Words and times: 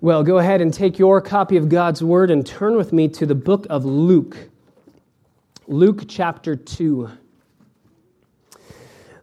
Well, 0.00 0.22
go 0.22 0.38
ahead 0.38 0.60
and 0.60 0.72
take 0.72 0.96
your 1.00 1.20
copy 1.20 1.56
of 1.56 1.68
God's 1.68 2.04
Word 2.04 2.30
and 2.30 2.46
turn 2.46 2.76
with 2.76 2.92
me 2.92 3.08
to 3.08 3.26
the 3.26 3.34
book 3.34 3.66
of 3.68 3.84
Luke. 3.84 4.48
Luke 5.66 6.02
chapter 6.06 6.54
2. 6.54 7.10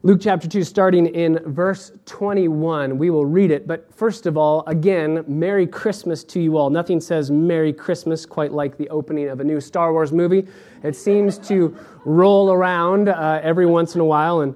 Luke 0.03 0.19
chapter 0.21 0.49
2, 0.49 0.65
starting 0.65 1.05
in 1.05 1.39
verse 1.45 1.93
21. 2.05 2.97
We 2.97 3.09
will 3.09 3.25
read 3.25 3.51
it, 3.51 3.67
but 3.67 3.89
first 3.95 4.25
of 4.25 4.35
all, 4.35 4.65
again, 4.67 5.23
Merry 5.29 5.65
Christmas 5.65 6.25
to 6.25 6.41
you 6.41 6.57
all. 6.57 6.69
Nothing 6.69 6.99
says 6.99 7.31
Merry 7.31 7.71
Christmas 7.71 8.25
quite 8.25 8.51
like 8.51 8.75
the 8.75 8.89
opening 8.89 9.29
of 9.29 9.39
a 9.39 9.45
new 9.45 9.61
Star 9.61 9.93
Wars 9.93 10.11
movie. 10.11 10.45
It 10.83 10.97
seems 10.97 11.37
to 11.47 11.73
roll 12.03 12.51
around 12.51 13.07
uh, 13.07 13.39
every 13.41 13.65
once 13.65 13.95
in 13.95 14.01
a 14.01 14.05
while, 14.05 14.41
and 14.41 14.53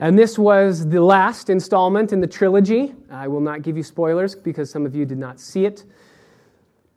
and 0.00 0.18
this 0.18 0.38
was 0.38 0.88
the 0.88 1.00
last 1.00 1.50
installment 1.50 2.12
in 2.12 2.20
the 2.20 2.26
trilogy. 2.26 2.94
I 3.10 3.28
will 3.28 3.40
not 3.40 3.60
give 3.60 3.76
you 3.76 3.82
spoilers 3.82 4.34
because 4.34 4.70
some 4.70 4.86
of 4.86 4.96
you 4.96 5.04
did 5.04 5.18
not 5.18 5.38
see 5.38 5.66
it. 5.66 5.84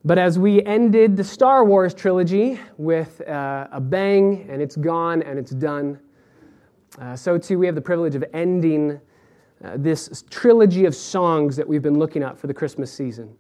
But 0.05 0.17
as 0.17 0.39
we 0.39 0.63
ended 0.63 1.17
the 1.17 1.23
Star 1.23 1.65
Wars 1.65 1.93
trilogy 1.93 2.59
with 2.77 3.21
uh, 3.27 3.67
a 3.71 3.81
bang, 3.81 4.47
and 4.49 4.61
it's 4.61 4.77
gone 4.77 5.21
and 5.21 5.37
it's 5.37 5.51
done, 5.51 5.99
uh, 6.99 7.15
so 7.15 7.37
too 7.37 7.59
we 7.59 7.65
have 7.65 7.75
the 7.75 7.81
privilege 7.81 8.15
of 8.15 8.23
ending 8.33 8.99
uh, 9.63 9.71
this 9.75 10.23
trilogy 10.29 10.85
of 10.85 10.95
songs 10.95 11.57
that 11.57 11.67
we've 11.67 11.81
been 11.81 11.99
looking 11.99 12.23
at 12.23 12.37
for 12.37 12.47
the 12.47 12.53
Christmas 12.53 12.91
season. 12.91 13.33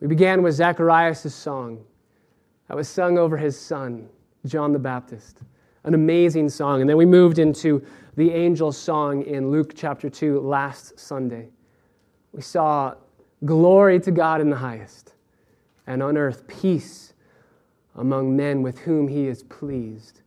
We 0.00 0.08
began 0.08 0.42
with 0.42 0.54
Zacharias' 0.54 1.34
song 1.34 1.84
that 2.66 2.76
was 2.76 2.88
sung 2.88 3.16
over 3.16 3.36
his 3.36 3.58
son, 3.58 4.08
John 4.46 4.72
the 4.72 4.78
Baptist. 4.78 5.42
An 5.84 5.94
amazing 5.94 6.48
song. 6.48 6.80
And 6.80 6.90
then 6.90 6.96
we 6.96 7.06
moved 7.06 7.38
into 7.38 7.84
the 8.18 8.34
angel's 8.34 8.76
song 8.76 9.22
in 9.22 9.48
Luke 9.48 9.74
chapter 9.76 10.10
2 10.10 10.40
last 10.40 10.98
Sunday. 10.98 11.50
We 12.32 12.42
saw 12.42 12.94
glory 13.44 14.00
to 14.00 14.10
God 14.10 14.40
in 14.40 14.50
the 14.50 14.56
highest, 14.56 15.14
and 15.86 16.02
on 16.02 16.16
earth 16.16 16.48
peace 16.48 17.14
among 17.94 18.36
men 18.36 18.60
with 18.60 18.80
whom 18.80 19.06
he 19.06 19.28
is 19.28 19.44
pleased. 19.44 20.22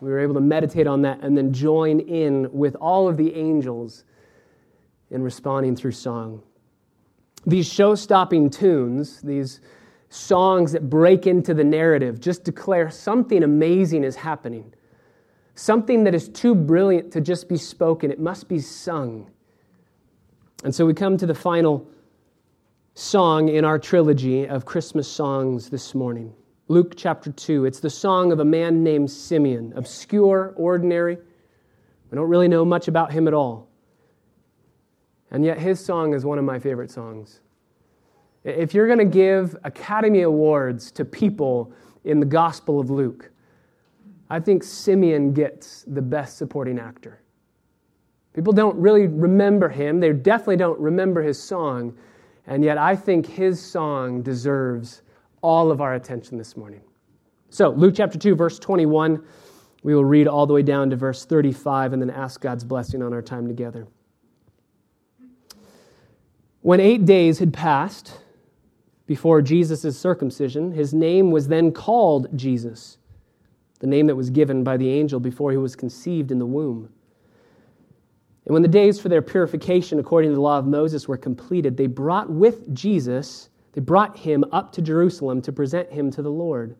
We 0.00 0.08
were 0.08 0.20
able 0.20 0.34
to 0.34 0.40
meditate 0.40 0.86
on 0.86 1.02
that 1.02 1.18
and 1.20 1.36
then 1.36 1.52
join 1.52 1.98
in 1.98 2.48
with 2.52 2.76
all 2.76 3.08
of 3.08 3.16
the 3.16 3.34
angels 3.34 4.04
in 5.10 5.20
responding 5.20 5.74
through 5.74 5.90
song. 5.90 6.40
These 7.44 7.66
show 7.66 7.96
stopping 7.96 8.50
tunes, 8.50 9.20
these 9.20 9.60
songs 10.10 10.70
that 10.70 10.88
break 10.88 11.26
into 11.26 11.54
the 11.54 11.64
narrative, 11.64 12.20
just 12.20 12.44
declare 12.44 12.88
something 12.88 13.42
amazing 13.42 14.04
is 14.04 14.14
happening. 14.14 14.72
Something 15.58 16.04
that 16.04 16.14
is 16.14 16.28
too 16.28 16.54
brilliant 16.54 17.10
to 17.14 17.20
just 17.20 17.48
be 17.48 17.56
spoken, 17.56 18.12
it 18.12 18.20
must 18.20 18.46
be 18.46 18.60
sung. 18.60 19.28
And 20.62 20.72
so 20.72 20.86
we 20.86 20.94
come 20.94 21.16
to 21.16 21.26
the 21.26 21.34
final 21.34 21.84
song 22.94 23.48
in 23.48 23.64
our 23.64 23.76
trilogy 23.76 24.46
of 24.46 24.64
Christmas 24.64 25.08
songs 25.08 25.68
this 25.68 25.96
morning. 25.96 26.32
Luke 26.68 26.92
chapter 26.96 27.32
2. 27.32 27.64
It's 27.64 27.80
the 27.80 27.90
song 27.90 28.30
of 28.30 28.38
a 28.38 28.44
man 28.44 28.84
named 28.84 29.10
Simeon, 29.10 29.72
obscure, 29.74 30.54
ordinary. 30.56 31.16
We 31.16 32.14
don't 32.14 32.28
really 32.28 32.46
know 32.46 32.64
much 32.64 32.86
about 32.86 33.10
him 33.10 33.26
at 33.26 33.34
all. 33.34 33.68
And 35.32 35.44
yet 35.44 35.58
his 35.58 35.84
song 35.84 36.14
is 36.14 36.24
one 36.24 36.38
of 36.38 36.44
my 36.44 36.60
favorite 36.60 36.92
songs. 36.92 37.40
If 38.44 38.74
you're 38.74 38.86
going 38.86 39.00
to 39.00 39.04
give 39.04 39.56
Academy 39.64 40.22
Awards 40.22 40.92
to 40.92 41.04
people 41.04 41.72
in 42.04 42.20
the 42.20 42.26
Gospel 42.26 42.78
of 42.78 42.90
Luke, 42.90 43.32
I 44.30 44.40
think 44.40 44.62
Simeon 44.62 45.32
gets 45.32 45.84
the 45.86 46.02
best 46.02 46.36
supporting 46.36 46.78
actor. 46.78 47.22
People 48.34 48.52
don't 48.52 48.76
really 48.76 49.06
remember 49.06 49.68
him, 49.68 50.00
they 50.00 50.12
definitely 50.12 50.56
don't 50.56 50.78
remember 50.78 51.22
his 51.22 51.42
song, 51.42 51.96
and 52.46 52.62
yet 52.62 52.78
I 52.78 52.94
think 52.94 53.26
his 53.26 53.60
song 53.60 54.22
deserves 54.22 55.02
all 55.42 55.70
of 55.70 55.80
our 55.80 55.94
attention 55.94 56.36
this 56.36 56.56
morning. 56.56 56.82
So, 57.50 57.70
Luke 57.70 57.94
chapter 57.96 58.18
2, 58.18 58.34
verse 58.34 58.58
21, 58.58 59.24
we 59.82 59.94
will 59.94 60.04
read 60.04 60.28
all 60.28 60.46
the 60.46 60.52
way 60.52 60.62
down 60.62 60.90
to 60.90 60.96
verse 60.96 61.24
35 61.24 61.94
and 61.94 62.02
then 62.02 62.10
ask 62.10 62.40
God's 62.40 62.64
blessing 62.64 63.02
on 63.02 63.14
our 63.14 63.22
time 63.22 63.46
together. 63.46 63.86
When 66.60 66.80
eight 66.80 67.06
days 67.06 67.38
had 67.38 67.54
passed 67.54 68.18
before 69.06 69.40
Jesus' 69.40 69.98
circumcision, 69.98 70.72
his 70.72 70.92
name 70.92 71.30
was 71.30 71.48
then 71.48 71.72
called 71.72 72.36
Jesus 72.36 72.98
the 73.80 73.86
name 73.86 74.06
that 74.06 74.16
was 74.16 74.30
given 74.30 74.64
by 74.64 74.76
the 74.76 74.90
angel 74.90 75.20
before 75.20 75.50
he 75.50 75.56
was 75.56 75.76
conceived 75.76 76.30
in 76.30 76.38
the 76.38 76.46
womb. 76.46 76.88
And 78.46 78.54
when 78.54 78.62
the 78.62 78.68
days 78.68 78.98
for 78.98 79.08
their 79.08 79.22
purification 79.22 79.98
according 79.98 80.30
to 80.30 80.34
the 80.34 80.40
law 80.40 80.58
of 80.58 80.66
Moses 80.66 81.06
were 81.06 81.18
completed, 81.18 81.76
they 81.76 81.86
brought 81.86 82.30
with 82.30 82.74
Jesus, 82.74 83.50
they 83.72 83.80
brought 83.80 84.16
him 84.16 84.44
up 84.52 84.72
to 84.72 84.82
Jerusalem 84.82 85.42
to 85.42 85.52
present 85.52 85.92
him 85.92 86.10
to 86.12 86.22
the 86.22 86.30
Lord. 86.30 86.74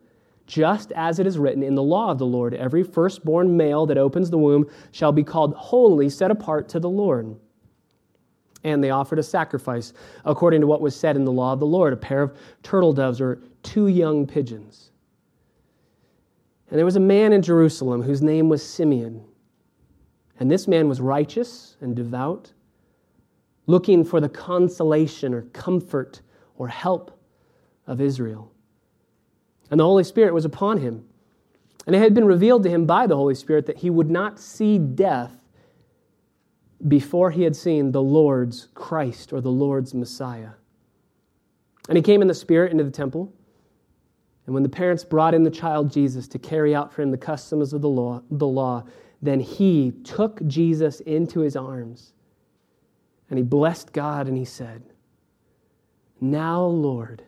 Just 0.47 0.91
as 0.93 1.19
it 1.19 1.27
is 1.27 1.37
written 1.37 1.61
in 1.61 1.75
the 1.75 1.83
law 1.83 2.09
of 2.09 2.17
the 2.17 2.25
Lord, 2.25 2.55
every 2.55 2.81
firstborn 2.83 3.55
male 3.55 3.85
that 3.85 3.99
opens 3.99 4.31
the 4.31 4.37
womb 4.39 4.67
shall 4.91 5.11
be 5.11 5.23
called 5.23 5.53
holy, 5.53 6.09
set 6.09 6.31
apart 6.31 6.67
to 6.69 6.79
the 6.79 6.89
Lord. 6.89 7.35
And 8.63 8.83
they 8.83 8.89
offered 8.89 9.19
a 9.19 9.23
sacrifice 9.23 9.93
according 10.25 10.61
to 10.61 10.67
what 10.67 10.81
was 10.81 10.95
said 10.95 11.15
in 11.15 11.23
the 11.23 11.31
law 11.31 11.53
of 11.53 11.59
the 11.59 11.67
Lord 11.67 11.93
a 11.93 11.97
pair 11.97 12.23
of 12.23 12.35
turtle 12.63 12.93
doves 12.93 13.21
or 13.21 13.43
two 13.61 13.87
young 13.87 14.25
pigeons. 14.25 14.89
And 16.69 16.77
there 16.77 16.85
was 16.85 16.95
a 16.95 17.01
man 17.01 17.33
in 17.33 17.41
Jerusalem 17.41 18.03
whose 18.03 18.21
name 18.21 18.47
was 18.49 18.65
Simeon. 18.65 19.23
And 20.39 20.49
this 20.49 20.67
man 20.67 20.87
was 20.87 21.01
righteous 21.01 21.75
and 21.81 21.95
devout, 21.95 22.53
looking 23.65 24.05
for 24.05 24.21
the 24.21 24.29
consolation 24.29 25.33
or 25.33 25.41
comfort 25.53 26.21
or 26.57 26.67
help 26.67 27.19
of 27.87 27.99
Israel. 27.99 28.51
And 29.71 29.79
the 29.79 29.85
Holy 29.85 30.03
Spirit 30.03 30.33
was 30.33 30.45
upon 30.45 30.77
him. 30.77 31.05
And 31.87 31.95
it 31.95 31.99
had 31.99 32.13
been 32.13 32.25
revealed 32.25 32.63
to 32.63 32.69
him 32.69 32.85
by 32.85 33.07
the 33.07 33.15
Holy 33.15 33.35
Spirit 33.35 33.65
that 33.65 33.77
he 33.77 33.89
would 33.89 34.09
not 34.09 34.39
see 34.39 34.77
death 34.77 35.33
before 36.87 37.31
he 37.31 37.43
had 37.43 37.55
seen 37.55 37.91
the 37.91 38.01
Lord's 38.01 38.67
Christ 38.73 39.33
or 39.33 39.41
the 39.41 39.51
Lord's 39.51 39.93
Messiah. 39.93 40.51
And 41.87 41.97
he 41.97 42.01
came 42.01 42.21
in 42.21 42.27
the 42.27 42.33
Spirit 42.33 42.71
into 42.71 42.83
the 42.83 42.91
temple. 42.91 43.33
And 44.49 44.55
when 44.55 44.63
the 44.63 44.69
parents 44.69 45.03
brought 45.03 45.35
in 45.35 45.43
the 45.43 45.51
child 45.51 45.91
Jesus 45.91 46.27
to 46.29 46.39
carry 46.39 46.73
out 46.73 46.91
for 46.91 47.03
him 47.03 47.11
the 47.11 47.17
customs 47.19 47.71
of 47.71 47.83
the 47.83 47.87
law, 47.87 48.23
the 48.31 48.47
law, 48.47 48.83
then 49.21 49.39
he 49.39 49.91
took 50.03 50.43
Jesus 50.47 51.01
into 51.01 51.41
his 51.41 51.55
arms 51.55 52.13
and 53.29 53.37
he 53.37 53.43
blessed 53.43 53.93
God 53.93 54.27
and 54.27 54.35
he 54.35 54.45
said, 54.45 54.81
Now, 56.19 56.65
Lord, 56.65 57.21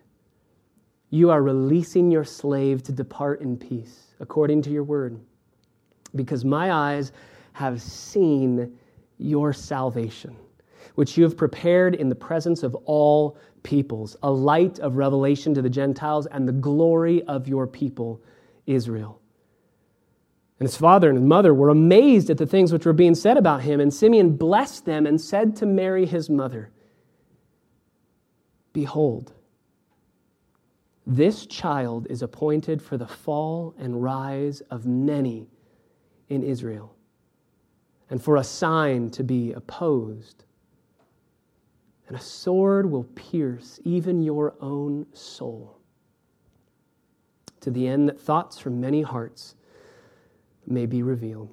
you 1.11 1.29
are 1.29 1.43
releasing 1.43 2.09
your 2.09 2.23
slave 2.23 2.81
to 2.85 2.91
depart 2.91 3.41
in 3.41 3.55
peace, 3.55 4.15
according 4.19 4.63
to 4.63 4.71
your 4.71 4.83
word, 4.83 5.19
because 6.15 6.43
my 6.43 6.71
eyes 6.71 7.11
have 7.53 7.79
seen 7.79 8.75
your 9.19 9.53
salvation, 9.53 10.35
which 10.95 11.19
you 11.19 11.23
have 11.23 11.37
prepared 11.37 11.93
in 11.93 12.09
the 12.09 12.15
presence 12.15 12.63
of 12.63 12.73
all 12.85 13.37
peoples, 13.63 14.15
a 14.23 14.31
light 14.31 14.79
of 14.79 14.97
revelation 14.97 15.53
to 15.53 15.61
the 15.61 15.69
Gentiles, 15.69 16.27
and 16.27 16.47
the 16.47 16.53
glory 16.53 17.23
of 17.23 17.47
your 17.47 17.67
people, 17.67 18.21
Israel. 18.65 19.19
And 20.59 20.67
his 20.67 20.77
father 20.77 21.09
and 21.09 21.17
his 21.17 21.25
mother 21.25 21.53
were 21.53 21.69
amazed 21.69 22.29
at 22.29 22.37
the 22.37 22.45
things 22.45 22.71
which 22.71 22.85
were 22.85 22.93
being 22.93 23.15
said 23.15 23.35
about 23.35 23.61
him. 23.61 23.79
And 23.79 23.91
Simeon 23.91 24.37
blessed 24.37 24.85
them 24.85 25.07
and 25.07 25.19
said 25.19 25.55
to 25.55 25.65
Mary, 25.65 26.05
his 26.05 26.29
mother, 26.29 26.69
Behold, 28.71 29.33
this 31.05 31.45
child 31.47 32.05
is 32.09 32.21
appointed 32.21 32.81
for 32.81 32.95
the 32.95 33.07
fall 33.07 33.73
and 33.79 34.03
rise 34.03 34.61
of 34.69 34.85
many 34.85 35.49
in 36.29 36.43
Israel, 36.43 36.95
and 38.09 38.23
for 38.23 38.35
a 38.37 38.43
sign 38.43 39.09
to 39.09 39.23
be 39.23 39.51
opposed 39.53 40.45
and 42.11 42.19
a 42.19 42.21
sword 42.21 42.91
will 42.91 43.05
pierce 43.15 43.79
even 43.85 44.21
your 44.21 44.53
own 44.59 45.05
soul, 45.13 45.79
to 47.61 47.71
the 47.71 47.87
end 47.87 48.09
that 48.09 48.19
thoughts 48.19 48.59
from 48.59 48.81
many 48.81 49.01
hearts 49.01 49.55
may 50.67 50.85
be 50.85 51.03
revealed. 51.03 51.49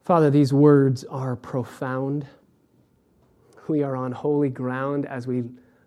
Father, 0.00 0.30
these 0.30 0.54
words 0.54 1.04
are 1.04 1.36
profound. 1.36 2.26
We 3.68 3.82
are 3.82 3.94
on 3.94 4.10
holy 4.10 4.48
ground 4.48 5.04
as 5.04 5.26
we 5.26 5.44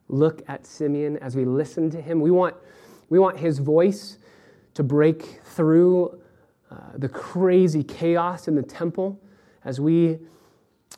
look 0.09 0.44
at 0.47 0.68
Simeon, 0.68 1.18
as 1.18 1.35
we 1.35 1.44
listen 1.44 1.89
to 1.89 2.00
him. 2.00 2.21
We 2.21 2.30
want, 2.30 2.56
we 3.09 3.18
want 3.18 3.39
his 3.39 3.57
voice 3.57 4.19
to 4.75 4.83
break 4.83 5.42
through 5.44 6.21
uh, 6.69 6.75
the 6.97 7.09
crazy 7.09 7.81
chaos 7.81 8.47
in 8.47 8.53
the 8.53 8.62
temple 8.62 9.19
as 9.65 9.81
we 9.81 10.19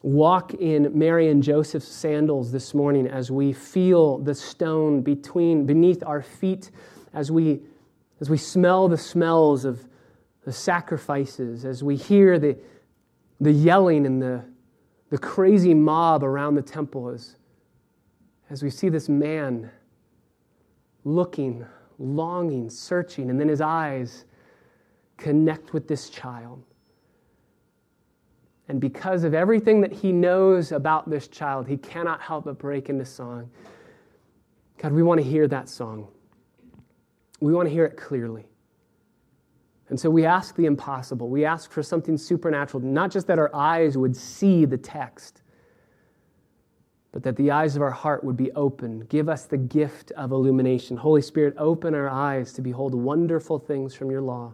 walk 0.01 0.53
in 0.55 0.91
Mary 0.97 1.29
and 1.29 1.43
Joseph's 1.43 1.87
sandals 1.87 2.51
this 2.51 2.73
morning 2.73 3.07
as 3.07 3.29
we 3.29 3.53
feel 3.53 4.17
the 4.17 4.33
stone 4.33 5.01
between 5.01 5.65
beneath 5.65 6.03
our 6.03 6.21
feet 6.21 6.71
as 7.13 7.31
we 7.31 7.61
as 8.19 8.29
we 8.29 8.37
smell 8.37 8.87
the 8.87 8.97
smells 8.97 9.65
of 9.65 9.87
the 10.45 10.51
sacrifices 10.51 11.65
as 11.65 11.83
we 11.83 11.95
hear 11.95 12.39
the 12.39 12.57
the 13.39 13.51
yelling 13.51 14.05
and 14.05 14.21
the 14.21 14.43
the 15.09 15.17
crazy 15.17 15.73
mob 15.73 16.23
around 16.23 16.55
the 16.55 16.61
temple 16.61 17.09
as 17.09 17.35
as 18.49 18.63
we 18.63 18.69
see 18.69 18.89
this 18.89 19.07
man 19.07 19.71
looking, 21.03 21.65
longing, 21.97 22.69
searching, 22.69 23.29
and 23.29 23.39
then 23.39 23.47
his 23.47 23.61
eyes 23.61 24.25
connect 25.17 25.73
with 25.73 25.87
this 25.87 26.09
child. 26.09 26.63
And 28.71 28.79
because 28.79 29.25
of 29.25 29.33
everything 29.33 29.81
that 29.81 29.91
he 29.91 30.13
knows 30.13 30.71
about 30.71 31.09
this 31.09 31.27
child, 31.27 31.67
he 31.67 31.75
cannot 31.75 32.21
help 32.21 32.45
but 32.45 32.57
break 32.57 32.87
into 32.87 33.03
song. 33.03 33.51
God, 34.77 34.93
we 34.93 35.03
want 35.03 35.19
to 35.19 35.27
hear 35.27 35.45
that 35.49 35.67
song. 35.67 36.07
We 37.41 37.53
want 37.53 37.67
to 37.67 37.73
hear 37.73 37.83
it 37.83 37.97
clearly. 37.97 38.45
And 39.89 39.99
so 39.99 40.09
we 40.09 40.25
ask 40.25 40.55
the 40.55 40.67
impossible. 40.67 41.27
We 41.27 41.43
ask 41.43 41.69
for 41.69 41.83
something 41.83 42.17
supernatural, 42.17 42.81
not 42.81 43.11
just 43.11 43.27
that 43.27 43.37
our 43.37 43.53
eyes 43.53 43.97
would 43.97 44.15
see 44.15 44.63
the 44.63 44.77
text, 44.77 45.41
but 47.11 47.23
that 47.23 47.35
the 47.35 47.51
eyes 47.51 47.75
of 47.75 47.81
our 47.81 47.91
heart 47.91 48.23
would 48.23 48.37
be 48.37 48.53
open. 48.53 49.01
Give 49.09 49.27
us 49.27 49.43
the 49.43 49.57
gift 49.57 50.11
of 50.11 50.31
illumination. 50.31 50.95
Holy 50.95 51.21
Spirit, 51.21 51.55
open 51.57 51.93
our 51.93 52.09
eyes 52.09 52.53
to 52.53 52.61
behold 52.61 52.95
wonderful 52.95 53.59
things 53.59 53.93
from 53.93 54.09
your 54.09 54.21
law. 54.21 54.53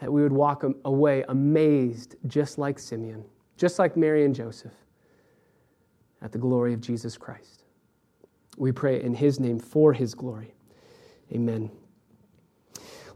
That 0.00 0.12
we 0.12 0.22
would 0.22 0.32
walk 0.32 0.64
away 0.84 1.24
amazed, 1.28 2.16
just 2.26 2.58
like 2.58 2.78
Simeon, 2.78 3.24
just 3.56 3.78
like 3.78 3.96
Mary 3.96 4.24
and 4.24 4.34
Joseph, 4.34 4.72
at 6.22 6.32
the 6.32 6.38
glory 6.38 6.72
of 6.72 6.80
Jesus 6.80 7.16
Christ. 7.18 7.64
We 8.56 8.72
pray 8.72 9.02
in 9.02 9.14
his 9.14 9.38
name 9.38 9.58
for 9.58 9.92
his 9.92 10.14
glory. 10.14 10.54
Amen. 11.32 11.70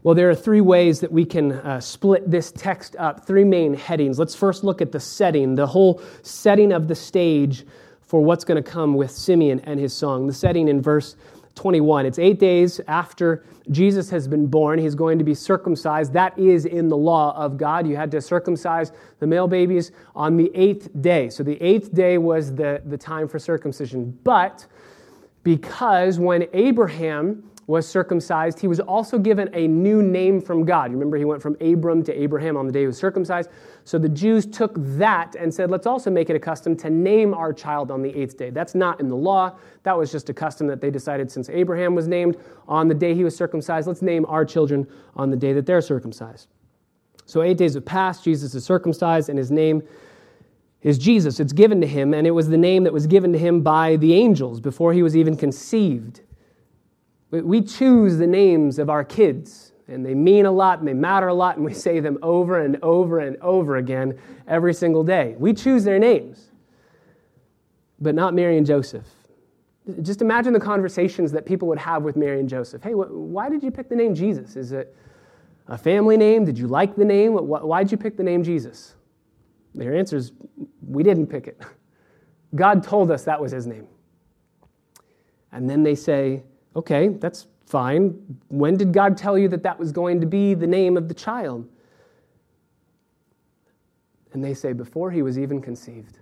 Well, 0.03 0.13
there 0.13 0.29
are 0.29 0.35
three 0.35 0.61
ways 0.61 0.99
that 0.99 1.11
we 1.11 1.25
can 1.25 1.53
uh, 1.53 1.79
split 1.79 2.29
this 2.29 2.51
text 2.51 2.95
up, 2.97 3.25
three 3.25 3.43
main 3.43 3.73
headings. 3.73 4.19
Let's 4.19 4.35
first 4.35 4.63
look 4.63 4.79
at 4.79 4.91
the 4.91 4.99
setting, 4.99 5.55
the 5.55 5.65
whole 5.65 5.99
setting 6.21 6.71
of 6.71 6.87
the 6.87 6.93
stage 6.93 7.65
for 8.03 8.21
what's 8.21 8.45
going 8.45 8.63
to 8.63 8.71
come 8.71 8.93
with 8.93 9.09
Simeon 9.09 9.61
and 9.61 9.79
his 9.79 9.93
song. 9.95 10.27
The 10.27 10.33
setting 10.33 10.67
in 10.67 10.79
verse 10.79 11.15
21. 11.55 12.05
It's 12.05 12.19
eight 12.19 12.39
days 12.39 12.79
after 12.87 13.43
Jesus 13.71 14.09
has 14.09 14.27
been 14.27 14.45
born. 14.45 14.77
He's 14.77 14.95
going 14.95 15.17
to 15.17 15.23
be 15.23 15.33
circumcised. 15.33 16.13
That 16.13 16.37
is 16.37 16.65
in 16.65 16.87
the 16.89 16.97
law 16.97 17.35
of 17.35 17.57
God. 17.57 17.87
You 17.87 17.95
had 17.95 18.11
to 18.11 18.21
circumcise 18.21 18.91
the 19.19 19.27
male 19.27 19.47
babies 19.47 19.91
on 20.15 20.37
the 20.37 20.51
eighth 20.53 20.89
day. 21.01 21.29
So 21.29 21.43
the 21.43 21.61
eighth 21.61 21.93
day 21.93 22.17
was 22.17 22.53
the, 22.53 22.81
the 22.85 22.97
time 22.97 23.27
for 23.27 23.39
circumcision. 23.39 24.17
But 24.23 24.65
because 25.43 26.19
when 26.19 26.47
Abraham 26.53 27.49
was 27.67 27.87
circumcised, 27.87 28.59
he 28.59 28.67
was 28.67 28.79
also 28.79 29.17
given 29.17 29.49
a 29.53 29.67
new 29.67 30.03
name 30.03 30.39
from 30.39 30.65
God. 30.65 30.91
You 30.91 30.97
remember 30.97 31.17
he 31.17 31.25
went 31.25 31.41
from 31.41 31.57
Abram 31.59 32.03
to 32.03 32.13
Abraham 32.13 32.57
on 32.57 32.67
the 32.67 32.71
day 32.71 32.81
he 32.81 32.87
was 32.87 32.97
circumcised. 32.97 33.49
So 33.85 33.97
the 33.97 34.09
Jews 34.09 34.45
took 34.45 34.73
that 34.75 35.35
and 35.35 35.51
said, 35.51 35.71
let's 35.71 35.87
also 35.87 36.11
make 36.11 36.29
it 36.29 36.35
a 36.35 36.39
custom 36.39 36.77
to 36.77 36.89
name 36.91 37.33
our 37.33 37.51
child 37.51 37.89
on 37.89 38.03
the 38.03 38.15
eighth 38.15 38.37
day. 38.37 38.51
That's 38.51 38.75
not 38.75 38.99
in 38.99 39.09
the 39.09 39.15
law. 39.15 39.57
That 39.83 39.97
was 39.97 40.11
just 40.11 40.29
a 40.29 40.33
custom 40.33 40.67
that 40.67 40.79
they 40.79 40.91
decided 40.91 41.31
since 41.31 41.49
Abraham 41.49 41.95
was 41.95 42.07
named 42.07 42.37
on 42.67 42.87
the 42.87 42.93
day 42.93 43.15
he 43.15 43.23
was 43.23 43.35
circumcised, 43.35 43.87
let's 43.87 44.03
name 44.03 44.25
our 44.27 44.45
children 44.45 44.87
on 45.15 45.31
the 45.31 45.37
day 45.37 45.53
that 45.53 45.65
they're 45.65 45.81
circumcised. 45.81 46.47
So 47.25 47.41
eight 47.41 47.57
days 47.57 47.73
have 47.73 47.85
passed, 47.85 48.23
Jesus 48.23 48.53
is 48.53 48.63
circumcised, 48.63 49.29
and 49.29 49.37
his 49.39 49.49
name 49.49 49.81
is 50.83 50.99
Jesus. 50.99 51.39
It's 51.39 51.53
given 51.53 51.81
to 51.81 51.87
him, 51.87 52.13
and 52.13 52.27
it 52.27 52.31
was 52.31 52.47
the 52.47 52.57
name 52.57 52.83
that 52.83 52.93
was 52.93 53.07
given 53.07 53.33
to 53.33 53.39
him 53.39 53.61
by 53.61 53.95
the 53.95 54.13
angels 54.13 54.59
before 54.59 54.93
he 54.93 55.01
was 55.01 55.17
even 55.17 55.35
conceived. 55.35 56.21
We 57.41 57.61
choose 57.61 58.17
the 58.17 58.27
names 58.27 58.79
of 58.79 58.89
our 58.89 59.03
kids, 59.03 59.73
and 59.87 60.05
they 60.05 60.13
mean 60.13 60.45
a 60.45 60.51
lot 60.51 60.79
and 60.79 60.87
they 60.87 60.93
matter 60.93 61.27
a 61.27 61.33
lot, 61.33 61.57
and 61.57 61.65
we 61.65 61.73
say 61.87 61.99
them 61.99 62.17
over 62.21 62.59
and 62.59 62.77
over 62.81 63.19
and 63.19 63.37
over 63.37 63.77
again 63.77 64.17
every 64.47 64.73
single 64.73 65.03
day. 65.03 65.35
We 65.37 65.53
choose 65.53 65.83
their 65.83 65.99
names, 65.99 66.51
but 67.99 68.15
not 68.15 68.33
Mary 68.33 68.57
and 68.57 68.65
Joseph. 68.65 69.07
Just 70.01 70.21
imagine 70.21 70.51
the 70.51 70.59
conversations 70.59 71.31
that 71.31 71.45
people 71.45 71.67
would 71.67 71.77
have 71.77 72.01
with 72.03 72.15
Mary 72.15 72.39
and 72.39 72.49
Joseph. 72.49 72.81
Hey, 72.81 72.93
why 72.93 73.49
did 73.49 73.61
you 73.61 73.69
pick 73.69 73.87
the 73.87 73.95
name 73.95 74.15
Jesus? 74.15 74.55
Is 74.55 74.71
it 74.71 74.95
a 75.67 75.77
family 75.77 76.17
name? 76.17 76.43
Did 76.43 76.57
you 76.57 76.67
like 76.67 76.95
the 76.95 77.05
name? 77.05 77.33
Why 77.33 77.83
did 77.83 77.91
you 77.91 77.97
pick 77.97 78.17
the 78.17 78.23
name 78.23 78.43
Jesus? 78.43 78.95
Their 79.75 79.95
answer 79.95 80.17
is, 80.17 80.31
we 80.87 81.03
didn't 81.03 81.27
pick 81.27 81.47
it. 81.47 81.61
God 82.55 82.83
told 82.83 83.11
us 83.11 83.23
that 83.25 83.39
was 83.39 83.51
his 83.51 83.67
name. 83.67 83.87
And 85.51 85.69
then 85.69 85.83
they 85.83 85.95
say, 85.95 86.43
Okay, 86.75 87.09
that's 87.09 87.47
fine. 87.65 88.39
When 88.49 88.77
did 88.77 88.93
God 88.93 89.17
tell 89.17 89.37
you 89.37 89.47
that 89.49 89.63
that 89.63 89.79
was 89.79 89.91
going 89.91 90.19
to 90.21 90.27
be 90.27 90.53
the 90.53 90.67
name 90.67 90.97
of 90.97 91.07
the 91.07 91.13
child? 91.13 91.67
And 94.33 94.43
they 94.43 94.53
say, 94.53 94.73
Before 94.73 95.11
he 95.11 95.21
was 95.21 95.39
even 95.39 95.61
conceived. 95.61 96.19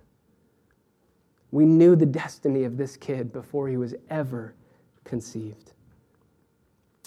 We 1.50 1.64
knew 1.64 1.94
the 1.94 2.06
destiny 2.06 2.64
of 2.64 2.76
this 2.76 2.96
kid 2.96 3.32
before 3.32 3.68
he 3.68 3.76
was 3.76 3.94
ever 4.10 4.54
conceived. 5.04 5.72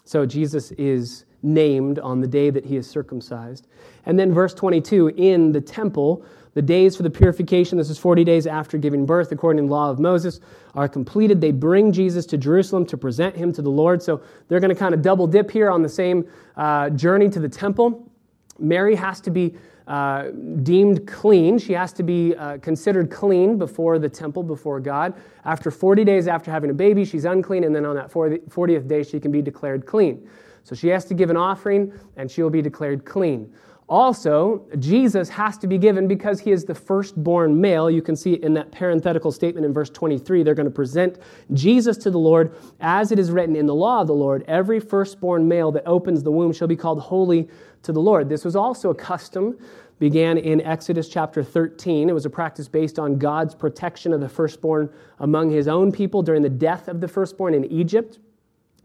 So 0.05 0.25
Jesus 0.25 0.71
is 0.71 1.25
named 1.44 1.99
on 1.99 2.21
the 2.21 2.27
day 2.27 2.49
that 2.49 2.65
he 2.65 2.77
is 2.77 2.89
circumcised. 2.89 3.67
And 4.05 4.17
then, 4.17 4.33
verse 4.33 4.53
22 4.53 5.09
in 5.17 5.51
the 5.51 5.59
temple, 5.59 6.25
the 6.57 6.62
days 6.63 6.98
for 6.98 7.04
the 7.04 7.09
purification, 7.12 7.77
this 7.77 7.92
is 7.92 8.00
40 8.00 8.24
days 8.24 8.48
after 8.48 8.80
giving 8.80 9.06
birth, 9.06 9.31
according 9.31 9.62
to 9.62 9.68
the 9.68 9.71
law 9.71 9.92
of 9.92 10.00
Moses, 10.00 10.39
are 10.74 10.88
completed. 10.88 11.39
They 11.39 11.51
bring 11.51 11.92
Jesus 11.92 12.25
to 12.25 12.36
Jerusalem 12.36 12.83
to 12.88 12.98
present 12.98 13.36
him 13.36 13.54
to 13.54 13.62
the 13.62 13.69
Lord. 13.69 14.01
So 14.01 14.24
they're 14.48 14.59
going 14.59 14.74
to 14.74 14.75
kind 14.75 14.95
of 14.95 15.04
double 15.04 15.27
dip 15.27 15.51
here 15.51 15.69
on 15.69 15.83
the 15.83 15.89
same 15.89 16.27
uh, 16.56 16.89
journey 16.89 17.30
to 17.30 17.39
the 17.39 17.48
temple. 17.48 18.12
Mary 18.57 18.95
has 18.95 19.21
to 19.21 19.30
be 19.30 19.56
uh, 19.86 20.30
deemed 20.63 21.06
clean. 21.06 21.59
She 21.59 21.74
has 21.74 21.94
to 21.94 22.01
be 22.01 22.36
uh, 22.36 22.57
considered 22.57 23.12
clean 23.12 23.59
before 23.59 24.00
the 24.00 24.09
temple, 24.09 24.42
before 24.42 24.80
God. 24.80 25.13
After 25.45 25.69
40 25.69 26.04
days 26.06 26.27
after 26.27 26.50
having 26.50 26.71
a 26.71 26.74
baby, 26.74 27.06
she's 27.06 27.25
unclean, 27.25 27.65
and 27.65 27.75
then 27.75 27.86
on 27.86 27.95
that 27.95 28.12
40th 28.12 28.88
day, 28.88 29.04
she 29.04 29.19
can 29.19 29.31
be 29.31 29.44
declared 29.44 29.86
clean. 29.86 30.27
So 30.63 30.74
she 30.74 30.88
has 30.88 31.06
to 31.06 31.13
give 31.13 31.30
an 31.30 31.38
offering, 31.38 31.94
and 32.15 32.31
she 32.31 32.42
will 32.42 32.50
be 32.50 32.63
declared 32.63 33.06
clean. 33.06 33.54
Also, 33.89 34.65
Jesus 34.79 35.29
has 35.29 35.57
to 35.59 35.67
be 35.67 35.77
given 35.77 36.09
because 36.09 36.41
he 36.41 36.51
is 36.51 36.65
the 36.65 36.75
firstborn 36.75 37.59
male. 37.59 37.89
You 37.89 38.01
can 38.01 38.17
see 38.17 38.33
in 38.33 38.53
that 38.55 38.69
parenthetical 38.69 39.31
statement 39.31 39.65
in 39.65 39.73
verse 39.73 39.89
23. 39.89 40.43
They're 40.43 40.53
going 40.53 40.65
to 40.65 40.71
present 40.71 41.19
Jesus 41.53 41.95
to 41.99 42.11
the 42.11 42.19
Lord 42.19 42.53
as 42.81 43.13
it 43.13 43.19
is 43.19 43.31
written 43.31 43.55
in 43.55 43.65
the 43.65 43.75
law 43.75 44.01
of 44.01 44.07
the 44.07 44.13
Lord. 44.13 44.43
Every 44.45 44.81
firstborn 44.81 45.47
male 45.47 45.71
that 45.71 45.83
opens 45.85 46.21
the 46.21 46.31
womb 46.31 46.51
shall 46.51 46.67
be 46.67 46.75
called 46.75 46.99
holy 46.99 47.47
to 47.83 47.93
the 47.93 48.01
Lord. 48.01 48.27
This 48.27 48.43
was 48.43 48.57
also 48.57 48.89
a 48.89 48.95
custom 48.95 49.57
began 49.99 50.37
in 50.37 50.61
Exodus 50.61 51.09
chapter 51.09 51.43
13. 51.43 52.09
It 52.09 52.13
was 52.13 52.25
a 52.25 52.29
practice 52.29 52.67
based 52.67 52.99
on 52.99 53.17
God's 53.17 53.56
protection 53.56 54.13
of 54.13 54.21
the 54.21 54.29
firstborn 54.29 54.91
among 55.19 55.49
his 55.49 55.67
own 55.67 55.91
people 55.91 56.21
during 56.21 56.41
the 56.41 56.49
death 56.49 56.87
of 56.87 57.01
the 57.01 57.07
firstborn 57.07 57.53
in 57.53 57.65
Egypt. 57.65 58.19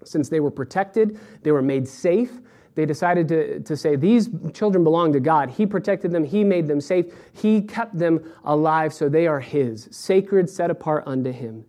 Since 0.05 0.29
they 0.29 0.41
were 0.41 0.51
protected, 0.51 1.21
they 1.43 1.53
were 1.53 1.61
made 1.61 1.87
safe 1.87 2.41
they 2.75 2.87
decided 2.87 3.29
to, 3.29 3.61
to 3.61 3.77
say, 3.77 3.97
These 3.97 4.31
children 4.55 4.85
belong 4.85 5.13
to 5.13 5.21
God. 5.21 5.51
He 5.51 5.67
protected 5.67 6.11
them, 6.11 6.25
He 6.25 6.45
made 6.45 6.67
them 6.67 6.81
safe, 6.81 7.07
He 7.33 7.61
kept 7.61 7.99
them 7.99 8.33
alive, 8.45 8.95
so 8.95 9.09
they 9.09 9.27
are 9.27 9.41
His, 9.41 9.89
sacred, 9.91 10.49
set 10.49 10.71
apart 10.71 11.05
unto 11.07 11.33
Him. 11.33 11.65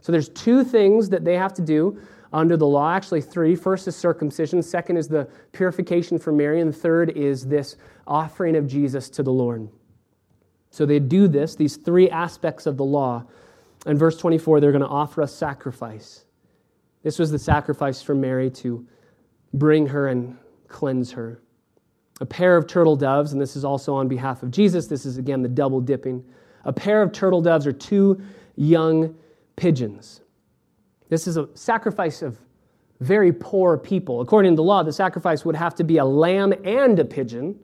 So 0.00 0.12
there's 0.12 0.28
two 0.28 0.62
things 0.62 1.08
that 1.08 1.24
they 1.24 1.36
have 1.36 1.52
to 1.54 1.62
do 1.62 2.00
under 2.32 2.56
the 2.56 2.66
law, 2.66 2.92
actually, 2.92 3.22
three. 3.22 3.56
First 3.56 3.88
is 3.88 3.96
circumcision, 3.96 4.62
second 4.62 4.98
is 4.98 5.08
the 5.08 5.28
purification 5.52 6.18
for 6.18 6.32
Mary, 6.32 6.60
and 6.60 6.74
third 6.74 7.10
is 7.10 7.46
this 7.46 7.76
offering 8.06 8.56
of 8.56 8.66
Jesus 8.66 9.08
to 9.10 9.22
the 9.22 9.32
Lord. 9.32 9.68
So 10.70 10.84
they 10.86 10.98
do 10.98 11.26
this, 11.26 11.56
these 11.56 11.76
three 11.76 12.10
aspects 12.10 12.66
of 12.66 12.76
the 12.76 12.84
law. 12.84 13.24
In 13.86 13.96
verse 13.96 14.16
24, 14.16 14.60
they're 14.60 14.72
going 14.72 14.82
to 14.82 14.88
offer 14.88 15.22
a 15.22 15.26
sacrifice. 15.26 16.24
This 17.02 17.18
was 17.18 17.30
the 17.30 17.38
sacrifice 17.38 18.02
for 18.02 18.14
Mary 18.14 18.50
to 18.50 18.86
bring 19.54 19.86
her 19.86 20.08
and 20.08 20.36
cleanse 20.68 21.12
her. 21.12 21.40
A 22.20 22.26
pair 22.26 22.56
of 22.56 22.66
turtle 22.66 22.96
doves, 22.96 23.32
and 23.32 23.40
this 23.40 23.56
is 23.56 23.64
also 23.64 23.94
on 23.94 24.08
behalf 24.08 24.42
of 24.42 24.50
Jesus. 24.50 24.86
This 24.86 25.04
is 25.04 25.18
again 25.18 25.42
the 25.42 25.48
double 25.48 25.80
dipping. 25.80 26.24
A 26.64 26.72
pair 26.72 27.02
of 27.02 27.12
turtle 27.12 27.42
doves 27.42 27.66
are 27.66 27.72
two 27.72 28.20
young 28.56 29.14
pigeons. 29.56 30.22
This 31.08 31.26
is 31.26 31.36
a 31.36 31.48
sacrifice 31.54 32.22
of 32.22 32.38
very 33.00 33.32
poor 33.32 33.76
people. 33.76 34.20
According 34.20 34.52
to 34.52 34.56
the 34.56 34.62
law, 34.62 34.82
the 34.82 34.92
sacrifice 34.92 35.44
would 35.44 35.56
have 35.56 35.74
to 35.76 35.84
be 35.84 35.98
a 35.98 36.04
lamb 36.04 36.54
and 36.64 36.98
a 36.98 37.04
pigeon, 37.04 37.58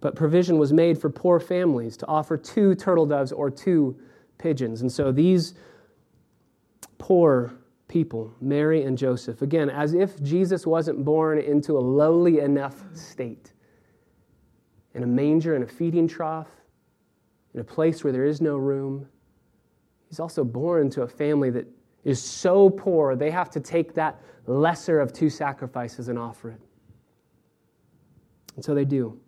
but 0.00 0.16
provision 0.16 0.58
was 0.58 0.72
made 0.72 0.98
for 0.98 1.10
poor 1.10 1.38
families 1.38 1.96
to 1.98 2.06
offer 2.06 2.36
two 2.36 2.74
turtle 2.74 3.06
doves 3.06 3.30
or 3.30 3.50
two 3.50 3.96
pigeons. 4.38 4.80
And 4.80 4.90
so 4.90 5.12
these 5.12 5.54
poor 6.98 7.52
people, 7.92 8.34
Mary 8.40 8.84
and 8.84 8.96
Joseph. 8.96 9.42
Again, 9.42 9.68
as 9.68 9.92
if 9.92 10.20
Jesus 10.22 10.66
wasn't 10.66 11.04
born 11.04 11.38
into 11.38 11.76
a 11.76 11.78
lowly 11.78 12.40
enough 12.40 12.82
state, 12.94 13.52
in 14.94 15.02
a 15.02 15.06
manger, 15.06 15.54
in 15.54 15.62
a 15.62 15.66
feeding 15.66 16.08
trough, 16.08 16.48
in 17.52 17.60
a 17.60 17.64
place 17.64 18.02
where 18.02 18.12
there 18.12 18.24
is 18.24 18.40
no 18.40 18.56
room. 18.56 19.06
He's 20.08 20.20
also 20.20 20.42
born 20.42 20.86
into 20.86 21.02
a 21.02 21.08
family 21.08 21.50
that 21.50 21.66
is 22.02 22.20
so 22.20 22.70
poor, 22.70 23.14
they 23.14 23.30
have 23.30 23.50
to 23.50 23.60
take 23.60 23.92
that 23.94 24.18
lesser 24.46 24.98
of 24.98 25.12
two 25.12 25.28
sacrifices 25.28 26.08
and 26.08 26.18
offer 26.18 26.50
it. 26.50 26.60
And 28.56 28.64
so 28.64 28.74
they 28.74 28.86
do. 28.86 29.20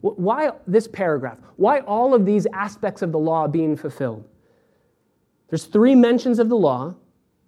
Why 0.00 0.50
this 0.66 0.88
paragraph? 0.88 1.38
Why 1.56 1.80
all 1.80 2.14
of 2.14 2.24
these 2.24 2.46
aspects 2.54 3.02
of 3.02 3.12
the 3.12 3.18
law 3.18 3.46
being 3.46 3.76
fulfilled? 3.76 4.26
There's 5.50 5.66
three 5.66 5.94
mentions 5.94 6.38
of 6.38 6.48
the 6.48 6.56
law. 6.56 6.94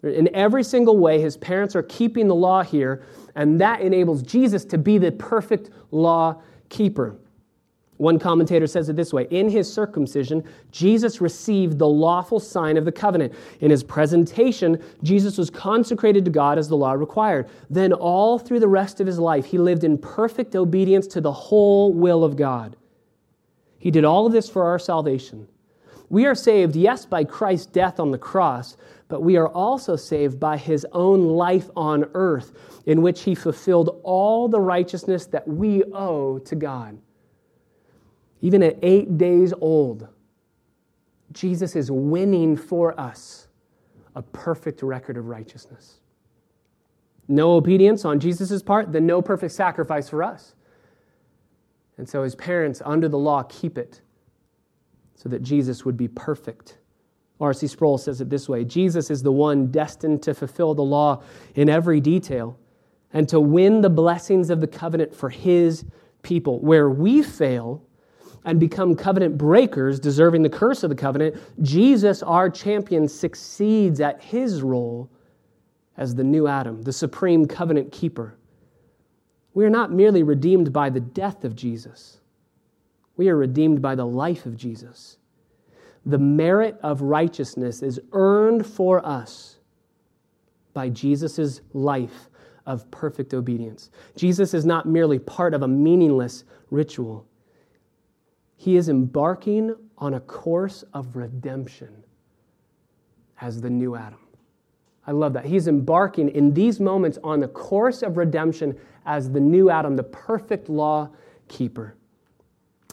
In 0.04 0.28
every 0.34 0.62
single 0.62 0.98
way, 0.98 1.20
his 1.20 1.36
parents 1.36 1.74
are 1.74 1.82
keeping 1.82 2.28
the 2.28 2.34
law 2.34 2.62
here, 2.62 3.04
and 3.34 3.60
that 3.60 3.80
enables 3.80 4.22
Jesus 4.22 4.64
to 4.66 4.78
be 4.78 4.98
the 4.98 5.12
perfect 5.12 5.70
law 5.90 6.42
keeper. 6.68 7.16
One 7.96 8.18
commentator 8.18 8.66
says 8.66 8.88
it 8.88 8.96
this 8.96 9.12
way 9.12 9.28
In 9.30 9.48
his 9.48 9.72
circumcision, 9.72 10.44
Jesus 10.72 11.20
received 11.20 11.78
the 11.78 11.88
lawful 11.88 12.40
sign 12.40 12.76
of 12.76 12.84
the 12.84 12.92
covenant. 12.92 13.32
In 13.60 13.70
his 13.70 13.84
presentation, 13.84 14.82
Jesus 15.02 15.38
was 15.38 15.48
consecrated 15.48 16.24
to 16.24 16.30
God 16.30 16.58
as 16.58 16.68
the 16.68 16.76
law 16.76 16.92
required. 16.92 17.48
Then, 17.70 17.92
all 17.92 18.38
through 18.38 18.60
the 18.60 18.68
rest 18.68 19.00
of 19.00 19.06
his 19.06 19.18
life, 19.18 19.46
he 19.46 19.58
lived 19.58 19.84
in 19.84 19.96
perfect 19.96 20.56
obedience 20.56 21.06
to 21.08 21.20
the 21.20 21.32
whole 21.32 21.92
will 21.92 22.24
of 22.24 22.36
God. 22.36 22.76
He 23.78 23.90
did 23.90 24.04
all 24.04 24.26
of 24.26 24.32
this 24.32 24.48
for 24.48 24.64
our 24.64 24.78
salvation. 24.78 25.46
We 26.10 26.26
are 26.26 26.34
saved, 26.34 26.76
yes, 26.76 27.06
by 27.06 27.24
Christ's 27.24 27.66
death 27.66 27.98
on 27.98 28.10
the 28.10 28.18
cross, 28.18 28.76
but 29.08 29.22
we 29.22 29.36
are 29.36 29.48
also 29.48 29.96
saved 29.96 30.40
by 30.40 30.56
his 30.56 30.86
own 30.92 31.28
life 31.28 31.68
on 31.76 32.06
earth, 32.14 32.52
in 32.86 33.02
which 33.02 33.22
he 33.22 33.34
fulfilled 33.34 34.00
all 34.02 34.48
the 34.48 34.60
righteousness 34.60 35.26
that 35.26 35.46
we 35.46 35.82
owe 35.92 36.38
to 36.40 36.54
God. 36.54 36.98
Even 38.40 38.62
at 38.62 38.78
eight 38.82 39.16
days 39.16 39.52
old, 39.60 40.08
Jesus 41.32 41.76
is 41.76 41.90
winning 41.90 42.56
for 42.56 42.98
us 42.98 43.48
a 44.14 44.22
perfect 44.22 44.82
record 44.82 45.16
of 45.16 45.26
righteousness. 45.26 46.00
No 47.26 47.52
obedience 47.52 48.04
on 48.04 48.20
Jesus' 48.20 48.62
part, 48.62 48.92
then 48.92 49.06
no 49.06 49.22
perfect 49.22 49.52
sacrifice 49.52 50.08
for 50.08 50.22
us. 50.22 50.54
And 51.96 52.08
so 52.08 52.22
his 52.22 52.34
parents, 52.34 52.82
under 52.84 53.08
the 53.08 53.18
law, 53.18 53.42
keep 53.44 53.78
it 53.78 54.00
so 55.14 55.28
that 55.28 55.42
Jesus 55.42 55.84
would 55.84 55.96
be 55.96 56.08
perfect. 56.08 56.78
R.C. 57.40 57.66
Sproul 57.66 57.98
says 57.98 58.20
it 58.20 58.30
this 58.30 58.48
way 58.48 58.64
Jesus 58.64 59.10
is 59.10 59.22
the 59.22 59.32
one 59.32 59.68
destined 59.68 60.22
to 60.22 60.34
fulfill 60.34 60.74
the 60.74 60.82
law 60.82 61.22
in 61.54 61.68
every 61.68 62.00
detail 62.00 62.58
and 63.12 63.28
to 63.28 63.40
win 63.40 63.80
the 63.80 63.90
blessings 63.90 64.50
of 64.50 64.60
the 64.60 64.66
covenant 64.66 65.14
for 65.14 65.30
his 65.30 65.84
people. 66.22 66.60
Where 66.60 66.88
we 66.88 67.22
fail, 67.22 67.82
and 68.44 68.60
become 68.60 68.94
covenant 68.94 69.38
breakers, 69.38 69.98
deserving 69.98 70.42
the 70.42 70.50
curse 70.50 70.82
of 70.82 70.90
the 70.90 70.96
covenant, 70.96 71.36
Jesus, 71.62 72.22
our 72.22 72.50
champion, 72.50 73.08
succeeds 73.08 74.00
at 74.00 74.22
his 74.22 74.62
role 74.62 75.08
as 75.96 76.14
the 76.14 76.24
new 76.24 76.46
Adam, 76.46 76.82
the 76.82 76.92
supreme 76.92 77.46
covenant 77.46 77.90
keeper. 77.90 78.36
We 79.54 79.64
are 79.64 79.70
not 79.70 79.92
merely 79.92 80.22
redeemed 80.22 80.72
by 80.72 80.90
the 80.90 81.00
death 81.00 81.44
of 81.44 81.56
Jesus, 81.56 82.18
we 83.16 83.28
are 83.28 83.36
redeemed 83.36 83.80
by 83.80 83.94
the 83.94 84.06
life 84.06 84.44
of 84.44 84.56
Jesus. 84.56 85.18
The 86.06 86.18
merit 86.18 86.78
of 86.82 87.00
righteousness 87.00 87.82
is 87.82 88.00
earned 88.12 88.66
for 88.66 89.04
us 89.06 89.58
by 90.74 90.88
Jesus' 90.90 91.60
life 91.72 92.28
of 92.66 92.90
perfect 92.90 93.34
obedience. 93.34 93.90
Jesus 94.16 94.54
is 94.54 94.64
not 94.64 94.86
merely 94.86 95.18
part 95.18 95.54
of 95.54 95.62
a 95.62 95.68
meaningless 95.68 96.44
ritual. 96.70 97.26
He 98.56 98.76
is 98.76 98.88
embarking 98.88 99.74
on 99.98 100.14
a 100.14 100.20
course 100.20 100.84
of 100.92 101.16
redemption 101.16 102.04
as 103.40 103.60
the 103.60 103.70
new 103.70 103.96
Adam. 103.96 104.18
I 105.06 105.12
love 105.12 105.34
that. 105.34 105.44
He's 105.44 105.68
embarking 105.68 106.30
in 106.30 106.54
these 106.54 106.80
moments 106.80 107.18
on 107.22 107.40
the 107.40 107.48
course 107.48 108.02
of 108.02 108.16
redemption 108.16 108.78
as 109.04 109.30
the 109.30 109.40
new 109.40 109.68
Adam, 109.68 109.96
the 109.96 110.02
perfect 110.02 110.68
law 110.68 111.10
keeper. 111.48 111.94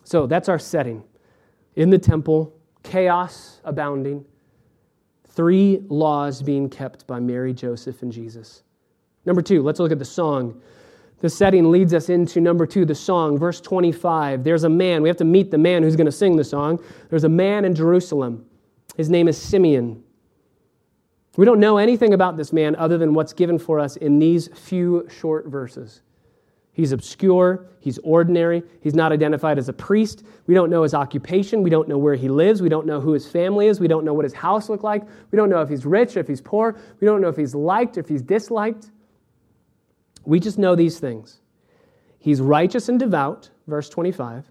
So 0.04 0.28
that's 0.28 0.50
our 0.50 0.60
setting. 0.60 1.04
In 1.76 1.90
the 1.90 1.98
temple, 1.98 2.54
chaos 2.84 3.62
abounding, 3.64 4.26
three 5.28 5.84
laws 5.88 6.42
being 6.42 6.70
kept 6.70 7.08
by 7.08 7.20
Mary, 7.20 7.54
Joseph, 7.54 8.02
and 8.02 8.12
Jesus. 8.12 8.64
Number 9.26 9.42
two, 9.42 9.62
let's 9.62 9.80
look 9.80 9.92
at 9.92 10.00
the 10.00 10.06
song 10.06 10.62
the 11.22 11.30
setting 11.30 11.70
leads 11.70 11.94
us 11.94 12.10
into 12.10 12.42
number 12.42 12.66
two, 12.66 12.84
the 12.84 12.96
song, 12.96 13.38
verse 13.38 13.62
25. 13.62 14.44
There's 14.44 14.64
a 14.64 14.70
man, 14.70 15.04
we 15.04 15.10
have 15.10 15.18
to 15.18 15.24
meet 15.24 15.52
the 15.52 15.58
man 15.58 15.84
who's 15.84 15.96
going 15.96 16.06
to 16.06 16.12
sing 16.12 16.36
the 16.36 16.44
song. 16.44 16.84
There's 17.10 17.24
a 17.24 17.30
man 17.30 17.64
in 17.64 17.76
Jerusalem. 17.76 18.46
His 18.98 19.08
name 19.10 19.28
is 19.28 19.38
Simeon. 19.38 20.04
We 21.38 21.46
don't 21.46 21.60
know 21.60 21.78
anything 21.78 22.16
about 22.16 22.38
this 22.38 22.52
man 22.52 22.76
other 22.76 22.98
than 22.98 23.14
what's 23.14 23.34
given 23.34 23.60
for 23.60 23.80
us 23.80 23.98
in 23.98 24.18
these 24.18 24.48
few 24.48 25.08
short 25.10 25.46
verses. 25.46 26.02
He's 26.74 26.94
obscure, 26.94 27.66
he's 27.80 27.98
ordinary, 28.00 28.64
he's 28.80 28.96
not 28.96 29.12
identified 29.12 29.58
as 29.58 29.68
a 29.68 29.74
priest. 29.74 30.24
We 30.48 30.54
don't 30.54 30.70
know 30.70 30.84
his 30.84 30.94
occupation, 30.94 31.64
we 31.64 31.70
don't 31.70 31.90
know 31.90 31.98
where 31.98 32.16
he 32.16 32.30
lives, 32.30 32.62
we 32.62 32.70
don't 32.70 32.86
know 32.86 33.02
who 33.02 33.12
his 33.12 33.28
family 33.28 33.68
is, 33.68 33.82
we 33.82 33.90
don't 33.90 34.06
know 34.06 34.14
what 34.14 34.24
his 34.24 34.34
house 34.34 34.70
looked 34.70 34.84
like, 34.84 35.04
we 35.32 35.36
don't 35.36 35.50
know 35.50 35.62
if 35.62 35.68
he's 35.68 35.86
rich 35.86 36.16
or 36.16 36.22
if 36.22 36.28
he's 36.28 36.40
poor, 36.40 36.80
we 37.02 37.06
don't 37.06 37.20
know 37.20 37.28
if 37.28 37.36
he's 37.36 37.54
liked 37.54 37.98
or 37.98 38.00
if 38.00 38.08
he's 38.08 38.22
disliked. 38.22 38.92
We 40.24 40.40
just 40.40 40.58
know 40.58 40.76
these 40.76 41.00
things. 41.00 41.42
He's 42.20 42.40
righteous 42.40 42.88
and 42.88 43.00
devout, 43.00 43.50
verse 43.68 43.90
25. 43.90 44.46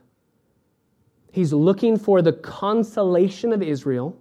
He's 1.32 1.52
looking 1.52 1.96
for 1.96 2.20
the 2.20 2.32
consolation 2.32 3.52
of 3.52 3.62
Israel, 3.62 4.20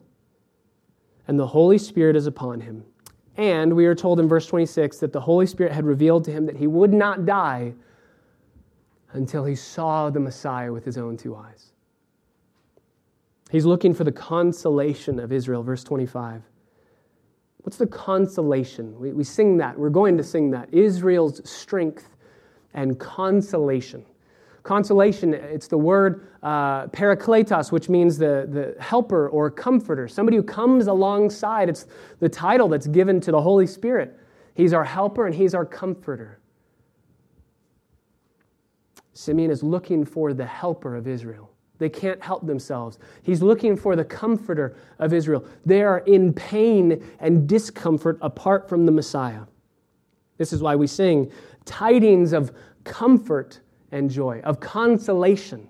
and 1.27 1.37
the 1.37 1.47
Holy 1.47 1.77
Spirit 1.77 2.15
is 2.15 2.27
upon 2.27 2.61
him. 2.61 2.85
And 3.35 3.73
we 3.73 3.85
are 3.87 3.95
told 3.95 4.19
in 4.19 4.27
verse 4.27 4.45
26 4.45 4.97
that 4.99 5.11
the 5.11 5.19
Holy 5.19 5.45
Spirit 5.47 5.73
had 5.73 5.85
revealed 5.85 6.23
to 6.25 6.31
him 6.31 6.45
that 6.45 6.57
he 6.57 6.67
would 6.67 6.93
not 6.93 7.25
die 7.25 7.73
until 9.13 9.45
he 9.45 9.55
saw 9.55 10.09
the 10.09 10.19
Messiah 10.19 10.71
with 10.71 10.85
his 10.85 10.97
own 10.97 11.17
two 11.17 11.35
eyes. 11.35 11.73
He's 13.49 13.65
looking 13.65 13.93
for 13.93 14.03
the 14.03 14.11
consolation 14.11 15.19
of 15.19 15.31
Israel, 15.31 15.63
verse 15.63 15.83
25. 15.83 16.43
What's 17.61 17.77
the 17.77 17.87
consolation? 17.87 18.97
We, 18.99 19.11
we 19.11 19.23
sing 19.23 19.57
that. 19.57 19.77
We're 19.77 19.89
going 19.89 20.17
to 20.17 20.23
sing 20.23 20.51
that. 20.51 20.73
Israel's 20.73 21.47
strength 21.49 22.15
and 22.73 22.99
consolation. 22.99 24.05
Consolation, 24.63 25.33
it's 25.33 25.67
the 25.67 25.77
word 25.77 26.27
uh, 26.43 26.87
parakletos, 26.87 27.71
which 27.71 27.89
means 27.89 28.17
the, 28.17 28.47
the 28.49 28.81
helper 28.81 29.29
or 29.29 29.49
comforter, 29.49 30.07
somebody 30.07 30.37
who 30.37 30.43
comes 30.43 30.87
alongside. 30.87 31.69
It's 31.69 31.87
the 32.19 32.29
title 32.29 32.67
that's 32.67 32.87
given 32.87 33.19
to 33.21 33.31
the 33.31 33.41
Holy 33.41 33.65
Spirit. 33.65 34.17
He's 34.53 34.73
our 34.73 34.83
helper 34.83 35.25
and 35.25 35.33
he's 35.33 35.53
our 35.53 35.65
comforter. 35.65 36.38
Simeon 39.19 39.51
is 39.51 39.61
looking 39.61 40.05
for 40.05 40.33
the 40.33 40.45
helper 40.45 40.95
of 40.95 41.05
Israel. 41.05 41.51
They 41.77 41.89
can't 41.89 42.23
help 42.23 42.47
themselves. 42.47 42.99
He's 43.21 43.41
looking 43.41 43.75
for 43.75 43.97
the 43.97 44.05
comforter 44.05 44.77
of 44.97 45.11
Israel. 45.11 45.43
They 45.65 45.81
are 45.81 45.99
in 45.99 46.31
pain 46.31 47.03
and 47.19 47.45
discomfort 47.45 48.17
apart 48.21 48.69
from 48.69 48.85
the 48.85 48.93
Messiah. 48.93 49.41
This 50.37 50.53
is 50.53 50.61
why 50.61 50.77
we 50.77 50.87
sing 50.87 51.33
tidings 51.65 52.31
of 52.31 52.53
comfort 52.85 53.59
and 53.91 54.09
joy, 54.09 54.39
of 54.45 54.61
consolation 54.61 55.67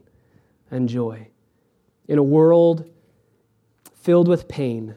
and 0.70 0.88
joy. 0.88 1.27
In 2.08 2.20
a 2.20 2.24
world 2.24 2.88
filled 3.96 4.27
with 4.27 4.48
pain, 4.48 4.94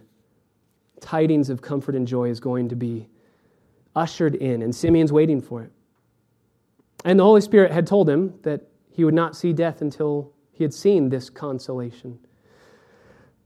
tidings 1.01 1.49
of 1.49 1.63
comfort 1.63 1.95
and 1.95 2.07
joy 2.07 2.29
is 2.29 2.39
going 2.39 2.69
to 2.69 2.77
be 2.77 3.09
ushered 3.97 4.35
in, 4.35 4.61
and 4.61 4.75
Simeon's 4.75 5.11
waiting 5.11 5.41
for 5.41 5.63
it. 5.63 5.73
And 7.05 7.19
the 7.19 7.25
Holy 7.25 7.41
Spirit 7.41 7.73
had 7.73 7.87
told 7.87 8.09
him 8.09 8.35
that 8.43 8.63
he 8.91 9.05
would 9.05 9.15
not 9.15 9.35
see 9.37 9.53
death 9.53 9.83
until 9.83 10.33
he 10.53 10.65
had 10.65 10.73
seen 10.73 11.09
this 11.09 11.31
consolation. 11.31 12.19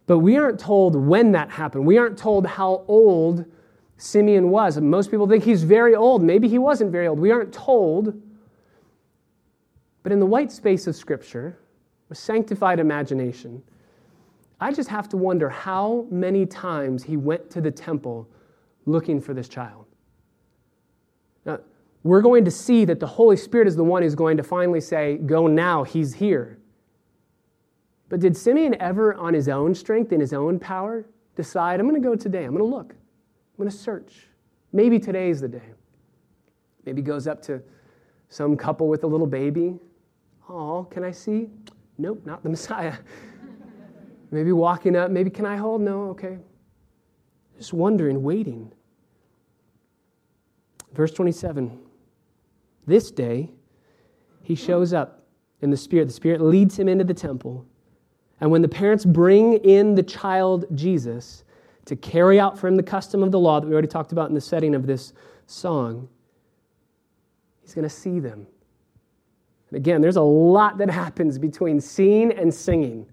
But 0.07 0.19
we 0.19 0.37
aren't 0.37 0.61
told 0.61 0.95
when 0.95 1.33
that 1.33 1.51
happened. 1.51 1.87
We 1.87 1.99
aren't 1.99 2.19
told 2.19 2.47
how 2.47 2.85
old 2.87 3.45
Simeon 3.97 4.51
was. 4.51 4.79
Most 4.79 5.11
people 5.11 5.27
think 5.27 5.45
he's 5.45 5.63
very 5.63 5.95
old. 5.95 6.23
Maybe 6.23 6.49
he 6.49 6.59
wasn't 6.59 6.93
very 6.93 7.07
old. 7.07 7.19
We 7.19 7.31
aren't 7.31 7.53
told. 7.53 8.21
But 10.03 10.13
in 10.13 10.21
the 10.21 10.27
white 10.27 10.53
space 10.53 10.87
of 10.87 10.95
Scripture, 10.95 11.59
with 12.09 12.19
sanctified 12.19 12.79
imagination, 12.79 13.63
I 14.61 14.73
just 14.73 14.89
have 14.89 15.09
to 15.11 15.17
wonder 15.17 15.49
how 15.49 16.07
many 16.11 16.47
times 16.47 17.03
he 17.03 17.17
went 17.17 17.51
to 17.51 17.61
the 17.61 17.71
temple 17.71 18.29
looking 18.87 19.21
for 19.21 19.35
this 19.35 19.49
child. 19.49 19.87
Now, 21.45 21.59
we're 22.07 22.23
going 22.23 22.45
to 22.45 22.51
see 22.51 22.85
that 22.85 23.01
the 23.01 23.07
Holy 23.07 23.37
Spirit 23.37 23.67
is 23.67 23.75
the 23.75 23.83
one 23.83 24.03
who's 24.03 24.15
going 24.15 24.37
to 24.37 24.43
finally 24.43 24.81
say, 24.81 25.17
Go 25.17 25.49
now, 25.49 25.83
he's 25.83 26.15
here. 26.15 26.59
But 28.09 28.21
did 28.21 28.37
Simeon 28.37 28.77
ever, 28.81 29.15
on 29.15 29.35
his 29.35 29.49
own 29.49 29.75
strength, 29.75 30.13
in 30.13 30.21
his 30.21 30.33
own 30.33 30.61
power, 30.61 31.05
decide, 31.35 31.81
I'm 31.81 31.89
going 31.89 32.01
to 32.01 32.09
go 32.09 32.15
today, 32.15 32.45
I'm 32.45 32.57
going 32.57 32.59
to 32.59 32.77
look, 32.77 32.93
I'm 32.93 33.59
going 33.59 33.71
to 33.71 33.77
search? 33.77 34.29
Maybe 34.73 35.01
today 35.01 35.31
is 35.31 35.41
the 35.41 35.49
day. 35.49 35.73
Maybe 36.85 37.03
goes 37.03 37.27
up 37.27 37.43
to 37.43 37.61
some 38.29 38.57
couple 38.57 38.87
with 38.87 39.03
a 39.03 39.07
little 39.07 39.27
baby. 39.27 39.77
Oh, 40.49 40.85
can 40.85 41.03
I 41.03 41.11
see? 41.11 41.49
Nope, 41.99 42.23
not 42.25 42.45
the 42.45 42.49
Messiah. 42.49 42.95
maybe 44.31 44.53
walking 44.53 44.95
up, 44.95 45.11
maybe 45.11 45.31
can 45.31 45.45
I 45.45 45.57
hold? 45.57 45.81
No, 45.81 46.11
okay. 46.11 46.39
Just 47.59 47.73
wondering, 47.73 48.23
waiting. 48.23 48.71
Verse 50.93 51.11
27 51.11 51.86
This 52.87 53.11
day, 53.11 53.51
he 54.43 54.55
shows 54.55 54.93
up 54.93 55.25
in 55.61 55.71
the 55.71 55.77
Spirit. 55.77 56.07
The 56.07 56.13
Spirit 56.13 56.41
leads 56.41 56.79
him 56.79 56.89
into 56.89 57.05
the 57.05 57.15
temple. 57.15 57.67
And 58.41 58.51
when 58.51 58.63
the 58.63 58.69
parents 58.69 59.05
bring 59.05 59.55
in 59.55 59.95
the 59.95 60.03
child 60.03 60.67
Jesus, 60.75 61.45
to 61.87 61.97
carry 61.97 62.39
out 62.39 62.59
for 62.59 62.69
him 62.69 62.77
the 62.77 62.83
custom 62.83 63.23
of 63.23 63.31
the 63.31 63.39
law 63.39 63.61
that 63.61 63.67
we 63.67 63.73
already 63.73 63.89
talked 63.89 64.13
about 64.13 64.29
in 64.29 64.35
the 64.35 64.41
setting 64.41 64.75
of 64.75 64.87
this 64.87 65.13
song, 65.47 66.09
he's 67.63 67.75
going 67.75 67.85
to 67.85 67.89
see 67.89 68.21
them. 68.21 68.47
And 69.71 69.77
again, 69.77 70.01
there's 70.01 70.17
a 70.17 70.23
lot 70.23 70.79
that 70.79 70.91
happens 70.91 71.39
between 71.39 71.81
seeing 71.81 72.33
and 72.33 72.53
singing. 72.53 73.07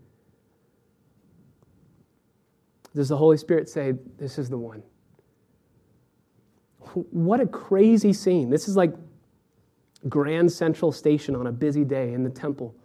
Does 2.95 3.09
the 3.09 3.17
Holy 3.17 3.37
Spirit 3.37 3.69
say, 3.69 3.93
This 4.17 4.37
is 4.37 4.49
the 4.49 4.57
one? 4.57 4.83
What 7.11 7.39
a 7.39 7.47
crazy 7.47 8.13
scene. 8.13 8.49
This 8.49 8.67
is 8.67 8.75
like 8.75 8.93
Grand 10.09 10.51
Central 10.51 10.91
Station 10.91 11.35
on 11.35 11.47
a 11.47 11.51
busy 11.51 11.83
day 11.83 12.13
in 12.13 12.23
the 12.23 12.29
temple. 12.29 12.75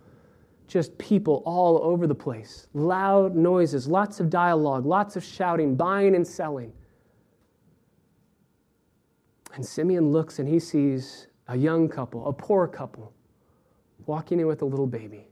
Just 0.67 0.97
people 0.99 1.43
all 1.47 1.81
over 1.83 2.07
the 2.07 2.15
place, 2.15 2.67
loud 2.75 3.35
noises, 3.35 3.89
lots 3.89 4.21
of 4.21 4.29
dialogue, 4.29 4.85
lots 4.85 5.17
of 5.17 5.25
shouting, 5.25 5.75
buying 5.75 6.15
and 6.15 6.27
selling. 6.27 6.73
And 9.55 9.65
Simeon 9.65 10.13
looks 10.13 10.39
and 10.39 10.49
he 10.49 10.61
sees 10.61 11.29
a 11.49 11.57
young 11.57 11.89
couple, 11.89 12.29
a 12.29 12.33
poor 12.33 12.69
couple, 12.69 13.13
walking 14.07 14.39
in 14.41 14.47
with 14.47 14.63
a 14.63 14.67
little 14.67 14.87
baby. 14.87 15.29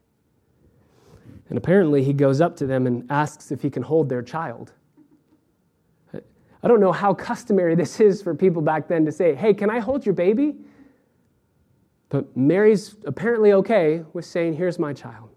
And 1.49 1.59
apparently, 1.59 2.03
he 2.03 2.13
goes 2.13 2.41
up 2.41 2.57
to 2.57 2.67
them 2.67 2.87
and 2.87 3.07
asks 3.11 3.53
if 3.53 3.63
he 3.63 3.71
can 3.71 3.83
hold 3.83 4.09
their 4.09 4.23
child. 4.23 4.73
I 6.13 6.69
don't 6.69 6.81
know 6.81 6.93
how 6.93 7.15
customary 7.15 7.75
this 7.75 8.01
is 8.01 8.23
for 8.23 8.35
people 8.35 8.63
back 8.63 8.89
then 8.89 9.05
to 9.05 9.13
say, 9.13 9.35
Hey, 9.35 9.55
can 9.55 9.71
I 9.71 9.79
hold 9.79 10.05
your 10.05 10.15
baby? 10.15 10.57
But 12.09 12.37
Mary's 12.37 12.97
apparently 13.05 13.53
okay 13.53 14.05
with 14.13 14.25
saying, 14.25 14.55
Here's 14.55 14.79
my 14.79 14.93
child. 14.93 15.31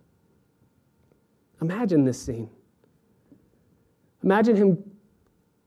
Imagine 1.62 2.06
this 2.06 2.22
scene. 2.22 2.50
Imagine 4.24 4.56
him 4.56 4.84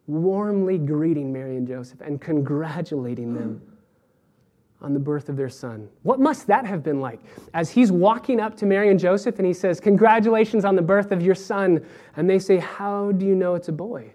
warmly 0.07 0.79
greeting 0.79 1.33
Mary 1.33 1.57
and 1.57 1.67
Joseph 1.67 2.01
and 2.01 2.21
congratulating 2.21 3.35
them 3.35 3.63
on 4.81 4.93
the 4.93 5.01
birth 5.01 5.29
of 5.29 5.37
their 5.37 5.49
son. 5.49 5.89
What 6.03 6.19
must 6.19 6.49
that 6.49 6.67
have 6.67 6.83
been 6.83 7.01
like? 7.01 7.21
As 7.55 7.71
he's 7.71 7.93
walking 7.93 8.41
up 8.41 8.57
to 8.57 8.67
Mary 8.67 8.91
and 8.91 8.99
Joseph 8.99 9.39
and 9.39 9.47
he 9.47 9.55
says, 9.55 9.81
Congratulations 9.81 10.65
on 10.65 10.77
the 10.77 10.83
birth 10.83 11.13
of 11.13 11.23
your 11.23 11.37
son. 11.37 11.85
And 12.17 12.29
they 12.29 12.39
say, 12.39 12.59
How 12.59 13.13
do 13.13 13.25
you 13.25 13.35
know 13.35 13.55
it's 13.55 13.69
a 13.69 13.73
boy? 13.73 14.13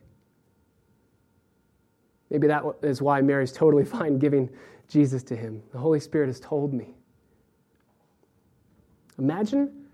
Maybe 2.30 2.48
that 2.48 2.64
is 2.82 3.02
why 3.02 3.22
Mary's 3.22 3.54
totally 3.54 3.86
fine 3.98 4.20
giving 4.20 4.50
Jesus 4.88 5.24
to 5.24 5.36
him. 5.36 5.62
The 5.72 5.80
Holy 5.80 6.00
Spirit 6.00 6.28
has 6.28 6.40
told 6.40 6.74
me. 6.74 6.96
Imagine 9.20 9.86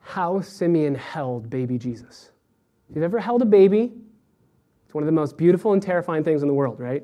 how 0.00 0.40
Simeon 0.40 0.94
held 0.94 1.48
baby 1.48 1.78
Jesus. 1.78 2.30
If 2.90 2.96
you've 2.96 3.04
ever 3.04 3.18
held 3.18 3.42
a 3.42 3.46
baby, 3.46 3.92
it's 4.84 4.94
one 4.94 5.02
of 5.02 5.06
the 5.06 5.12
most 5.12 5.38
beautiful 5.38 5.72
and 5.72 5.82
terrifying 5.82 6.24
things 6.24 6.42
in 6.42 6.48
the 6.48 6.54
world, 6.54 6.80
right? 6.80 7.02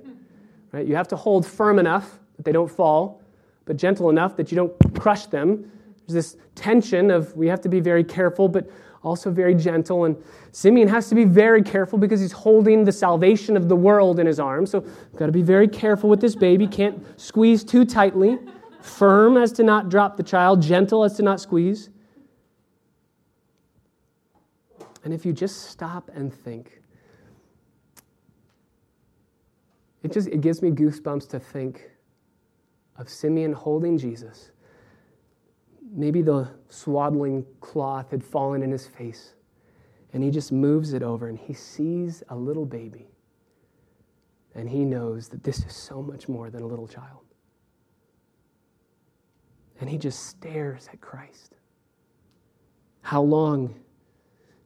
Right? 0.72 0.86
You 0.86 0.96
have 0.96 1.08
to 1.08 1.16
hold 1.16 1.46
firm 1.46 1.78
enough 1.78 2.18
that 2.36 2.44
they 2.44 2.52
don't 2.52 2.70
fall, 2.70 3.22
but 3.64 3.76
gentle 3.76 4.10
enough 4.10 4.36
that 4.36 4.50
you 4.50 4.56
don't 4.56 4.72
crush 4.94 5.26
them. 5.26 5.70
There's 6.06 6.34
this 6.34 6.36
tension 6.54 7.10
of 7.10 7.34
we 7.36 7.46
have 7.48 7.60
to 7.62 7.68
be 7.68 7.80
very 7.80 8.04
careful, 8.04 8.48
but 8.48 8.68
also 9.02 9.30
very 9.30 9.54
gentle. 9.54 10.04
And 10.04 10.16
Simeon 10.52 10.88
has 10.88 11.08
to 11.08 11.14
be 11.14 11.24
very 11.24 11.62
careful 11.62 11.98
because 11.98 12.20
he's 12.20 12.32
holding 12.32 12.84
the 12.84 12.92
salvation 12.92 13.56
of 13.56 13.68
the 13.68 13.76
world 13.76 14.18
in 14.18 14.26
his 14.26 14.40
arms. 14.40 14.70
So 14.70 14.80
got 15.16 15.26
to 15.26 15.32
be 15.32 15.42
very 15.42 15.68
careful 15.68 16.10
with 16.10 16.20
this 16.20 16.34
baby. 16.34 16.66
Can't 16.66 17.04
squeeze 17.20 17.64
too 17.64 17.84
tightly. 17.84 18.38
Firm 18.80 19.36
as 19.36 19.52
to 19.52 19.62
not 19.62 19.88
drop 19.88 20.16
the 20.16 20.22
child, 20.22 20.62
gentle 20.62 21.04
as 21.04 21.16
to 21.16 21.22
not 21.22 21.40
squeeze. 21.40 21.90
And 25.04 25.14
if 25.14 25.24
you 25.24 25.32
just 25.32 25.70
stop 25.70 26.10
and 26.14 26.32
think, 26.32 26.82
it 30.02 30.12
just 30.12 30.28
it 30.28 30.40
gives 30.40 30.62
me 30.62 30.70
goosebumps 30.70 31.28
to 31.30 31.40
think 31.40 31.90
of 32.96 33.08
Simeon 33.08 33.52
holding 33.52 33.96
Jesus. 33.96 34.50
Maybe 35.90 36.22
the 36.22 36.48
swaddling 36.68 37.46
cloth 37.60 38.10
had 38.10 38.22
fallen 38.22 38.62
in 38.62 38.70
his 38.70 38.86
face, 38.86 39.34
and 40.12 40.22
he 40.22 40.30
just 40.30 40.52
moves 40.52 40.92
it 40.92 41.02
over 41.02 41.28
and 41.28 41.38
he 41.38 41.54
sees 41.54 42.22
a 42.28 42.36
little 42.36 42.66
baby. 42.66 43.08
And 44.54 44.68
he 44.68 44.84
knows 44.84 45.28
that 45.28 45.44
this 45.44 45.64
is 45.64 45.74
so 45.74 46.02
much 46.02 46.28
more 46.28 46.50
than 46.50 46.62
a 46.62 46.66
little 46.66 46.88
child. 46.88 47.24
And 49.80 49.88
he 49.88 49.96
just 49.96 50.26
stares 50.26 50.88
at 50.92 51.00
Christ. 51.00 51.54
How 53.02 53.22
long? 53.22 53.74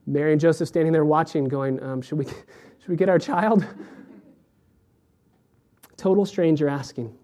Mary 0.05 0.31
and 0.31 0.41
Joseph 0.41 0.67
standing 0.67 0.91
there 0.91 1.05
watching, 1.05 1.45
going, 1.45 1.81
um, 1.83 2.01
should, 2.01 2.17
we, 2.17 2.25
should 2.25 2.89
we 2.89 2.95
get 2.95 3.09
our 3.09 3.19
child? 3.19 3.65
Total 5.97 6.25
stranger 6.25 6.67
asking. 6.67 7.15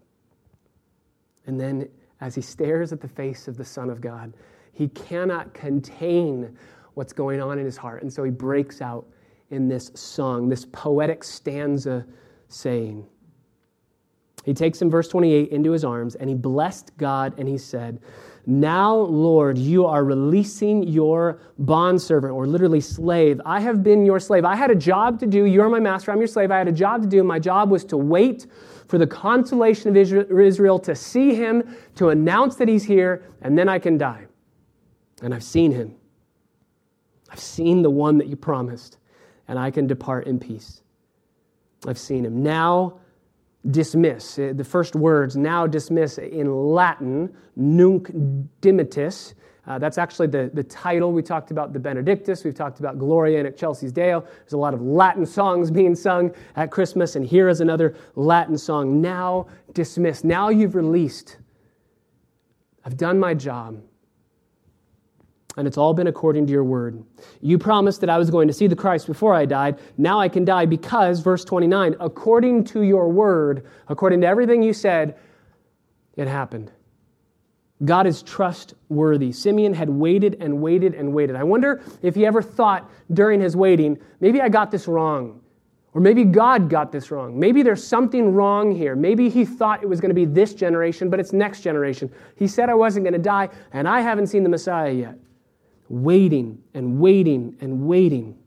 And 1.46 1.60
then, 1.60 1.88
as 2.20 2.34
he 2.34 2.40
stares 2.40 2.92
at 2.92 3.00
the 3.00 3.08
face 3.08 3.48
of 3.48 3.56
the 3.56 3.64
Son 3.64 3.90
of 3.90 4.00
God, 4.00 4.32
he 4.72 4.88
cannot 4.88 5.52
contain 5.54 6.56
what's 6.94 7.12
going 7.12 7.40
on 7.40 7.58
in 7.58 7.64
his 7.64 7.76
heart. 7.76 8.02
And 8.02 8.12
so 8.12 8.24
he 8.24 8.30
breaks 8.30 8.80
out 8.80 9.06
in 9.50 9.68
this 9.68 9.90
song, 9.94 10.48
this 10.48 10.66
poetic 10.66 11.24
stanza 11.24 12.06
saying, 12.48 13.06
he 14.44 14.54
takes 14.54 14.80
him, 14.80 14.90
verse 14.90 15.08
28, 15.08 15.50
into 15.50 15.72
his 15.72 15.84
arms, 15.84 16.14
and 16.14 16.28
he 16.28 16.34
blessed 16.34 16.96
God, 16.96 17.34
and 17.38 17.46
he 17.46 17.58
said, 17.58 18.00
Now, 18.46 18.94
Lord, 18.94 19.58
you 19.58 19.84
are 19.84 20.02
releasing 20.02 20.82
your 20.84 21.40
bondservant, 21.58 22.32
or 22.32 22.46
literally 22.46 22.80
slave. 22.80 23.40
I 23.44 23.60
have 23.60 23.82
been 23.82 24.06
your 24.06 24.18
slave. 24.18 24.44
I 24.44 24.56
had 24.56 24.70
a 24.70 24.74
job 24.74 25.20
to 25.20 25.26
do. 25.26 25.44
You're 25.44 25.68
my 25.68 25.80
master. 25.80 26.10
I'm 26.10 26.18
your 26.18 26.26
slave. 26.26 26.50
I 26.50 26.58
had 26.58 26.68
a 26.68 26.72
job 26.72 27.02
to 27.02 27.08
do. 27.08 27.22
My 27.22 27.38
job 27.38 27.70
was 27.70 27.84
to 27.86 27.98
wait 27.98 28.46
for 28.88 28.98
the 28.98 29.06
consolation 29.06 29.90
of 29.90 29.96
Israel 29.96 30.78
to 30.80 30.96
see 30.96 31.34
him, 31.34 31.76
to 31.96 32.08
announce 32.08 32.56
that 32.56 32.66
he's 32.66 32.84
here, 32.84 33.24
and 33.42 33.58
then 33.58 33.68
I 33.68 33.78
can 33.78 33.98
die. 33.98 34.26
And 35.22 35.34
I've 35.34 35.44
seen 35.44 35.70
him. 35.70 35.94
I've 37.30 37.38
seen 37.38 37.82
the 37.82 37.90
one 37.90 38.18
that 38.18 38.26
you 38.26 38.36
promised, 38.36 38.98
and 39.46 39.58
I 39.58 39.70
can 39.70 39.86
depart 39.86 40.26
in 40.26 40.40
peace. 40.40 40.82
I've 41.86 41.98
seen 41.98 42.24
him. 42.24 42.42
Now, 42.42 43.00
dismiss. 43.70 44.38
Uh, 44.38 44.52
the 44.54 44.64
first 44.64 44.94
words, 44.94 45.36
now 45.36 45.66
dismiss 45.66 46.18
in 46.18 46.50
Latin, 46.50 47.34
nunc 47.56 48.10
dimittis, 48.62 49.34
uh, 49.66 49.78
that's 49.78 49.98
actually 49.98 50.26
the, 50.26 50.50
the 50.52 50.64
title. 50.64 51.12
We 51.12 51.22
talked 51.22 51.50
about 51.50 51.72
the 51.72 51.78
Benedictus. 51.78 52.42
We've 52.42 52.54
talked 52.54 52.80
about 52.80 52.98
Gloria 52.98 53.38
in 53.38 53.46
Excelsis 53.46 53.92
Deo. 53.92 54.20
There's 54.20 54.54
a 54.54 54.58
lot 54.58 54.74
of 54.74 54.82
Latin 54.82 55.26
songs 55.26 55.70
being 55.80 55.94
sung 55.94 56.34
at 56.56 56.70
Christmas, 56.70 57.16
and 57.16 57.24
here 57.24 57.48
is 57.48 57.60
another 57.60 57.94
Latin 58.16 58.58
song. 58.58 59.00
Now 59.00 59.46
dismissed. 59.72 60.24
Now 60.24 60.48
you've 60.48 60.74
released. 60.74 61.38
I've 62.84 62.96
done 62.96 63.20
my 63.20 63.34
job. 63.34 63.80
And 65.56 65.66
it's 65.66 65.76
all 65.76 65.94
been 65.94 66.06
according 66.06 66.46
to 66.46 66.52
your 66.52 66.64
word. 66.64 67.02
You 67.40 67.58
promised 67.58 68.00
that 68.02 68.10
I 68.10 68.18
was 68.18 68.30
going 68.30 68.46
to 68.48 68.54
see 68.54 68.66
the 68.66 68.76
Christ 68.76 69.06
before 69.06 69.34
I 69.34 69.46
died. 69.46 69.78
Now 69.98 70.20
I 70.20 70.28
can 70.28 70.44
die 70.44 70.64
because, 70.64 71.20
verse 71.20 71.44
29, 71.44 71.96
according 71.98 72.64
to 72.64 72.82
your 72.82 73.08
word, 73.08 73.66
according 73.88 74.20
to 74.20 74.26
everything 74.26 74.62
you 74.62 74.72
said, 74.72 75.16
it 76.16 76.28
happened. 76.28 76.70
God 77.84 78.06
is 78.06 78.22
trustworthy. 78.22 79.32
Simeon 79.32 79.72
had 79.72 79.88
waited 79.88 80.36
and 80.40 80.60
waited 80.60 80.94
and 80.94 81.12
waited. 81.14 81.34
I 81.34 81.44
wonder 81.44 81.82
if 82.02 82.14
he 82.14 82.26
ever 82.26 82.42
thought 82.42 82.90
during 83.12 83.40
his 83.40 83.56
waiting, 83.56 83.98
maybe 84.20 84.40
I 84.40 84.48
got 84.48 84.70
this 84.70 84.86
wrong. 84.86 85.40
Or 85.92 86.00
maybe 86.00 86.22
God 86.22 86.68
got 86.68 86.92
this 86.92 87.10
wrong. 87.10 87.38
Maybe 87.38 87.62
there's 87.62 87.84
something 87.84 88.32
wrong 88.32 88.70
here. 88.70 88.94
Maybe 88.94 89.28
he 89.28 89.44
thought 89.44 89.82
it 89.82 89.88
was 89.88 90.00
going 90.00 90.10
to 90.10 90.14
be 90.14 90.24
this 90.24 90.54
generation, 90.54 91.10
but 91.10 91.18
it's 91.18 91.32
next 91.32 91.62
generation. 91.62 92.12
He 92.36 92.46
said 92.46 92.68
I 92.68 92.74
wasn't 92.74 93.04
going 93.04 93.14
to 93.14 93.18
die, 93.18 93.48
and 93.72 93.88
I 93.88 94.00
haven't 94.00 94.28
seen 94.28 94.44
the 94.44 94.48
Messiah 94.48 94.92
yet. 94.92 95.18
Waiting 95.90 96.62
and 96.72 96.98
waiting 96.98 97.56
and 97.60 97.86
waiting, 97.86 98.38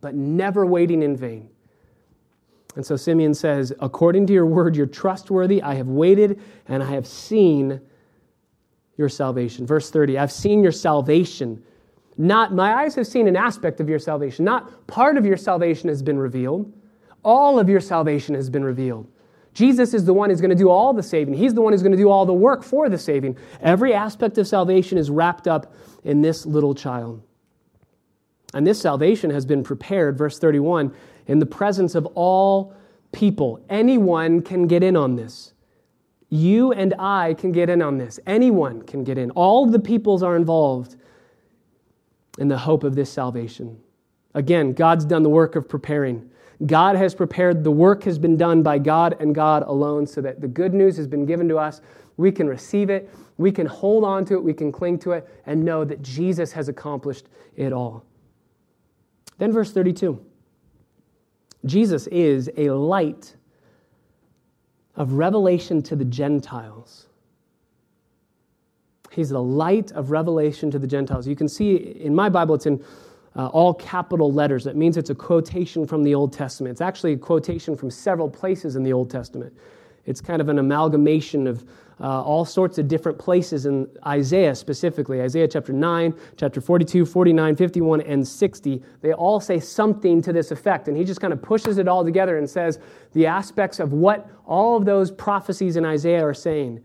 but 0.00 0.14
never 0.14 0.64
waiting 0.64 1.02
in 1.02 1.16
vain. 1.16 1.50
And 2.76 2.86
so 2.86 2.96
Simeon 2.96 3.34
says, 3.34 3.72
According 3.80 4.26
to 4.28 4.32
your 4.32 4.46
word, 4.46 4.76
you're 4.76 4.86
trustworthy. 4.86 5.60
I 5.60 5.74
have 5.74 5.88
waited 5.88 6.40
and 6.68 6.82
I 6.82 6.90
have 6.92 7.06
seen 7.06 7.80
your 8.96 9.08
salvation. 9.08 9.66
Verse 9.66 9.90
30 9.90 10.18
I've 10.18 10.32
seen 10.32 10.62
your 10.62 10.72
salvation. 10.72 11.62
Not 12.18 12.54
my 12.54 12.74
eyes 12.74 12.94
have 12.94 13.06
seen 13.06 13.28
an 13.28 13.36
aspect 13.36 13.80
of 13.80 13.88
your 13.88 13.98
salvation. 13.98 14.44
Not 14.44 14.86
part 14.86 15.16
of 15.16 15.26
your 15.26 15.36
salvation 15.36 15.88
has 15.88 16.02
been 16.02 16.18
revealed. 16.18 16.72
All 17.22 17.58
of 17.58 17.68
your 17.68 17.80
salvation 17.80 18.34
has 18.34 18.48
been 18.48 18.64
revealed. 18.64 19.06
Jesus 19.56 19.94
is 19.94 20.04
the 20.04 20.12
one 20.12 20.28
who's 20.28 20.42
going 20.42 20.50
to 20.50 20.54
do 20.54 20.68
all 20.68 20.92
the 20.92 21.02
saving. 21.02 21.32
He's 21.32 21.54
the 21.54 21.62
one 21.62 21.72
who's 21.72 21.80
going 21.80 21.92
to 21.92 21.96
do 21.96 22.10
all 22.10 22.26
the 22.26 22.34
work 22.34 22.62
for 22.62 22.90
the 22.90 22.98
saving. 22.98 23.38
Every 23.62 23.94
aspect 23.94 24.36
of 24.36 24.46
salvation 24.46 24.98
is 24.98 25.08
wrapped 25.08 25.48
up 25.48 25.72
in 26.04 26.20
this 26.20 26.44
little 26.44 26.74
child. 26.74 27.22
And 28.52 28.66
this 28.66 28.78
salvation 28.78 29.30
has 29.30 29.46
been 29.46 29.64
prepared, 29.64 30.18
verse 30.18 30.38
31, 30.38 30.94
in 31.26 31.38
the 31.38 31.46
presence 31.46 31.94
of 31.94 32.04
all 32.14 32.74
people. 33.12 33.64
Anyone 33.70 34.42
can 34.42 34.66
get 34.66 34.82
in 34.82 34.94
on 34.94 35.16
this. 35.16 35.54
You 36.28 36.72
and 36.72 36.92
I 36.98 37.32
can 37.32 37.50
get 37.50 37.70
in 37.70 37.80
on 37.80 37.96
this. 37.96 38.20
Anyone 38.26 38.82
can 38.82 39.04
get 39.04 39.16
in. 39.16 39.30
All 39.30 39.64
the 39.64 39.78
peoples 39.78 40.22
are 40.22 40.36
involved 40.36 40.96
in 42.38 42.48
the 42.48 42.58
hope 42.58 42.84
of 42.84 42.94
this 42.94 43.10
salvation. 43.10 43.78
Again, 44.34 44.74
God's 44.74 45.06
done 45.06 45.22
the 45.22 45.30
work 45.30 45.56
of 45.56 45.66
preparing. 45.66 46.28
God 46.64 46.96
has 46.96 47.14
prepared, 47.14 47.62
the 47.62 47.70
work 47.70 48.04
has 48.04 48.18
been 48.18 48.36
done 48.36 48.62
by 48.62 48.78
God 48.78 49.16
and 49.20 49.34
God 49.34 49.62
alone, 49.64 50.06
so 50.06 50.20
that 50.22 50.40
the 50.40 50.48
good 50.48 50.72
news 50.72 50.96
has 50.96 51.06
been 51.06 51.26
given 51.26 51.48
to 51.48 51.58
us. 51.58 51.82
We 52.16 52.32
can 52.32 52.48
receive 52.48 52.88
it, 52.88 53.10
we 53.36 53.52
can 53.52 53.66
hold 53.66 54.04
on 54.04 54.24
to 54.26 54.34
it, 54.34 54.42
we 54.42 54.54
can 54.54 54.72
cling 54.72 54.98
to 55.00 55.12
it, 55.12 55.28
and 55.44 55.62
know 55.62 55.84
that 55.84 56.00
Jesus 56.00 56.52
has 56.52 56.68
accomplished 56.68 57.28
it 57.56 57.72
all. 57.72 58.04
Then, 59.38 59.52
verse 59.52 59.72
32 59.72 60.24
Jesus 61.66 62.06
is 62.06 62.50
a 62.56 62.70
light 62.70 63.36
of 64.94 65.12
revelation 65.12 65.82
to 65.82 65.96
the 65.96 66.04
Gentiles. 66.04 67.06
He's 69.10 69.30
the 69.30 69.42
light 69.42 69.92
of 69.92 70.10
revelation 70.10 70.70
to 70.70 70.78
the 70.78 70.86
Gentiles. 70.86 71.26
You 71.26 71.36
can 71.36 71.48
see 71.48 71.76
in 71.76 72.14
my 72.14 72.28
Bible, 72.28 72.54
it's 72.54 72.66
in 72.66 72.84
uh, 73.36 73.48
all 73.48 73.74
capital 73.74 74.32
letters. 74.32 74.64
That 74.64 74.76
means 74.76 74.96
it's 74.96 75.10
a 75.10 75.14
quotation 75.14 75.86
from 75.86 76.02
the 76.02 76.14
Old 76.14 76.32
Testament. 76.32 76.72
It's 76.72 76.80
actually 76.80 77.12
a 77.12 77.18
quotation 77.18 77.76
from 77.76 77.90
several 77.90 78.30
places 78.30 78.76
in 78.76 78.82
the 78.82 78.92
Old 78.92 79.10
Testament. 79.10 79.52
It's 80.06 80.20
kind 80.20 80.40
of 80.40 80.48
an 80.48 80.58
amalgamation 80.58 81.46
of 81.46 81.64
uh, 82.00 82.22
all 82.22 82.44
sorts 82.44 82.78
of 82.78 82.88
different 82.88 83.18
places 83.18 83.66
in 83.66 83.88
Isaiah 84.06 84.54
specifically. 84.54 85.20
Isaiah 85.20 85.48
chapter 85.48 85.72
9, 85.72 86.14
chapter 86.36 86.60
42, 86.60 87.04
49, 87.04 87.56
51, 87.56 88.00
and 88.02 88.26
60. 88.26 88.82
They 89.00 89.12
all 89.12 89.40
say 89.40 89.58
something 89.58 90.22
to 90.22 90.32
this 90.32 90.50
effect. 90.50 90.88
And 90.88 90.96
he 90.96 91.04
just 91.04 91.20
kind 91.20 91.32
of 91.32 91.42
pushes 91.42 91.78
it 91.78 91.88
all 91.88 92.04
together 92.04 92.38
and 92.38 92.48
says 92.48 92.78
the 93.12 93.26
aspects 93.26 93.80
of 93.80 93.92
what 93.92 94.30
all 94.46 94.76
of 94.76 94.84
those 94.84 95.10
prophecies 95.10 95.76
in 95.76 95.84
Isaiah 95.84 96.24
are 96.24 96.34
saying. 96.34 96.84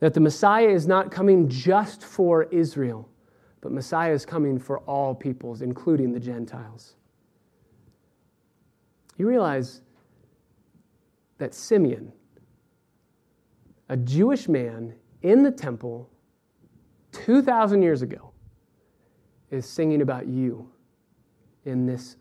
That 0.00 0.12
the 0.14 0.20
Messiah 0.20 0.68
is 0.68 0.86
not 0.86 1.10
coming 1.10 1.48
just 1.48 2.04
for 2.04 2.44
Israel 2.44 3.08
but 3.60 3.72
Messiah 3.72 4.12
is 4.12 4.24
coming 4.24 4.58
for 4.58 4.78
all 4.80 5.14
peoples, 5.14 5.62
including 5.62 6.12
the 6.12 6.20
Gentiles. 6.20 6.94
You 9.16 9.26
realize 9.26 9.80
that 11.38 11.54
Simeon, 11.54 12.12
a 13.88 13.96
Jewish 13.96 14.48
man 14.48 14.94
in 15.22 15.42
the 15.42 15.50
temple 15.50 16.08
2,000 17.12 17.82
years 17.82 18.02
ago, 18.02 18.30
is 19.50 19.66
singing 19.66 20.02
about 20.02 20.26
you 20.26 20.70
in 21.64 21.86
this 21.86 22.16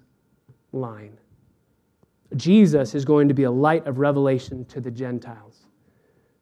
line. 0.71 1.17
Jesus 2.36 2.95
is 2.95 3.06
going 3.06 3.28
to 3.28 3.34
be 3.34 3.43
a 3.43 3.52
light 3.52 3.86
of 3.88 4.00
revelation 4.00 4.65
to 4.65 4.82
the 4.82 4.91
Gentiles, 4.91 5.67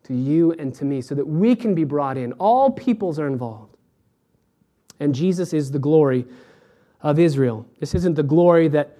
to 0.04 0.14
you 0.14 0.52
and 0.54 0.74
to 0.76 0.86
me, 0.86 1.02
so 1.02 1.16
that 1.16 1.26
we 1.26 1.56
can 1.56 1.76
be 1.76 1.84
brought 1.84 2.18
in. 2.18 2.34
All 2.34 2.72
peoples 2.72 3.20
are 3.20 3.28
involved. 3.28 3.73
And 5.00 5.14
Jesus 5.14 5.54
is 5.54 5.72
the 5.72 5.80
glory 5.80 6.26
of 7.02 7.20
Israel. 7.20 7.66
This 7.80 7.96
isn't 7.96 8.16
the 8.16 8.24
glory 8.24 8.68
that 8.70 8.98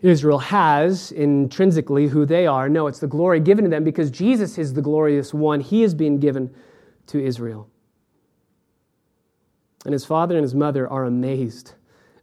Israel 0.00 0.38
has 0.38 1.10
intrinsically 1.12 2.06
who 2.06 2.24
they 2.24 2.46
are. 2.46 2.68
No, 2.68 2.86
it's 2.86 3.00
the 3.00 3.06
glory 3.06 3.40
given 3.40 3.64
to 3.64 3.70
them 3.70 3.84
because 3.84 4.10
Jesus 4.10 4.58
is 4.58 4.74
the 4.74 4.82
glorious 4.82 5.34
one. 5.34 5.60
He 5.60 5.82
is 5.82 5.94
being 5.94 6.20
given 6.20 6.54
to 7.08 7.22
Israel. 7.22 7.68
And 9.84 9.92
his 9.92 10.04
father 10.04 10.36
and 10.36 10.42
his 10.42 10.54
mother 10.54 10.88
are 10.88 11.04
amazed 11.04 11.72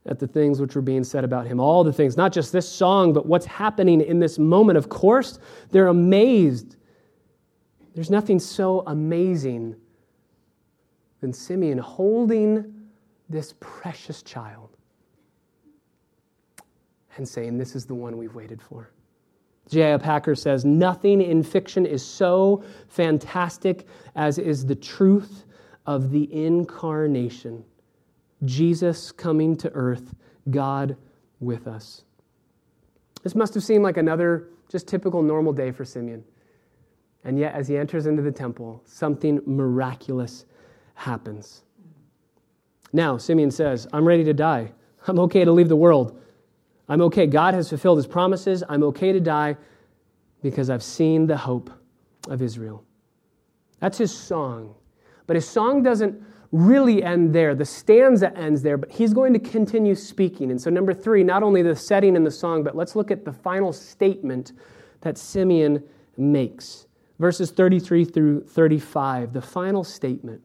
at 0.05 0.19
the 0.19 0.27
things 0.27 0.61
which 0.61 0.75
were 0.75 0.81
being 0.81 1.03
said 1.03 1.23
about 1.23 1.47
him. 1.47 1.59
All 1.59 1.83
the 1.83 1.91
things, 1.91 2.15
not 2.15 2.31
just 2.31 2.51
this 2.51 2.69
song, 2.69 3.11
but 3.11 3.25
what's 3.25 3.45
happening 3.45 4.01
in 4.01 4.19
this 4.19 4.37
moment. 4.37 4.77
Of 4.77 4.87
course, 4.87 5.39
they're 5.71 5.87
amazed. 5.87 6.75
There's 7.95 8.11
nothing 8.11 8.39
so 8.39 8.83
amazing 8.85 9.75
than 11.21 11.33
Simeon 11.33 11.79
holding 11.79 12.74
this 13.29 13.53
precious 13.59 14.21
child 14.21 14.77
and 17.17 17.27
saying, 17.27 17.57
This 17.57 17.75
is 17.75 17.85
the 17.85 17.95
one 17.95 18.17
we've 18.17 18.35
waited 18.35 18.61
for. 18.61 18.91
J.I. 19.69 19.97
Packer 19.97 20.35
says, 20.35 20.63
Nothing 20.65 21.21
in 21.21 21.41
fiction 21.43 21.85
is 21.85 22.05
so 22.05 22.63
fantastic 22.87 23.87
as 24.15 24.37
is 24.37 24.65
the 24.65 24.75
truth 24.75 25.45
of 25.85 26.11
the 26.11 26.31
incarnation. 26.33 27.63
Jesus 28.43 29.11
coming 29.11 29.55
to 29.57 29.71
earth, 29.73 30.13
God 30.49 30.97
with 31.39 31.67
us. 31.67 32.03
This 33.23 33.33
must 33.33 33.53
have 33.55 33.63
seemed 33.63 33.83
like 33.83 33.97
another 33.97 34.49
just 34.69 34.87
typical 34.87 35.23
normal 35.23 35.53
day 35.53 35.71
for 35.71 35.85
Simeon. 35.85 36.23
And 37.23 37.39
yet, 37.39 37.55
as 37.55 37.67
he 37.67 37.75
enters 37.75 38.05
into 38.05 38.21
the 38.21 38.31
temple, 38.31 38.83
something 38.85 39.41
miraculous 39.47 40.45
happens. 40.93 41.64
Now, 42.93 43.17
Simeon 43.17 43.51
says, 43.51 43.87
I'm 43.91 44.07
ready 44.07 44.23
to 44.23 44.33
die. 44.33 44.71
I'm 45.07 45.19
okay 45.19 45.45
to 45.45 45.51
leave 45.51 45.69
the 45.69 45.75
world. 45.75 46.19
I'm 46.87 47.01
okay. 47.01 47.27
God 47.27 47.53
has 47.53 47.69
fulfilled 47.69 47.97
his 47.97 48.07
promises. 48.07 48.63
I'm 48.69 48.83
okay 48.83 49.11
to 49.11 49.19
die 49.19 49.57
because 50.41 50.69
I've 50.69 50.83
seen 50.83 51.27
the 51.27 51.37
hope 51.37 51.71
of 52.29 52.41
Israel. 52.41 52.83
That's 53.79 53.97
his 53.97 54.15
song. 54.15 54.75
But 55.27 55.35
his 55.35 55.47
song 55.47 55.83
doesn't 55.83 56.21
really 56.51 57.03
end 57.03 57.33
there. 57.33 57.55
The 57.55 57.65
stanza 57.65 58.35
ends 58.37 58.61
there, 58.61 58.77
but 58.77 58.91
he's 58.91 59.13
going 59.13 59.33
to 59.33 59.39
continue 59.39 59.95
speaking. 59.95 60.51
And 60.51 60.61
so, 60.61 60.69
number 60.69 60.93
three, 60.93 61.23
not 61.23 61.43
only 61.43 61.61
the 61.61 61.75
setting 61.75 62.15
and 62.15 62.25
the 62.25 62.31
song, 62.31 62.63
but 62.63 62.75
let's 62.75 62.95
look 62.95 63.11
at 63.11 63.25
the 63.25 63.33
final 63.33 63.73
statement 63.73 64.53
that 65.01 65.17
Simeon 65.17 65.83
makes. 66.17 66.87
Verses 67.19 67.51
33 67.51 68.05
through 68.05 68.43
35, 68.43 69.33
the 69.33 69.41
final 69.41 69.83
statement. 69.83 70.41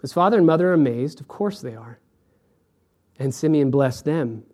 His 0.00 0.12
father 0.12 0.38
and 0.38 0.46
mother 0.46 0.70
are 0.70 0.74
amazed. 0.74 1.20
Of 1.20 1.28
course 1.28 1.60
they 1.60 1.74
are. 1.74 1.98
And 3.18 3.34
Simeon 3.34 3.70
blessed 3.70 4.04
them. 4.04 4.44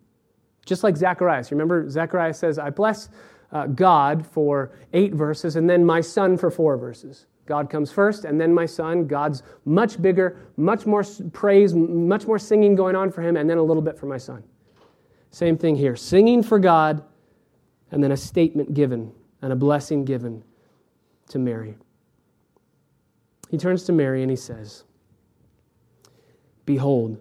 Just 0.64 0.82
like 0.82 0.96
Zacharias. 0.96 1.50
Remember, 1.50 1.88
Zacharias 1.90 2.38
says, 2.38 2.58
I 2.58 2.70
bless 2.70 3.10
uh, 3.52 3.66
God 3.66 4.26
for 4.26 4.72
eight 4.92 5.14
verses 5.14 5.56
and 5.56 5.68
then 5.68 5.84
my 5.84 6.00
son 6.00 6.38
for 6.38 6.50
four 6.50 6.76
verses. 6.76 7.26
God 7.46 7.68
comes 7.68 7.92
first 7.92 8.24
and 8.24 8.40
then 8.40 8.54
my 8.54 8.66
son. 8.66 9.06
God's 9.06 9.42
much 9.64 10.00
bigger, 10.00 10.38
much 10.56 10.86
more 10.86 11.04
praise, 11.32 11.74
much 11.74 12.26
more 12.26 12.38
singing 12.38 12.74
going 12.74 12.96
on 12.96 13.10
for 13.10 13.22
him, 13.22 13.36
and 13.36 13.48
then 13.48 13.58
a 13.58 13.62
little 13.62 13.82
bit 13.82 13.98
for 13.98 14.06
my 14.06 14.16
son. 14.16 14.42
Same 15.30 15.58
thing 15.58 15.76
here 15.76 15.96
singing 15.96 16.42
for 16.42 16.58
God, 16.58 17.04
and 17.90 18.02
then 18.02 18.12
a 18.12 18.16
statement 18.16 18.72
given 18.72 19.12
and 19.42 19.52
a 19.52 19.56
blessing 19.56 20.04
given 20.04 20.42
to 21.28 21.38
Mary. 21.38 21.76
He 23.50 23.58
turns 23.58 23.84
to 23.84 23.92
Mary 23.92 24.22
and 24.22 24.30
he 24.30 24.36
says, 24.36 24.84
Behold, 26.64 27.18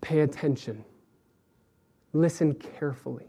pay 0.00 0.20
attention, 0.20 0.84
listen 2.12 2.54
carefully. 2.54 3.26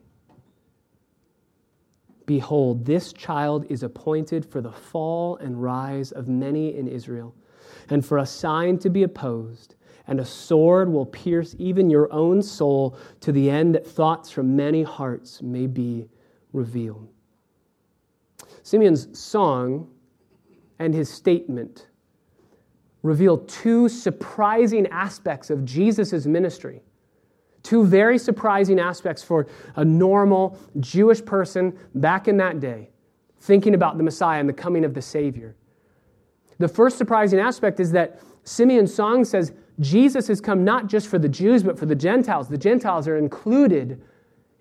Behold, 2.25 2.85
this 2.85 3.13
child 3.13 3.65
is 3.69 3.83
appointed 3.83 4.45
for 4.45 4.61
the 4.61 4.71
fall 4.71 5.37
and 5.37 5.61
rise 5.61 6.11
of 6.11 6.27
many 6.27 6.75
in 6.75 6.87
Israel, 6.87 7.35
and 7.89 8.05
for 8.05 8.19
a 8.19 8.25
sign 8.25 8.77
to 8.79 8.89
be 8.89 9.03
opposed, 9.03 9.75
and 10.07 10.19
a 10.19 10.25
sword 10.25 10.89
will 10.89 11.05
pierce 11.05 11.55
even 11.57 11.89
your 11.89 12.11
own 12.11 12.41
soul 12.41 12.97
to 13.21 13.31
the 13.31 13.49
end 13.49 13.75
that 13.75 13.87
thoughts 13.87 14.29
from 14.29 14.55
many 14.55 14.83
hearts 14.83 15.41
may 15.41 15.67
be 15.67 16.07
revealed. 16.53 17.07
Simeon's 18.63 19.17
song 19.17 19.89
and 20.79 20.93
his 20.93 21.09
statement 21.09 21.87
reveal 23.03 23.37
two 23.37 23.89
surprising 23.89 24.87
aspects 24.87 25.49
of 25.49 25.65
Jesus' 25.65 26.25
ministry. 26.25 26.81
Two 27.63 27.85
very 27.85 28.17
surprising 28.17 28.79
aspects 28.79 29.23
for 29.23 29.47
a 29.75 29.85
normal 29.85 30.57
Jewish 30.79 31.23
person 31.23 31.77
back 31.95 32.27
in 32.27 32.37
that 32.37 32.59
day, 32.59 32.89
thinking 33.39 33.75
about 33.75 33.97
the 33.97 34.03
Messiah 34.03 34.39
and 34.39 34.49
the 34.49 34.53
coming 34.53 34.83
of 34.83 34.93
the 34.93 35.01
Savior. 35.01 35.55
The 36.57 36.67
first 36.67 36.97
surprising 36.97 37.39
aspect 37.39 37.79
is 37.79 37.91
that 37.91 38.21
Simeon's 38.43 38.93
song 38.93 39.25
says 39.25 39.53
Jesus 39.79 40.27
has 40.27 40.41
come 40.41 40.63
not 40.63 40.87
just 40.87 41.07
for 41.07 41.17
the 41.17 41.29
Jews, 41.29 41.63
but 41.63 41.77
for 41.77 41.85
the 41.85 41.95
Gentiles. 41.95 42.47
The 42.47 42.57
Gentiles 42.57 43.07
are 43.07 43.17
included 43.17 44.01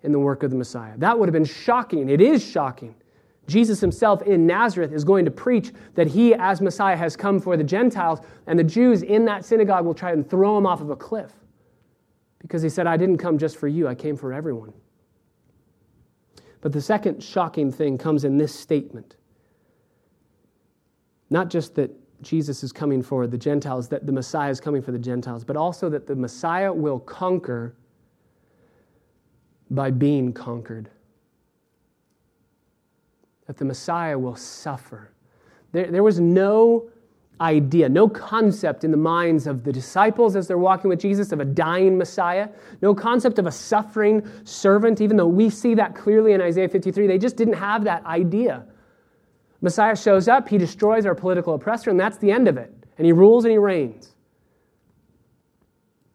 in 0.03 0.11
the 0.11 0.19
work 0.19 0.43
of 0.43 0.49
the 0.49 0.57
Messiah. 0.57 0.93
That 0.97 1.17
would 1.17 1.27
have 1.27 1.33
been 1.33 1.45
shocking. 1.45 2.09
It 2.09 2.21
is 2.21 2.43
shocking. 2.43 2.95
Jesus 3.47 3.81
himself 3.81 4.21
in 4.21 4.45
Nazareth 4.45 4.93
is 4.93 5.03
going 5.03 5.25
to 5.25 5.31
preach 5.31 5.71
that 5.95 6.07
he, 6.07 6.33
as 6.35 6.61
Messiah, 6.61 6.95
has 6.95 7.15
come 7.15 7.39
for 7.39 7.57
the 7.57 7.63
Gentiles, 7.63 8.19
and 8.47 8.57
the 8.57 8.63
Jews 8.63 9.03
in 9.03 9.25
that 9.25 9.43
synagogue 9.43 9.85
will 9.85 9.93
try 9.93 10.11
and 10.11 10.27
throw 10.29 10.57
him 10.57 10.65
off 10.65 10.81
of 10.81 10.89
a 10.89 10.95
cliff. 10.95 11.33
Because 12.39 12.61
he 12.61 12.69
said, 12.69 12.87
I 12.87 12.97
didn't 12.97 13.17
come 13.17 13.37
just 13.37 13.57
for 13.57 13.67
you, 13.67 13.87
I 13.87 13.95
came 13.95 14.15
for 14.15 14.33
everyone. 14.33 14.73
But 16.61 16.71
the 16.71 16.81
second 16.81 17.23
shocking 17.23 17.71
thing 17.71 17.97
comes 17.97 18.23
in 18.23 18.37
this 18.37 18.53
statement. 18.53 19.15
Not 21.29 21.49
just 21.49 21.75
that 21.75 21.91
Jesus 22.21 22.63
is 22.63 22.71
coming 22.71 23.01
for 23.01 23.25
the 23.25 23.37
Gentiles, 23.37 23.87
that 23.89 24.05
the 24.05 24.11
Messiah 24.11 24.51
is 24.51 24.61
coming 24.61 24.81
for 24.81 24.91
the 24.91 24.99
Gentiles, 24.99 25.43
but 25.43 25.57
also 25.57 25.89
that 25.89 26.05
the 26.05 26.15
Messiah 26.15 26.71
will 26.71 26.99
conquer 26.99 27.75
by 29.71 29.89
being 29.89 30.33
conquered 30.33 30.89
that 33.51 33.57
the 33.57 33.65
Messiah 33.65 34.17
will 34.17 34.37
suffer. 34.37 35.11
There, 35.73 35.91
there 35.91 36.03
was 36.03 36.21
no 36.21 36.89
idea, 37.41 37.89
no 37.89 38.07
concept 38.07 38.85
in 38.85 38.91
the 38.91 38.97
minds 38.97 39.45
of 39.45 39.65
the 39.65 39.73
disciples 39.73 40.37
as 40.37 40.47
they're 40.47 40.57
walking 40.57 40.87
with 40.87 41.01
Jesus 41.01 41.33
of 41.33 41.41
a 41.41 41.43
dying 41.45 41.97
Messiah, 41.97 42.47
no 42.81 42.95
concept 42.95 43.39
of 43.39 43.47
a 43.47 43.51
suffering 43.51 44.25
servant, 44.45 45.01
even 45.01 45.17
though 45.17 45.27
we 45.27 45.49
see 45.49 45.75
that 45.75 45.95
clearly 45.95 46.31
in 46.31 46.39
Isaiah 46.39 46.69
53. 46.69 47.07
They 47.07 47.17
just 47.17 47.35
didn't 47.35 47.55
have 47.55 47.83
that 47.83 48.05
idea. 48.05 48.65
Messiah 49.59 49.97
shows 49.97 50.29
up, 50.29 50.47
he 50.47 50.57
destroys 50.57 51.05
our 51.05 51.13
political 51.13 51.53
oppressor, 51.53 51.89
and 51.89 51.99
that's 51.99 52.19
the 52.19 52.31
end 52.31 52.47
of 52.47 52.55
it. 52.55 52.73
And 52.97 53.05
he 53.05 53.11
rules 53.11 53.43
and 53.43 53.51
he 53.51 53.57
reigns. 53.57 54.15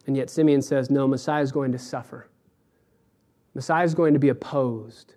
And 0.06 0.16
yet 0.16 0.30
Simeon 0.30 0.62
says, 0.62 0.88
no, 0.88 1.06
Messiah 1.06 1.42
is 1.42 1.52
going 1.52 1.72
to 1.72 1.78
suffer. 1.78 2.30
Messiah 3.54 3.84
is 3.84 3.94
going 3.94 4.14
to 4.14 4.20
be 4.20 4.30
opposed. 4.30 5.16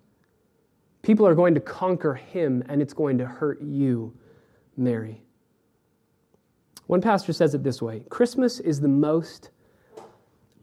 People 1.09 1.25
are 1.25 1.33
going 1.33 1.55
to 1.55 1.59
conquer 1.59 2.13
him, 2.13 2.63
and 2.69 2.83
it's 2.83 2.93
going 2.93 3.17
to 3.17 3.25
hurt 3.25 3.59
you, 3.63 4.15
Mary. 4.77 5.23
One 6.85 7.01
pastor 7.01 7.33
says 7.33 7.55
it 7.55 7.63
this 7.63 7.81
way 7.81 8.03
Christmas 8.11 8.59
is 8.59 8.79
the 8.79 8.89
most 8.89 9.49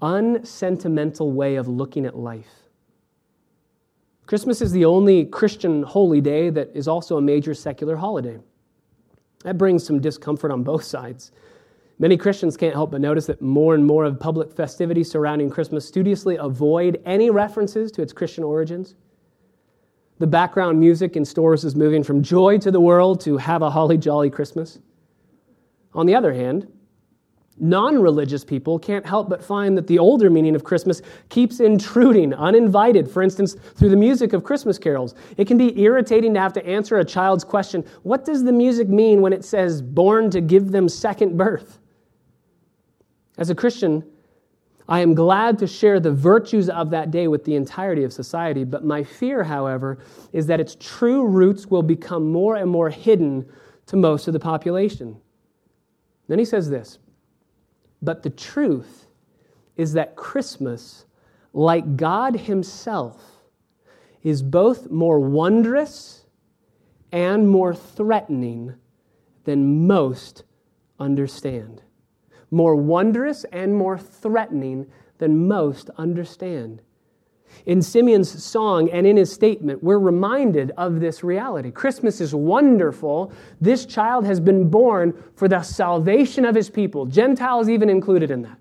unsentimental 0.01 1.33
way 1.33 1.57
of 1.57 1.67
looking 1.67 2.07
at 2.07 2.17
life. 2.17 2.69
Christmas 4.27 4.63
is 4.63 4.71
the 4.71 4.85
only 4.85 5.25
Christian 5.25 5.83
holy 5.83 6.21
day 6.21 6.49
that 6.51 6.71
is 6.75 6.87
also 6.87 7.17
a 7.17 7.21
major 7.21 7.53
secular 7.53 7.97
holiday. 7.97 8.39
That 9.43 9.59
brings 9.59 9.85
some 9.85 10.01
discomfort 10.01 10.53
on 10.53 10.63
both 10.63 10.85
sides. 10.85 11.33
Many 11.99 12.17
Christians 12.17 12.57
can't 12.57 12.73
help 12.73 12.93
but 12.93 13.01
notice 13.01 13.27
that 13.27 13.43
more 13.43 13.75
and 13.75 13.85
more 13.85 14.05
of 14.05 14.21
public 14.21 14.53
festivities 14.53 15.11
surrounding 15.11 15.51
Christmas 15.51 15.89
studiously 15.89 16.37
avoid 16.37 17.03
any 17.05 17.31
references 17.31 17.91
to 17.91 18.01
its 18.01 18.13
Christian 18.13 18.45
origins. 18.45 18.95
The 20.19 20.27
background 20.27 20.81
music 20.81 21.17
in 21.17 21.25
stores 21.25 21.65
is 21.65 21.77
moving 21.77 22.03
from 22.03 22.23
joy 22.23 22.59
to 22.59 22.71
the 22.71 22.81
world 22.81 23.21
to 23.23 23.37
have 23.37 23.63
a 23.63 23.71
holly 23.71 23.99
jolly 23.99 24.31
Christmas. 24.31 24.79
On 25.95 26.07
the 26.07 26.15
other 26.15 26.33
hand, 26.33 26.67
non 27.59 28.01
religious 28.01 28.45
people 28.45 28.79
can't 28.79 29.05
help 29.05 29.29
but 29.29 29.45
find 29.45 29.77
that 29.77 29.87
the 29.87 29.99
older 29.99 30.31
meaning 30.31 30.55
of 30.55 30.65
Christmas 30.65 31.03
keeps 31.29 31.61
intruding 31.61 32.33
uninvited, 32.33 33.11
for 33.11 33.23
instance, 33.23 33.57
through 33.75 33.91
the 33.91 33.97
music 33.97 34.33
of 34.33 34.43
Christmas 34.43 34.79
carols. 34.79 35.15
It 35.37 35.47
can 35.47 35.59
be 35.59 35.79
irritating 35.81 36.33
to 36.35 36.41
have 36.41 36.53
to 36.55 36.67
answer 36.67 36.99
a 36.99 37.05
child's 37.05 37.45
question 37.45 37.85
what 38.03 38.25
does 38.25 38.45
the 38.45 38.53
music 38.53 38.89
mean 38.89 39.21
when 39.21 39.35
it 39.35 39.45
says 39.45 39.83
born 39.83 40.31
to 40.31 40.41
give 40.41 40.71
them 40.71 40.89
second 40.89 41.37
birth? 41.37 41.79
As 43.37 43.51
a 43.51 43.55
Christian, 43.55 44.03
I 44.89 45.01
am 45.01 45.15
glad 45.15 45.59
to 45.59 45.67
share 45.67 45.99
the 45.99 46.13
virtues 46.13 46.69
of 46.69 46.91
that 46.91 47.11
day 47.11 47.27
with 47.27 47.45
the 47.45 47.57
entirety 47.57 48.05
of 48.05 48.13
society, 48.13 48.63
but 48.63 48.85
my 48.85 49.03
fear, 49.03 49.43
however, 49.43 49.99
is 50.33 50.47
that 50.47 50.61
its 50.61 50.77
true 50.79 51.27
roots 51.27 51.67
will 51.67 51.83
become 51.83 52.31
more 52.31 52.57
and 52.57 52.71
more 52.71 52.91
hidden 52.91 53.47
to 53.87 53.97
most 53.97 54.29
of 54.29 54.33
the 54.33 54.39
population. 54.41 55.17
Then 56.29 56.39
he 56.39 56.45
says 56.45 56.71
this 56.71 56.99
But 58.01 58.23
the 58.23 58.31
truth 58.31 59.07
is 59.77 59.93
that 59.95 60.15
Christmas, 60.15 61.07
like 61.53 61.97
God 61.97 62.37
Himself, 62.37 63.21
is 64.23 64.43
both 64.43 64.91
more 64.91 65.19
wondrous 65.19 66.27
and 67.11 67.49
more 67.49 67.75
threatening 67.75 68.75
than 69.45 69.87
most 69.87 70.45
understand 70.99 71.83
more 72.51 72.77
wondrous 72.77 73.45
and 73.53 73.75
more 73.75 73.99
threatening 73.99 74.87
than 75.19 75.49
most 75.49 75.91
understand. 75.97 76.81
In 77.65 77.81
Simeon's 77.81 78.45
song 78.45 78.91
and 78.91 79.07
in 79.07 79.17
his 79.17 79.33
statement, 79.33 79.83
we're 79.83 79.99
reminded 79.99 80.73
of 80.77 81.01
this 81.01 81.25
reality. 81.25 81.71
Christmas 81.71 82.21
is 82.21 82.35
wonderful. 82.35 83.33
This 83.61 83.87
child 83.87 84.27
has 84.27 84.41
been 84.41 84.69
born 84.69 85.23
for 85.35 85.49
the 85.49 85.63
salvation 85.63 86.45
of 86.45 86.55
his 86.55 86.69
people, 86.69 87.07
Gentiles 87.07 87.69
even 87.69 87.89
included 87.89 88.31
in 88.31 88.43
that. 88.43 88.59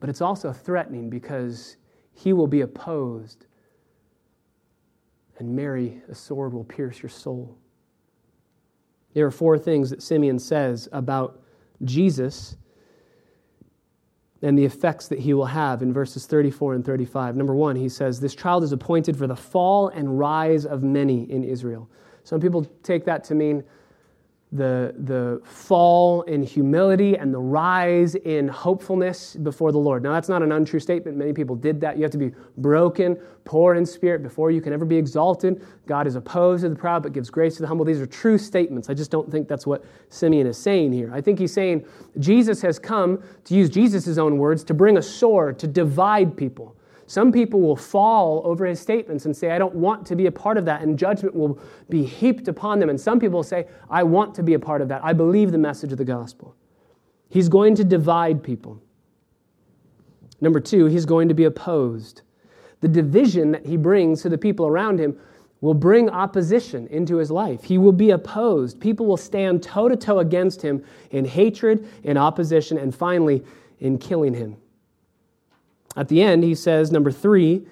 But 0.00 0.08
it's 0.08 0.22
also 0.22 0.52
threatening 0.52 1.10
because 1.10 1.76
he 2.12 2.32
will 2.32 2.46
be 2.46 2.62
opposed, 2.62 3.46
and 5.38 5.54
Mary, 5.54 6.02
a 6.08 6.14
sword 6.14 6.52
will 6.52 6.64
pierce 6.64 7.02
your 7.02 7.10
soul. 7.10 7.56
There 9.14 9.26
are 9.26 9.30
four 9.30 9.58
things 9.58 9.90
that 9.90 10.02
Simeon 10.02 10.38
says 10.38 10.88
about 10.92 11.42
Jesus 11.84 12.56
and 14.42 14.58
the 14.58 14.64
effects 14.64 15.08
that 15.08 15.18
he 15.18 15.34
will 15.34 15.46
have 15.46 15.82
in 15.82 15.92
verses 15.92 16.26
34 16.26 16.74
and 16.74 16.84
35. 16.84 17.36
Number 17.36 17.54
one, 17.54 17.76
he 17.76 17.88
says, 17.88 18.20
This 18.20 18.34
child 18.34 18.64
is 18.64 18.72
appointed 18.72 19.16
for 19.16 19.26
the 19.26 19.36
fall 19.36 19.88
and 19.88 20.18
rise 20.18 20.64
of 20.64 20.82
many 20.82 21.30
in 21.30 21.44
Israel. 21.44 21.90
Some 22.24 22.40
people 22.40 22.64
take 22.82 23.04
that 23.04 23.24
to 23.24 23.34
mean 23.34 23.64
the, 24.52 24.94
the 25.04 25.40
fall 25.44 26.22
in 26.22 26.42
humility 26.42 27.16
and 27.16 27.32
the 27.32 27.38
rise 27.38 28.16
in 28.16 28.48
hopefulness 28.48 29.36
before 29.36 29.70
the 29.70 29.78
Lord. 29.78 30.02
Now, 30.02 30.12
that's 30.12 30.28
not 30.28 30.42
an 30.42 30.50
untrue 30.50 30.80
statement. 30.80 31.16
Many 31.16 31.32
people 31.32 31.54
did 31.54 31.80
that. 31.82 31.96
You 31.96 32.02
have 32.02 32.10
to 32.10 32.18
be 32.18 32.32
broken, 32.56 33.16
poor 33.44 33.76
in 33.76 33.86
spirit 33.86 34.24
before 34.24 34.50
you 34.50 34.60
can 34.60 34.72
ever 34.72 34.84
be 34.84 34.96
exalted. 34.96 35.64
God 35.86 36.08
is 36.08 36.16
opposed 36.16 36.62
to 36.62 36.68
the 36.68 36.74
proud 36.74 37.04
but 37.04 37.12
gives 37.12 37.30
grace 37.30 37.56
to 37.56 37.62
the 37.62 37.68
humble. 37.68 37.84
These 37.84 38.00
are 38.00 38.06
true 38.06 38.38
statements. 38.38 38.90
I 38.90 38.94
just 38.94 39.12
don't 39.12 39.30
think 39.30 39.46
that's 39.46 39.68
what 39.68 39.84
Simeon 40.08 40.48
is 40.48 40.58
saying 40.58 40.92
here. 40.92 41.12
I 41.14 41.20
think 41.20 41.38
he's 41.38 41.52
saying 41.52 41.84
Jesus 42.18 42.60
has 42.62 42.78
come, 42.78 43.22
to 43.44 43.54
use 43.54 43.70
Jesus' 43.70 44.18
own 44.18 44.36
words, 44.36 44.64
to 44.64 44.74
bring 44.74 44.96
a 44.96 45.02
sword, 45.02 45.60
to 45.60 45.68
divide 45.68 46.36
people. 46.36 46.74
Some 47.10 47.32
people 47.32 47.60
will 47.60 47.74
fall 47.74 48.40
over 48.44 48.64
his 48.64 48.78
statements 48.78 49.24
and 49.24 49.36
say, 49.36 49.50
I 49.50 49.58
don't 49.58 49.74
want 49.74 50.06
to 50.06 50.14
be 50.14 50.26
a 50.26 50.30
part 50.30 50.56
of 50.56 50.64
that, 50.66 50.82
and 50.82 50.96
judgment 50.96 51.34
will 51.34 51.58
be 51.88 52.04
heaped 52.04 52.46
upon 52.46 52.78
them. 52.78 52.88
And 52.88 53.00
some 53.00 53.18
people 53.18 53.42
say, 53.42 53.66
I 53.90 54.04
want 54.04 54.32
to 54.36 54.44
be 54.44 54.54
a 54.54 54.60
part 54.60 54.80
of 54.80 54.86
that. 54.90 55.04
I 55.04 55.12
believe 55.12 55.50
the 55.50 55.58
message 55.58 55.90
of 55.90 55.98
the 55.98 56.04
gospel. 56.04 56.54
He's 57.28 57.48
going 57.48 57.74
to 57.74 57.82
divide 57.82 58.44
people. 58.44 58.80
Number 60.40 60.60
two, 60.60 60.86
he's 60.86 61.04
going 61.04 61.26
to 61.26 61.34
be 61.34 61.42
opposed. 61.46 62.22
The 62.80 62.86
division 62.86 63.50
that 63.50 63.66
he 63.66 63.76
brings 63.76 64.22
to 64.22 64.28
the 64.28 64.38
people 64.38 64.68
around 64.68 65.00
him 65.00 65.18
will 65.60 65.74
bring 65.74 66.10
opposition 66.10 66.86
into 66.92 67.16
his 67.16 67.32
life. 67.32 67.64
He 67.64 67.76
will 67.76 67.90
be 67.90 68.10
opposed. 68.10 68.80
People 68.80 69.06
will 69.06 69.16
stand 69.16 69.64
toe 69.64 69.88
to 69.88 69.96
toe 69.96 70.20
against 70.20 70.62
him 70.62 70.84
in 71.10 71.24
hatred, 71.24 71.88
in 72.04 72.16
opposition, 72.16 72.78
and 72.78 72.94
finally, 72.94 73.42
in 73.80 73.98
killing 73.98 74.32
him. 74.32 74.58
At 75.96 76.08
the 76.08 76.22
end, 76.22 76.44
he 76.44 76.54
says, 76.54 76.92
number 76.92 77.10
three, 77.10 77.66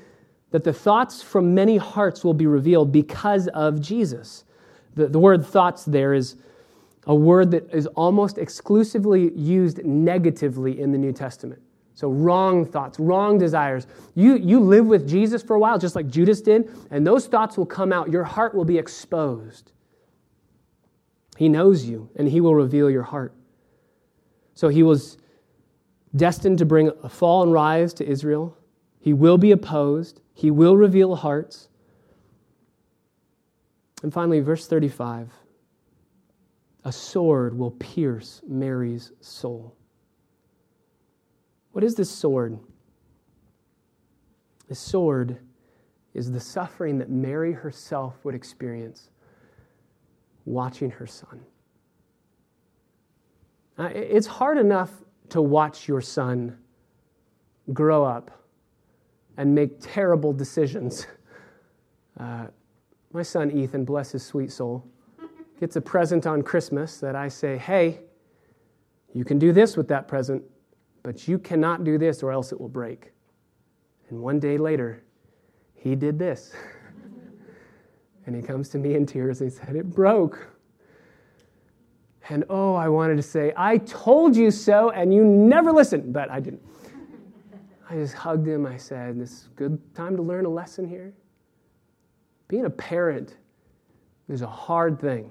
that 0.50 0.64
the 0.64 0.72
thoughts 0.72 1.22
from 1.22 1.54
many 1.54 1.76
hearts 1.76 2.24
will 2.24 2.34
be 2.34 2.46
revealed 2.46 2.90
because 2.90 3.48
of 3.48 3.80
Jesus. 3.80 4.44
The, 4.94 5.06
the 5.06 5.18
word 5.18 5.44
thoughts 5.46 5.84
there 5.84 6.14
is 6.14 6.36
a 7.06 7.14
word 7.14 7.50
that 7.52 7.72
is 7.72 7.86
almost 7.88 8.38
exclusively 8.38 9.32
used 9.34 9.84
negatively 9.84 10.80
in 10.80 10.92
the 10.92 10.98
New 10.98 11.12
Testament. 11.12 11.60
So, 11.94 12.10
wrong 12.10 12.64
thoughts, 12.64 13.00
wrong 13.00 13.38
desires. 13.38 13.88
You, 14.14 14.36
you 14.36 14.60
live 14.60 14.86
with 14.86 15.08
Jesus 15.08 15.42
for 15.42 15.56
a 15.56 15.58
while, 15.58 15.78
just 15.78 15.96
like 15.96 16.06
Judas 16.06 16.40
did, 16.40 16.70
and 16.92 17.04
those 17.04 17.26
thoughts 17.26 17.58
will 17.58 17.66
come 17.66 17.92
out. 17.92 18.10
Your 18.10 18.22
heart 18.22 18.54
will 18.54 18.64
be 18.64 18.78
exposed. 18.78 19.72
He 21.36 21.48
knows 21.48 21.86
you, 21.86 22.08
and 22.14 22.28
He 22.28 22.40
will 22.40 22.54
reveal 22.54 22.88
your 22.88 23.02
heart. 23.02 23.34
So, 24.54 24.68
He 24.68 24.84
was 24.84 25.18
destined 26.14 26.58
to 26.58 26.64
bring 26.64 26.90
a 27.02 27.08
fall 27.08 27.42
and 27.42 27.52
rise 27.52 27.92
to 27.94 28.06
Israel. 28.06 28.56
He 29.00 29.12
will 29.12 29.38
be 29.38 29.52
opposed, 29.52 30.20
he 30.34 30.50
will 30.50 30.76
reveal 30.76 31.16
hearts. 31.16 31.68
And 34.02 34.12
finally, 34.12 34.40
verse 34.40 34.66
35 34.66 35.30
a 36.84 36.92
sword 36.92 37.58
will 37.58 37.72
pierce 37.72 38.40
Mary's 38.46 39.12
soul. 39.20 39.76
What 41.72 41.84
is 41.84 41.94
this 41.96 42.10
sword? 42.10 42.58
The 44.68 44.74
sword 44.74 45.38
is 46.14 46.32
the 46.32 46.40
suffering 46.40 46.98
that 46.98 47.10
Mary 47.10 47.52
herself 47.52 48.24
would 48.24 48.34
experience 48.34 49.10
watching 50.44 50.90
her 50.90 51.06
son. 51.06 51.40
Uh, 53.78 53.90
it's 53.94 54.26
hard 54.26 54.58
enough 54.58 54.90
to 55.30 55.42
watch 55.42 55.88
your 55.88 56.00
son 56.00 56.56
grow 57.72 58.04
up 58.04 58.30
and 59.36 59.54
make 59.54 59.80
terrible 59.80 60.32
decisions. 60.32 61.06
Uh, 62.18 62.48
my 63.12 63.22
son 63.22 63.48
Ethan, 63.52 63.84
bless 63.84 64.10
his 64.10 64.26
sweet 64.26 64.50
soul, 64.50 64.84
gets 65.60 65.76
a 65.76 65.80
present 65.80 66.26
on 66.26 66.42
Christmas 66.42 66.98
that 66.98 67.14
I 67.14 67.28
say, 67.28 67.56
hey, 67.56 68.00
you 69.14 69.24
can 69.24 69.38
do 69.38 69.52
this 69.52 69.76
with 69.76 69.86
that 69.86 70.08
present, 70.08 70.42
but 71.04 71.28
you 71.28 71.38
cannot 71.38 71.84
do 71.84 71.96
this 71.96 72.22
or 72.24 72.32
else 72.32 72.50
it 72.50 72.60
will 72.60 72.68
break. 72.68 73.12
And 74.10 74.20
one 74.20 74.40
day 74.40 74.58
later, 74.58 75.04
he 75.74 75.94
did 75.94 76.18
this. 76.18 76.52
and 78.26 78.34
he 78.34 78.42
comes 78.42 78.68
to 78.70 78.78
me 78.78 78.94
in 78.94 79.06
tears 79.06 79.40
and 79.40 79.50
he 79.50 79.56
said, 79.56 79.76
It 79.76 79.86
broke. 79.86 80.48
And 82.30 82.44
oh, 82.50 82.74
I 82.74 82.88
wanted 82.88 83.16
to 83.16 83.22
say, 83.22 83.52
I 83.56 83.78
told 83.78 84.36
you 84.36 84.50
so, 84.50 84.90
and 84.90 85.14
you 85.14 85.24
never 85.24 85.72
listened, 85.72 86.12
but 86.12 86.30
I 86.30 86.40
didn't. 86.40 86.62
I 87.88 87.94
just 87.94 88.14
hugged 88.14 88.46
him. 88.46 88.66
I 88.66 88.76
said, 88.76 89.18
This 89.18 89.30
is 89.30 89.46
a 89.46 89.56
good 89.56 89.94
time 89.94 90.14
to 90.16 90.22
learn 90.22 90.44
a 90.44 90.50
lesson 90.50 90.86
here. 90.86 91.14
Being 92.46 92.66
a 92.66 92.70
parent 92.70 93.36
is 94.28 94.42
a 94.42 94.46
hard 94.46 95.00
thing. 95.00 95.30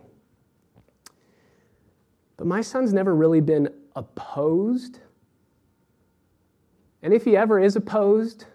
but 2.36 2.48
my 2.48 2.62
son's 2.62 2.94
never 2.94 3.16
really 3.16 3.42
been 3.42 3.70
opposed. 3.96 5.00
And 7.04 7.14
if 7.14 7.24
he 7.24 7.38
ever 7.38 7.60
is 7.60 7.76
opposed, 7.76 8.46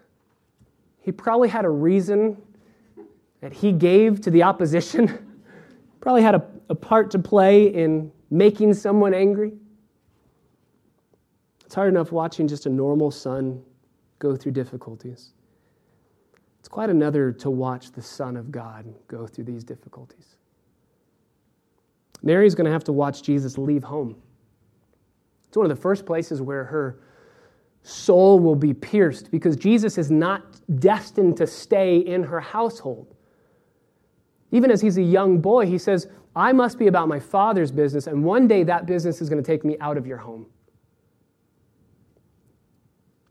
he 0.99 1.11
probably 1.11 1.49
had 1.49 1.63
a 1.63 1.69
reason 1.69 2.41
that 3.39 3.53
he 3.53 3.71
gave 3.71 4.21
to 4.21 4.31
the 4.31 4.43
opposition, 4.43 5.33
probably 6.01 6.21
had 6.21 6.35
a, 6.35 6.45
a 6.69 6.75
part 6.75 7.11
to 7.11 7.19
play 7.19 7.67
in 7.67 8.11
making 8.33 8.73
someone 8.73 9.13
angry. 9.13 9.53
It's 11.63 11.75
hard 11.75 11.89
enough 11.89 12.11
watching 12.11 12.47
just 12.47 12.65
a 12.65 12.69
normal 12.69 13.11
son 13.11 13.61
go 14.17 14.35
through 14.35 14.53
difficulties. 14.53 15.33
It's 16.59 16.67
quite 16.67 16.89
another 16.89 17.31
to 17.31 17.51
watch 17.51 17.91
the 17.91 18.01
Son 18.01 18.35
of 18.35 18.51
God 18.51 18.91
go 19.07 19.27
through 19.27 19.43
these 19.43 19.63
difficulties. 19.63 20.37
Mary's 22.23 22.55
going 22.55 22.65
to 22.65 22.71
have 22.71 22.85
to 22.85 22.91
watch 22.91 23.21
Jesus 23.21 23.57
leave 23.57 23.83
home. 23.83 24.15
It's 25.47 25.55
one 25.55 25.69
of 25.69 25.75
the 25.75 25.81
first 25.81 26.03
places 26.03 26.41
where 26.41 26.63
her 26.63 27.01
soul 27.83 28.39
will 28.39 28.55
be 28.55 28.73
pierced 28.73 29.29
because 29.29 29.55
Jesus 29.55 29.99
is 29.99 30.09
not 30.09 30.41
destined 30.79 31.37
to 31.37 31.45
stay 31.45 31.97
in 31.97 32.23
her 32.23 32.39
household. 32.39 33.13
Even 34.51 34.71
as 34.71 34.81
he's 34.81 34.97
a 34.97 35.03
young 35.03 35.39
boy, 35.39 35.67
he 35.67 35.77
says, 35.77 36.07
I 36.35 36.51
must 36.51 36.79
be 36.79 36.87
about 36.87 37.07
my 37.07 37.19
father's 37.19 37.71
business, 37.71 38.07
and 38.07 38.23
one 38.23 38.47
day 38.47 38.63
that 38.63 38.85
business 38.85 39.21
is 39.21 39.29
going 39.29 39.41
to 39.41 39.45
take 39.45 39.63
me 39.63 39.77
out 39.79 39.97
of 39.97 40.07
your 40.07 40.17
home. 40.17 40.47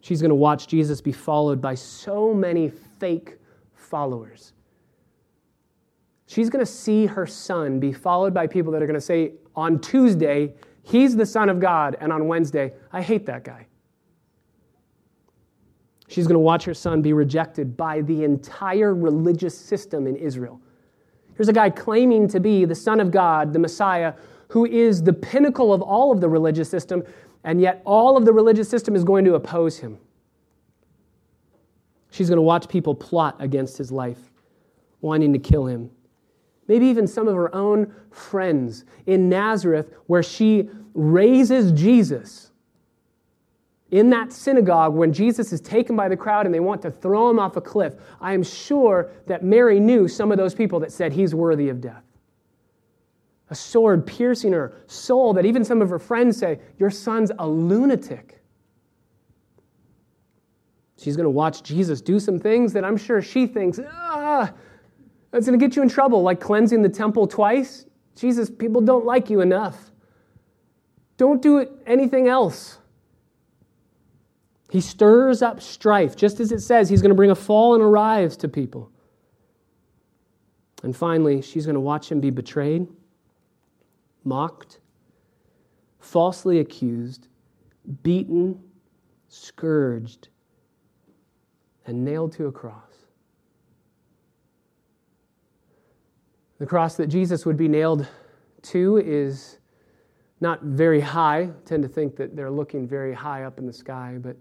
She's 0.00 0.20
going 0.20 0.30
to 0.30 0.36
watch 0.36 0.66
Jesus 0.66 1.00
be 1.00 1.12
followed 1.12 1.60
by 1.60 1.74
so 1.74 2.34
many 2.34 2.68
fake 2.68 3.38
followers. 3.74 4.52
She's 6.26 6.48
going 6.48 6.64
to 6.64 6.70
see 6.70 7.06
her 7.06 7.26
son 7.26 7.78
be 7.78 7.92
followed 7.92 8.32
by 8.32 8.46
people 8.46 8.72
that 8.72 8.82
are 8.82 8.86
going 8.86 8.94
to 8.94 9.00
say 9.00 9.32
on 9.54 9.80
Tuesday, 9.80 10.54
he's 10.82 11.14
the 11.14 11.26
son 11.26 11.48
of 11.48 11.60
God, 11.60 11.96
and 12.00 12.12
on 12.12 12.26
Wednesday, 12.26 12.72
I 12.92 13.02
hate 13.02 13.26
that 13.26 13.44
guy. 13.44 13.66
She's 16.08 16.26
going 16.26 16.34
to 16.34 16.40
watch 16.40 16.64
her 16.64 16.74
son 16.74 17.00
be 17.00 17.12
rejected 17.12 17.76
by 17.76 18.02
the 18.02 18.24
entire 18.24 18.94
religious 18.94 19.56
system 19.56 20.06
in 20.06 20.16
Israel. 20.16 20.60
Here's 21.37 21.49
a 21.49 21.53
guy 21.53 21.71
claiming 21.71 22.29
to 22.29 22.40
be 22.40 22.64
the 22.64 22.75
Son 22.75 23.01
of 23.01 23.11
God, 23.11 23.53
the 23.53 23.59
Messiah, 23.59 24.14
who 24.49 24.66
is 24.66 25.03
the 25.03 25.12
pinnacle 25.12 25.73
of 25.73 25.81
all 25.81 26.12
of 26.12 26.21
the 26.21 26.29
religious 26.29 26.68
system, 26.68 27.03
and 27.45 27.61
yet 27.61 27.83
all 27.85 28.16
of 28.16 28.25
the 28.25 28.33
religious 28.33 28.68
system 28.68 28.95
is 28.95 29.03
going 29.03 29.25
to 29.25 29.35
oppose 29.35 29.79
him. 29.79 29.99
She's 32.11 32.29
going 32.29 32.37
to 32.37 32.42
watch 32.42 32.68
people 32.68 32.95
plot 32.95 33.37
against 33.40 33.79
his 33.79 33.90
life, 33.90 34.31
wanting 35.01 35.33
to 35.33 35.38
kill 35.38 35.66
him. 35.66 35.90
Maybe 36.68 36.87
even 36.87 37.07
some 37.07 37.27
of 37.27 37.35
her 37.35 37.53
own 37.55 37.92
friends 38.11 38.85
in 39.07 39.29
Nazareth, 39.29 39.92
where 40.07 40.23
she 40.23 40.68
raises 40.95 41.73
Jesus. 41.73 42.51
In 43.92 44.11
that 44.11 44.33
synagogue, 44.33 44.94
when 44.94 45.12
Jesus 45.12 45.52
is 45.52 45.61
taken 45.61 45.94
by 45.94 46.09
the 46.09 46.16
crowd 46.16 46.46
and 46.46 46.55
they 46.55 46.61
want 46.61 46.83
to 46.83 46.90
throw 46.90 47.31
him 47.31 47.38
off 47.38 47.57
a 47.57 47.61
cliff, 47.61 47.94
I 48.20 48.35
am 48.35 48.42
sure 48.42 49.11
that 49.26 49.44
Mary 49.44 49.78
knew 49.78 50.09
some 50.09 50.33
of 50.33 50.38
those 50.38 50.55
people 50.55 50.81
that 50.81 50.90
said 50.90 51.12
he's 51.12 51.35
worthy 51.35 51.68
of 51.68 51.81
death 51.81 52.02
a 53.52 53.55
sword 53.55 54.07
piercing 54.07 54.50
her 54.50 54.72
soul 54.87 55.35
that 55.35 55.44
even 55.44 55.62
some 55.62 55.83
of 55.83 55.90
her 55.90 55.98
friends 55.98 56.38
say, 56.38 56.59
Your 56.78 56.88
son's 56.88 57.31
a 57.38 57.46
lunatic. 57.46 58.40
She's 60.96 61.16
going 61.16 61.24
to 61.24 61.31
watch 61.31 61.62
Jesus 61.62 62.00
do 62.00 62.18
some 62.18 62.38
things 62.38 62.72
that 62.72 62.83
I'm 62.83 62.96
sure 62.96 63.20
she 63.20 63.46
thinks, 63.46 63.78
ah, 63.87 64.50
that's 65.31 65.46
going 65.46 65.59
to 65.59 65.62
get 65.62 65.76
you 65.76 65.83
in 65.83 65.90
trouble, 65.90 66.22
like 66.22 66.40
cleansing 66.40 66.81
the 66.81 66.88
temple 66.88 67.26
twice. 67.26 67.85
Jesus, 68.16 68.48
people 68.48 68.81
don't 68.81 69.05
like 69.05 69.28
you 69.28 69.42
enough. 69.42 69.90
Don't 71.18 71.42
do 71.42 71.66
anything 71.87 72.28
else. 72.28 72.78
He 74.72 74.80
stirs 74.80 75.42
up 75.42 75.61
strife, 75.61 76.16
just 76.16 76.40
as 76.40 76.50
it 76.50 76.61
says 76.61 76.88
he's 76.88 77.02
going 77.02 77.11
to 77.11 77.14
bring 77.14 77.30
a 77.30 77.35
fall 77.35 77.74
and 77.74 77.82
a 77.82 77.87
rise 77.87 78.38
to 78.38 78.48
people. 78.48 78.90
And 80.82 80.96
finally, 80.96 81.42
she's 81.42 81.66
going 81.66 81.74
to 81.74 81.80
watch 81.80 82.11
him 82.11 82.20
be 82.20 82.30
betrayed 82.30 82.88
mocked, 84.24 84.78
falsely 85.98 86.58
accused, 86.58 87.28
beaten, 88.02 88.58
scourged, 89.28 90.28
and 91.85 92.02
nailed 92.02 92.32
to 92.32 92.46
a 92.46 92.52
cross. 92.52 92.94
The 96.58 96.66
cross 96.66 96.94
that 96.94 97.08
Jesus 97.08 97.44
would 97.44 97.58
be 97.58 97.68
nailed 97.68 98.08
to 98.62 98.96
is 99.04 99.58
not 100.40 100.62
very 100.62 101.00
high. 101.00 101.40
I 101.40 101.50
tend 101.66 101.82
to 101.82 101.90
think 101.90 102.16
that 102.16 102.35
they're 102.35 102.50
looking 102.50 102.88
very 102.88 103.12
high 103.12 103.42
up 103.42 103.58
in 103.58 103.66
the 103.66 103.72
sky, 103.74 104.16
but 104.18 104.35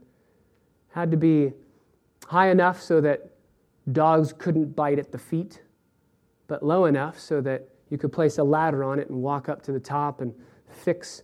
had 0.94 1.12
to 1.12 1.18
be 1.18 1.54
high 2.28 2.50
enough 2.50 2.82
so 2.82 3.02
that 3.02 3.32
dogs 3.92 4.34
couldn't 4.34 4.76
bite 4.76 5.00
at 5.00 5.12
the 5.12 5.18
feet, 5.18 5.62
but 6.48 6.64
low 6.64 6.86
enough 6.86 7.20
so 7.20 7.42
that 7.42 7.68
you 7.90 7.98
could 7.98 8.12
place 8.12 8.38
a 8.38 8.44
ladder 8.44 8.84
on 8.84 9.00
it 9.00 9.10
and 9.10 9.22
walk 9.22 9.50
up 9.50 9.62
to 9.64 9.72
the 9.72 9.80
top 9.80 10.22
and 10.22 10.34
fix 10.68 11.24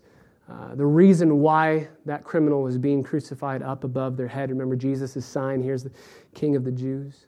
uh, 0.50 0.76
the 0.76 0.86
reason 0.86 1.40
why 1.40 1.88
that 2.06 2.24
criminal 2.24 2.64
was 2.64 2.78
being 2.78 3.04
crucified 3.04 3.62
up 3.62 3.84
above 3.84 4.16
their 4.16 4.28
head. 4.28 4.50
Remember 4.50 4.76
Jesus' 4.76 5.26
sign 5.26 5.62
here's 5.62 5.84
the 5.84 5.92
King 6.34 6.56
of 6.56 6.64
the 6.64 6.72
Jews. 6.72 7.26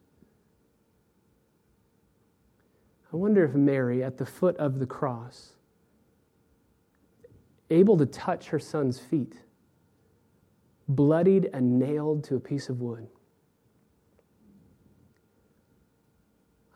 I 3.12 3.17
wonder 3.17 3.43
if 3.43 3.56
Mary, 3.56 4.04
at 4.04 4.17
the 4.17 4.25
foot 4.25 4.56
of 4.58 4.80
the 4.80 4.86
cross, 4.86 5.54
able 7.69 7.97
to 7.97 8.06
touch 8.06 8.47
her 8.47 8.60
son's 8.60 8.99
feet, 8.99 9.36
bloodied 10.89 11.49
and 11.54 11.78
nailed 11.80 12.23
to 12.25 12.36
a 12.36 12.39
piece 12.39 12.67
of 12.67 12.82
wood. 12.82 13.08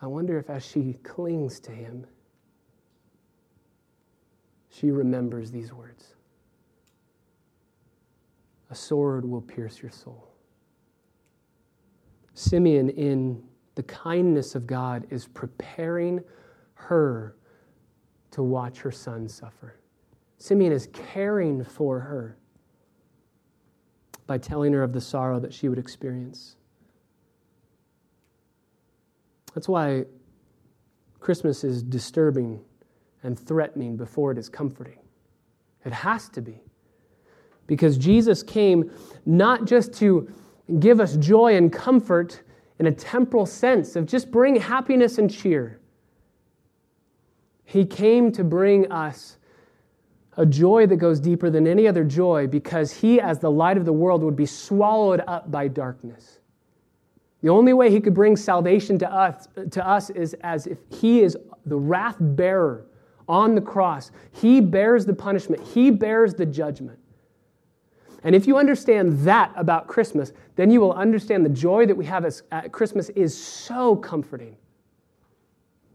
I 0.02 0.08
wonder 0.08 0.38
if 0.38 0.49
as 0.49 0.63
she 0.63 0.93
clings 1.04 1.60
to 1.62 1.71
him, 1.71 2.06
she 4.69 4.91
remembers 4.91 5.52
these 5.52 5.73
words 5.73 6.15
A 8.69 8.76
sword 8.76 9.26
will 9.26 9.41
pierce 9.41 9.82
your 9.82 9.91
soul. 9.91 10.30
Simeon, 12.36 12.89
in 12.89 13.41
the 13.76 13.84
kindness 13.84 14.56
of 14.56 14.67
God, 14.67 15.06
is 15.10 15.28
preparing 15.28 16.21
her 16.76 17.36
to 18.32 18.43
watch 18.43 18.80
her 18.80 18.91
son 18.91 19.28
suffer. 19.28 19.80
Simeon 20.38 20.71
is 20.73 20.88
caring 20.91 21.63
for 21.63 21.99
her 21.99 22.38
by 24.25 24.38
telling 24.38 24.73
her 24.73 24.83
of 24.83 24.93
the 24.93 25.01
sorrow 25.01 25.39
that 25.39 25.53
she 25.53 25.69
would 25.69 25.79
experience. 25.79 26.55
That's 29.53 29.67
why 29.67 30.05
Christmas 31.19 31.63
is 31.63 31.83
disturbing 31.83 32.59
and 33.21 33.39
threatening 33.39 33.95
before 33.95 34.31
it 34.31 34.38
is 34.38 34.49
comforting. 34.49 34.99
It 35.86 35.93
has 35.93 36.29
to 36.29 36.41
be. 36.41 36.62
Because 37.67 37.97
Jesus 37.97 38.43
came 38.43 38.91
not 39.25 39.65
just 39.65 39.93
to 39.95 40.29
give 40.79 40.99
us 40.99 41.15
joy 41.17 41.55
and 41.55 41.71
comfort 41.71 42.41
in 42.79 42.88
a 42.88 42.91
temporal 42.91 43.45
sense 43.45 43.95
of 43.95 44.05
just 44.05 44.31
bring 44.31 44.55
happiness 44.55 45.17
and 45.17 45.31
cheer. 45.31 45.79
He 47.63 47.86
came 47.86 48.31
to 48.33 48.43
bring 48.43 48.91
us 48.91 49.38
a 50.37 50.45
joy 50.45 50.87
that 50.87 50.97
goes 50.97 51.19
deeper 51.19 51.49
than 51.49 51.67
any 51.67 51.87
other 51.87 52.03
joy 52.03 52.47
because 52.47 52.91
he, 52.91 53.19
as 53.19 53.39
the 53.39 53.51
light 53.51 53.77
of 53.77 53.85
the 53.85 53.93
world, 53.93 54.23
would 54.23 54.35
be 54.35 54.45
swallowed 54.45 55.21
up 55.27 55.51
by 55.51 55.67
darkness. 55.67 56.39
The 57.41 57.49
only 57.49 57.73
way 57.73 57.91
he 57.91 57.99
could 57.99 58.13
bring 58.13 58.37
salvation 58.37 58.97
to 58.99 59.11
us, 59.11 59.47
to 59.71 59.88
us 59.88 60.09
is 60.09 60.34
as 60.41 60.65
if 60.65 60.77
he 60.89 61.21
is 61.21 61.38
the 61.65 61.77
wrath 61.77 62.15
bearer 62.19 62.86
on 63.27 63.55
the 63.55 63.61
cross. 63.61 64.11
He 64.31 64.61
bears 64.61 65.05
the 65.05 65.13
punishment, 65.13 65.61
He 65.61 65.91
bears 65.91 66.34
the 66.34 66.45
judgment. 66.45 66.99
And 68.23 68.34
if 68.36 68.47
you 68.47 68.57
understand 68.57 69.19
that 69.19 69.51
about 69.57 69.88
Christmas, 69.88 70.31
then 70.55 70.71
you 70.71 70.79
will 70.79 70.93
understand 70.93 71.45
the 71.45 71.49
joy 71.49 71.86
that 71.86 71.95
we 71.95 72.05
have 72.05 72.25
at 72.51 72.71
Christmas 72.71 73.09
is 73.09 73.38
so 73.38 73.97
comforting. 73.97 74.55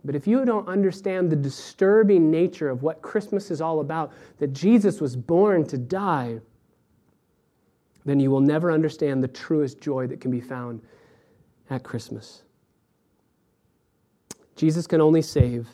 But 0.05 0.15
if 0.15 0.27
you 0.27 0.45
don't 0.45 0.69
understand 0.69 1.31
the 1.31 1.37
disturbing 1.37 2.31
nature 2.31 2.69
of 2.69 2.83
what 2.83 3.03
Christmas 3.03 3.51
is 3.51 3.61
all 3.61 3.81
about, 3.81 4.13
that 4.39 4.53
Jesus 4.53 5.01
was 5.01 5.17
born 5.17 5.67
to 5.67 5.77
die, 5.77 6.41
then 8.05 8.21
you 8.21 8.31
will 8.31 8.41
never 8.41 8.71
understand 8.71 9.23
the 9.23 9.29
truest 9.29 9.81
joy 9.81 10.07
that 10.07 10.21
can 10.21 10.31
be 10.31 10.41
found 10.41 10.81
at 11.69 11.83
Christmas. 11.83 12.43
Jesus 14.57 14.87
can 14.87 15.01
only 15.01 15.23
save 15.23 15.69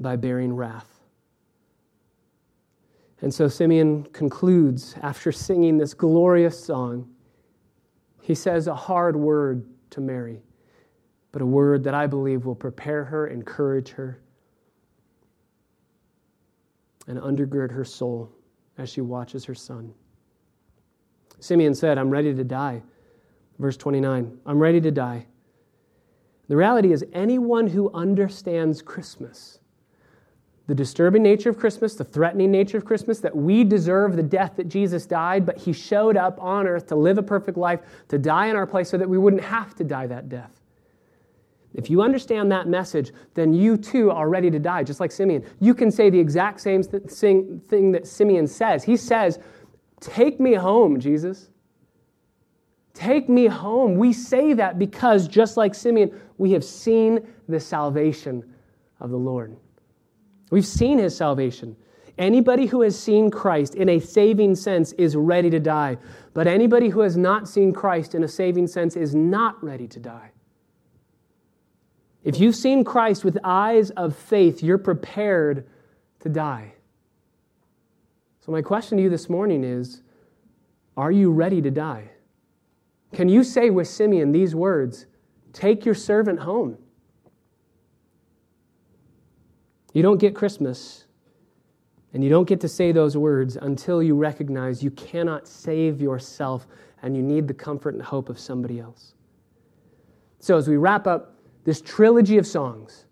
by 0.00 0.16
bearing 0.16 0.54
wrath. 0.54 1.00
And 3.20 3.32
so 3.32 3.48
Simeon 3.48 4.04
concludes 4.12 4.96
after 5.02 5.32
singing 5.32 5.78
this 5.78 5.94
glorious 5.94 6.62
song. 6.62 7.08
He 8.20 8.34
says 8.34 8.66
a 8.66 8.74
hard 8.74 9.16
word 9.16 9.64
to 9.90 10.00
Mary, 10.00 10.42
but 11.34 11.42
a 11.42 11.46
word 11.46 11.82
that 11.82 11.94
I 11.94 12.06
believe 12.06 12.46
will 12.46 12.54
prepare 12.54 13.02
her, 13.02 13.26
encourage 13.26 13.90
her. 13.90 14.20
and 17.08 17.18
undergird 17.18 17.72
her 17.72 17.84
soul 17.84 18.30
as 18.78 18.88
she 18.88 19.00
watches 19.00 19.44
her 19.44 19.54
son. 19.54 19.92
Simeon 21.40 21.74
said, 21.74 21.98
I'm 21.98 22.08
ready 22.08 22.32
to 22.32 22.44
die. 22.44 22.82
Verse 23.58 23.76
29 23.76 24.38
I'm 24.46 24.58
ready 24.60 24.80
to 24.80 24.92
die. 24.92 25.26
The 26.48 26.56
reality 26.56 26.92
is, 26.92 27.04
anyone 27.12 27.66
who 27.66 27.90
understands 27.92 28.80
Christmas, 28.80 29.58
the 30.68 30.74
disturbing 30.74 31.24
nature 31.24 31.50
of 31.50 31.58
Christmas, 31.58 31.94
the 31.94 32.04
threatening 32.04 32.52
nature 32.52 32.78
of 32.78 32.84
Christmas, 32.84 33.18
that 33.18 33.36
we 33.36 33.64
deserve 33.64 34.14
the 34.14 34.22
death 34.22 34.52
that 34.56 34.68
Jesus 34.68 35.04
died, 35.04 35.44
but 35.44 35.58
he 35.58 35.72
showed 35.72 36.16
up 36.16 36.40
on 36.40 36.68
earth 36.68 36.86
to 36.86 36.94
live 36.94 37.18
a 37.18 37.22
perfect 37.24 37.58
life, 37.58 37.80
to 38.08 38.18
die 38.18 38.46
in 38.46 38.56
our 38.56 38.68
place 38.68 38.88
so 38.88 38.96
that 38.96 39.08
we 39.08 39.18
wouldn't 39.18 39.42
have 39.42 39.74
to 39.74 39.84
die 39.84 40.06
that 40.06 40.28
death. 40.28 40.60
If 41.74 41.90
you 41.90 42.02
understand 42.02 42.52
that 42.52 42.68
message, 42.68 43.12
then 43.34 43.52
you 43.52 43.76
too 43.76 44.10
are 44.10 44.28
ready 44.28 44.50
to 44.50 44.58
die, 44.60 44.84
just 44.84 45.00
like 45.00 45.10
Simeon. 45.10 45.44
You 45.60 45.74
can 45.74 45.90
say 45.90 46.08
the 46.08 46.18
exact 46.18 46.60
same 46.60 46.82
thing 46.82 47.92
that 47.92 48.06
Simeon 48.06 48.46
says. 48.46 48.84
He 48.84 48.96
says, 48.96 49.40
Take 50.00 50.38
me 50.38 50.54
home, 50.54 51.00
Jesus. 51.00 51.50
Take 52.92 53.28
me 53.28 53.46
home. 53.46 53.96
We 53.96 54.12
say 54.12 54.52
that 54.52 54.78
because, 54.78 55.26
just 55.26 55.56
like 55.56 55.74
Simeon, 55.74 56.18
we 56.38 56.52
have 56.52 56.62
seen 56.62 57.26
the 57.48 57.58
salvation 57.58 58.54
of 59.00 59.10
the 59.10 59.16
Lord. 59.16 59.56
We've 60.50 60.66
seen 60.66 60.98
his 60.98 61.16
salvation. 61.16 61.74
Anybody 62.18 62.66
who 62.66 62.82
has 62.82 62.96
seen 62.96 63.30
Christ 63.30 63.74
in 63.74 63.88
a 63.88 63.98
saving 63.98 64.54
sense 64.54 64.92
is 64.92 65.16
ready 65.16 65.50
to 65.50 65.58
die. 65.58 65.96
But 66.32 66.46
anybody 66.46 66.88
who 66.88 67.00
has 67.00 67.16
not 67.16 67.48
seen 67.48 67.72
Christ 67.72 68.14
in 68.14 68.22
a 68.22 68.28
saving 68.28 68.68
sense 68.68 68.94
is 68.94 69.14
not 69.14 69.62
ready 69.64 69.88
to 69.88 69.98
die. 69.98 70.30
If 72.24 72.40
you've 72.40 72.56
seen 72.56 72.84
Christ 72.84 73.22
with 73.22 73.38
eyes 73.44 73.90
of 73.90 74.16
faith, 74.16 74.62
you're 74.62 74.78
prepared 74.78 75.66
to 76.20 76.28
die. 76.30 76.72
So, 78.40 78.50
my 78.50 78.62
question 78.62 78.96
to 78.96 79.04
you 79.04 79.10
this 79.10 79.28
morning 79.28 79.62
is 79.62 80.00
Are 80.96 81.12
you 81.12 81.30
ready 81.30 81.60
to 81.60 81.70
die? 81.70 82.10
Can 83.12 83.28
you 83.28 83.44
say 83.44 83.70
with 83.70 83.86
Simeon 83.86 84.32
these 84.32 84.54
words 84.54 85.06
Take 85.52 85.84
your 85.84 85.94
servant 85.94 86.40
home? 86.40 86.78
You 89.92 90.02
don't 90.02 90.18
get 90.18 90.34
Christmas, 90.34 91.04
and 92.12 92.24
you 92.24 92.30
don't 92.30 92.48
get 92.48 92.60
to 92.62 92.68
say 92.68 92.90
those 92.90 93.16
words 93.16 93.56
until 93.56 94.02
you 94.02 94.16
recognize 94.16 94.82
you 94.82 94.90
cannot 94.90 95.46
save 95.46 96.00
yourself 96.00 96.66
and 97.02 97.16
you 97.16 97.22
need 97.22 97.46
the 97.46 97.54
comfort 97.54 97.94
and 97.94 98.02
hope 98.02 98.28
of 98.28 98.38
somebody 98.38 98.80
else. 98.80 99.14
So, 100.40 100.56
as 100.56 100.68
we 100.68 100.76
wrap 100.76 101.06
up 101.06 101.33
this 101.64 101.80
trilogy 101.80 102.38
of 102.38 102.46
songs, 102.46 103.06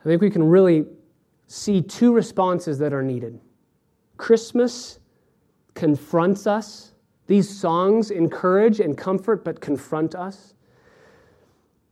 I 0.00 0.04
think 0.04 0.20
we 0.20 0.30
can 0.30 0.42
really 0.42 0.84
see 1.46 1.80
two 1.80 2.12
responses 2.12 2.78
that 2.78 2.92
are 2.92 3.02
needed. 3.02 3.38
Christmas 4.16 4.98
confronts 5.74 6.46
us. 6.46 6.94
These 7.26 7.48
songs 7.48 8.10
encourage 8.10 8.80
and 8.80 8.98
comfort, 8.98 9.44
but 9.44 9.60
confront 9.60 10.14
us. 10.14 10.54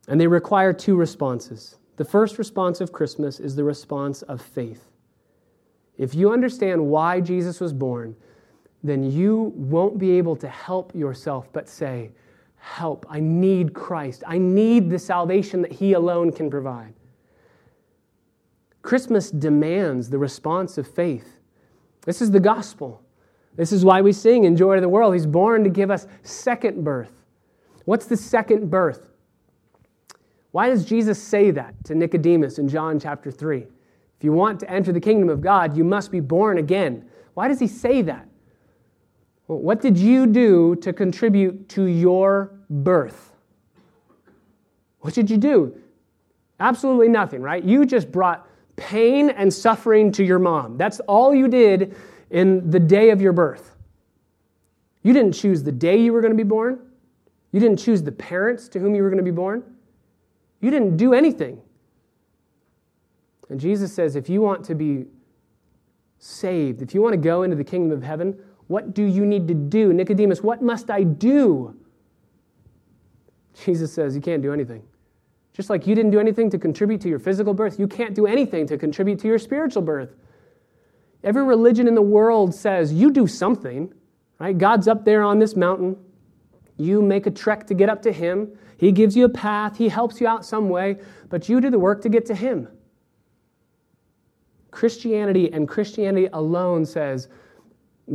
And 0.09 0.20
they 0.20 0.26
require 0.26 0.72
two 0.72 0.97
responses. 0.97 1.76
The 1.97 2.05
first 2.05 2.39
response 2.39 2.81
of 2.81 2.93
Christmas 2.93 3.39
is 3.39 3.55
the 3.55 3.64
response 3.64 4.22
of 4.22 4.43
faith. 4.43 4.91
If 5.99 6.14
you 6.14 6.33
understand 6.33 6.85
why 6.85 7.20
Jesus 7.20 7.61
was 7.61 7.72
born, 7.72 8.16
then 8.83 9.03
you 9.03 9.53
won't 9.55 9.99
be 9.99 10.12
able 10.12 10.35
to 10.37 10.49
help 10.49 10.95
yourself 10.95 11.53
but 11.53 11.68
say, 11.68 12.11
help. 12.61 13.05
I 13.09 13.21
need 13.21 13.75
Christ. 13.75 14.23
I 14.27 14.39
need 14.39 14.91
the 14.91 14.99
salvation 14.99 15.63
that 15.63 15.73
He 15.73 15.95
alone 15.95 16.33
can 16.33 16.51
provide. 16.51 16.95
Christmas 18.83 19.31
demands 19.31 20.09
the 20.09 20.19
response 20.19 20.79
of 20.79 20.87
faith. 20.87 21.41
This 22.07 22.23
is 22.23 22.31
the 22.31 22.41
gospel. 22.41 23.03
This 23.57 23.73
is 23.73 23.85
why 23.85 24.01
we 24.01 24.13
sing 24.13 24.45
in 24.45 24.57
Joy 24.57 24.77
to 24.77 24.81
the 24.81 24.89
World. 24.89 25.15
He's 25.15 25.27
born 25.27 25.65
to 25.65 25.71
give 25.71 25.91
us 25.91 26.07
second 26.23 26.85
birth. 26.85 27.25
What's 27.85 28.07
the 28.07 28.17
second 28.17 28.71
birth? 28.71 29.11
Why 30.53 30.69
does 30.69 30.85
Jesus 30.85 31.23
say 31.23 31.51
that 31.51 31.75
to 31.85 31.95
Nicodemus 31.95 32.59
in 32.59 32.69
John 32.69 32.99
chapter 32.99 33.31
3? 33.31 33.59
If 33.59 34.25
you 34.25 34.33
want 34.33 34.61
to 34.61 34.71
enter 34.71 34.93
the 34.93 35.01
kingdom 35.01 35.29
of 35.29 35.41
God, 35.41 35.77
you 35.77 35.85
must 35.85 36.11
be 36.11 36.21
born 36.21 36.59
again. 36.59 37.09
Why 37.35 37.49
does 37.49 37.59
he 37.59 37.67
say 37.67 38.03
that? 38.03 38.29
What 39.57 39.81
did 39.81 39.99
you 39.99 40.29
do 40.29 40.77
to 40.77 40.93
contribute 40.93 41.69
to 41.71 41.85
your 41.85 42.53
birth? 42.69 43.33
What 45.01 45.15
did 45.15 45.29
you 45.29 45.39
do? 45.39 45.77
Absolutely 46.61 47.09
nothing, 47.09 47.43
right? 47.43 47.65
You 47.65 47.85
just 47.85 48.13
brought 48.13 48.47
pain 48.77 49.31
and 49.31 49.53
suffering 49.53 50.13
to 50.13 50.25
your 50.25 50.39
mom. 50.39 50.77
That's 50.77 51.01
all 51.01 51.35
you 51.35 51.49
did 51.49 51.97
in 52.31 52.71
the 52.71 52.79
day 52.79 53.11
of 53.11 53.21
your 53.21 53.33
birth. 53.33 53.75
You 55.03 55.13
didn't 55.13 55.33
choose 55.33 55.65
the 55.65 55.73
day 55.73 56.01
you 56.01 56.13
were 56.13 56.21
going 56.21 56.33
to 56.33 56.37
be 56.37 56.49
born. 56.49 56.79
You 57.51 57.59
didn't 57.59 57.79
choose 57.79 58.03
the 58.05 58.13
parents 58.13 58.69
to 58.69 58.79
whom 58.79 58.95
you 58.95 59.03
were 59.03 59.09
going 59.09 59.19
to 59.19 59.25
be 59.25 59.31
born. 59.33 59.65
You 60.61 60.71
didn't 60.71 60.97
do 60.97 61.13
anything. 61.13 61.61
And 63.49 63.59
Jesus 63.59 63.93
says 63.93 64.15
if 64.15 64.29
you 64.29 64.43
want 64.43 64.65
to 64.67 64.77
be 64.77 65.07
saved, 66.19 66.83
if 66.83 66.95
you 66.95 67.03
want 67.03 67.15
to 67.15 67.21
go 67.21 67.43
into 67.43 67.57
the 67.57 67.65
kingdom 67.65 67.97
of 67.97 68.05
heaven, 68.05 68.39
what 68.71 68.95
do 68.95 69.03
you 69.03 69.27
need 69.27 69.49
to 69.49 69.55
do? 69.55 69.93
Nicodemus, 69.93 70.45
what 70.45 70.62
must 70.62 70.93
I 70.93 71.03
do? 71.03 71.75
Jesus 73.64 73.93
says, 73.93 74.14
You 74.14 74.21
can't 74.21 74.43
do 74.43 74.53
anything. 74.53 74.85
Just 75.53 75.71
like 75.71 75.89
you 75.89 75.97
didn't 75.97 76.12
do 76.12 76.21
anything 76.21 76.49
to 76.51 76.57
contribute 76.57 77.01
to 77.01 77.09
your 77.09 77.18
physical 77.18 77.53
birth, 77.53 77.81
you 77.81 77.89
can't 77.89 78.14
do 78.14 78.29
anything 78.29 78.68
to 78.68 78.79
contribute 78.79 79.18
to 79.18 79.27
your 79.27 79.41
spiritual 79.41 79.83
birth. 79.83 80.14
Every 81.25 81.43
religion 81.43 81.89
in 81.89 81.97
the 81.97 82.03
world 82.03 82.55
says 82.55 82.93
you 82.93 83.11
do 83.11 83.27
something, 83.27 83.93
right? 84.39 84.57
God's 84.57 84.87
up 84.87 85.05
there 85.05 85.25
on 85.25 85.41
this 85.41 85.57
mountain. 85.57 85.97
You 86.77 87.03
make 87.03 87.27
a 87.27 87.33
trek 87.33 87.66
to 87.66 87.75
get 87.75 87.89
up 87.89 88.01
to 88.03 88.12
Him. 88.12 88.57
He 88.77 88.93
gives 88.93 89.16
you 89.16 89.25
a 89.25 89.29
path, 89.29 89.79
He 89.79 89.89
helps 89.89 90.21
you 90.21 90.29
out 90.29 90.45
some 90.45 90.68
way, 90.68 90.99
but 91.29 91.49
you 91.49 91.61
do 91.61 91.71
the 91.71 91.79
work 91.81 92.03
to 92.03 92.09
get 92.09 92.25
to 92.27 92.37
Him. 92.37 92.68
Christianity 94.71 95.53
and 95.53 95.66
Christianity 95.66 96.29
alone 96.33 96.87
says 96.87 97.27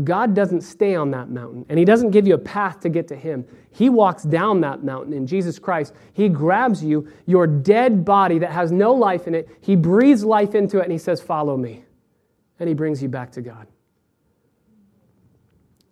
God 0.03 0.33
doesn't 0.33 0.61
stay 0.61 0.95
on 0.95 1.11
that 1.11 1.29
mountain 1.29 1.65
and 1.69 1.79
He 1.79 1.85
doesn't 1.85 2.11
give 2.11 2.27
you 2.27 2.33
a 2.33 2.39
path 2.39 2.79
to 2.81 2.89
get 2.89 3.07
to 3.09 3.15
Him. 3.15 3.45
He 3.71 3.89
walks 3.89 4.23
down 4.23 4.61
that 4.61 4.83
mountain 4.83 5.13
in 5.13 5.25
Jesus 5.27 5.59
Christ. 5.59 5.93
He 6.13 6.29
grabs 6.29 6.83
you, 6.83 7.07
your 7.25 7.47
dead 7.47 8.03
body 8.03 8.39
that 8.39 8.51
has 8.51 8.71
no 8.71 8.93
life 8.93 9.27
in 9.27 9.35
it, 9.35 9.49
He 9.61 9.75
breathes 9.75 10.23
life 10.23 10.55
into 10.55 10.79
it 10.79 10.83
and 10.83 10.91
He 10.91 10.97
says, 10.97 11.21
Follow 11.21 11.57
me. 11.57 11.85
And 12.59 12.67
He 12.67 12.75
brings 12.75 13.01
you 13.01 13.09
back 13.09 13.31
to 13.33 13.41
God. 13.41 13.67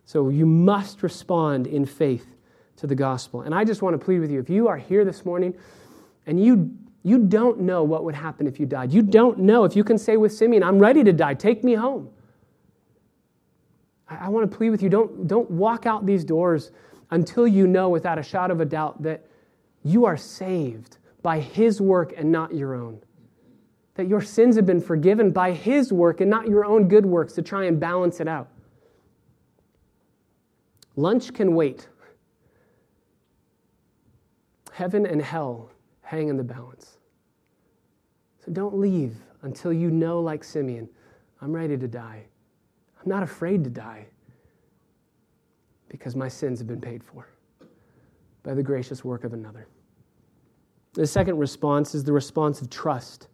So 0.05 0.29
you 0.29 0.45
must 0.45 1.01
respond 1.01 1.67
in 1.67 1.85
faith 1.85 2.35
to 2.77 2.87
the 2.87 2.95
gospel. 2.95 3.41
And 3.41 3.55
I 3.55 3.63
just 3.63 3.81
want 3.81 3.99
to 3.99 4.03
plead 4.03 4.19
with 4.19 4.31
you 4.31 4.39
if 4.39 4.49
you 4.49 4.67
are 4.67 4.77
here 4.77 5.05
this 5.05 5.25
morning 5.25 5.55
and 6.25 6.43
you 6.43 6.71
you 7.05 7.17
don't 7.17 7.59
know 7.59 7.83
what 7.83 8.05
would 8.05 8.15
happen 8.15 8.47
if 8.47 8.59
you 8.59 8.65
died. 8.65 8.93
You 8.93 9.01
don't 9.01 9.39
know 9.39 9.65
if 9.65 9.75
you 9.75 9.83
can 9.83 9.97
say 9.97 10.15
with 10.15 10.33
Simeon, 10.33 10.63
I'm 10.63 10.79
ready 10.79 11.03
to 11.03 11.11
die, 11.11 11.33
take 11.33 11.63
me 11.63 11.73
home. 11.73 12.09
I, 14.21 14.29
want 14.29 14.49
to 14.49 14.57
plead 14.57 14.69
with 14.69 14.81
you 14.81 14.89
don't, 14.89 15.27
don't 15.27 15.49
walk 15.49 15.85
out 15.85 16.05
these 16.05 16.23
doors 16.23 16.71
until 17.11 17.47
you 17.47 17.67
know 17.67 17.89
without 17.89 18.17
a 18.17 18.23
shadow 18.23 18.53
of 18.53 18.61
a 18.61 18.65
doubt 18.65 19.03
that 19.03 19.25
you 19.83 20.05
are 20.05 20.17
saved 20.17 20.97
by 21.21 21.39
His 21.39 21.79
work 21.79 22.13
and 22.17 22.31
not 22.31 22.53
your 22.53 22.75
own. 22.75 23.01
That 23.95 24.07
your 24.07 24.21
sins 24.21 24.55
have 24.55 24.65
been 24.65 24.81
forgiven 24.81 25.31
by 25.31 25.51
His 25.51 25.93
work 25.93 26.21
and 26.21 26.29
not 26.29 26.47
your 26.47 26.65
own 26.65 26.87
good 26.87 27.05
works 27.05 27.33
to 27.33 27.41
try 27.41 27.65
and 27.65 27.79
balance 27.79 28.19
it 28.19 28.27
out. 28.27 28.49
Lunch 30.95 31.33
can 31.33 31.55
wait. 31.55 31.87
Heaven 34.71 35.05
and 35.05 35.21
hell 35.21 35.71
hang 36.01 36.29
in 36.29 36.37
the 36.37 36.43
balance. 36.43 36.97
So 38.45 38.51
don't 38.51 38.77
leave 38.77 39.15
until 39.43 39.71
you 39.71 39.89
know, 39.91 40.19
like 40.19 40.43
Simeon, 40.43 40.89
I'm 41.41 41.53
ready 41.53 41.77
to 41.77 41.87
die. 41.87 42.25
I'm 43.03 43.09
not 43.09 43.23
afraid 43.23 43.63
to 43.63 43.69
die 43.69 44.05
because 45.89 46.15
my 46.15 46.27
sins 46.27 46.59
have 46.59 46.67
been 46.67 46.81
paid 46.81 47.03
for 47.03 47.27
by 48.43 48.53
the 48.53 48.63
gracious 48.63 49.03
work 49.03 49.23
of 49.23 49.33
another. 49.33 49.67
The 50.93 51.07
second 51.07 51.37
response 51.37 51.95
is 51.95 52.03
the 52.03 52.13
response 52.13 52.61
of 52.61 52.69
trust. 52.69 53.27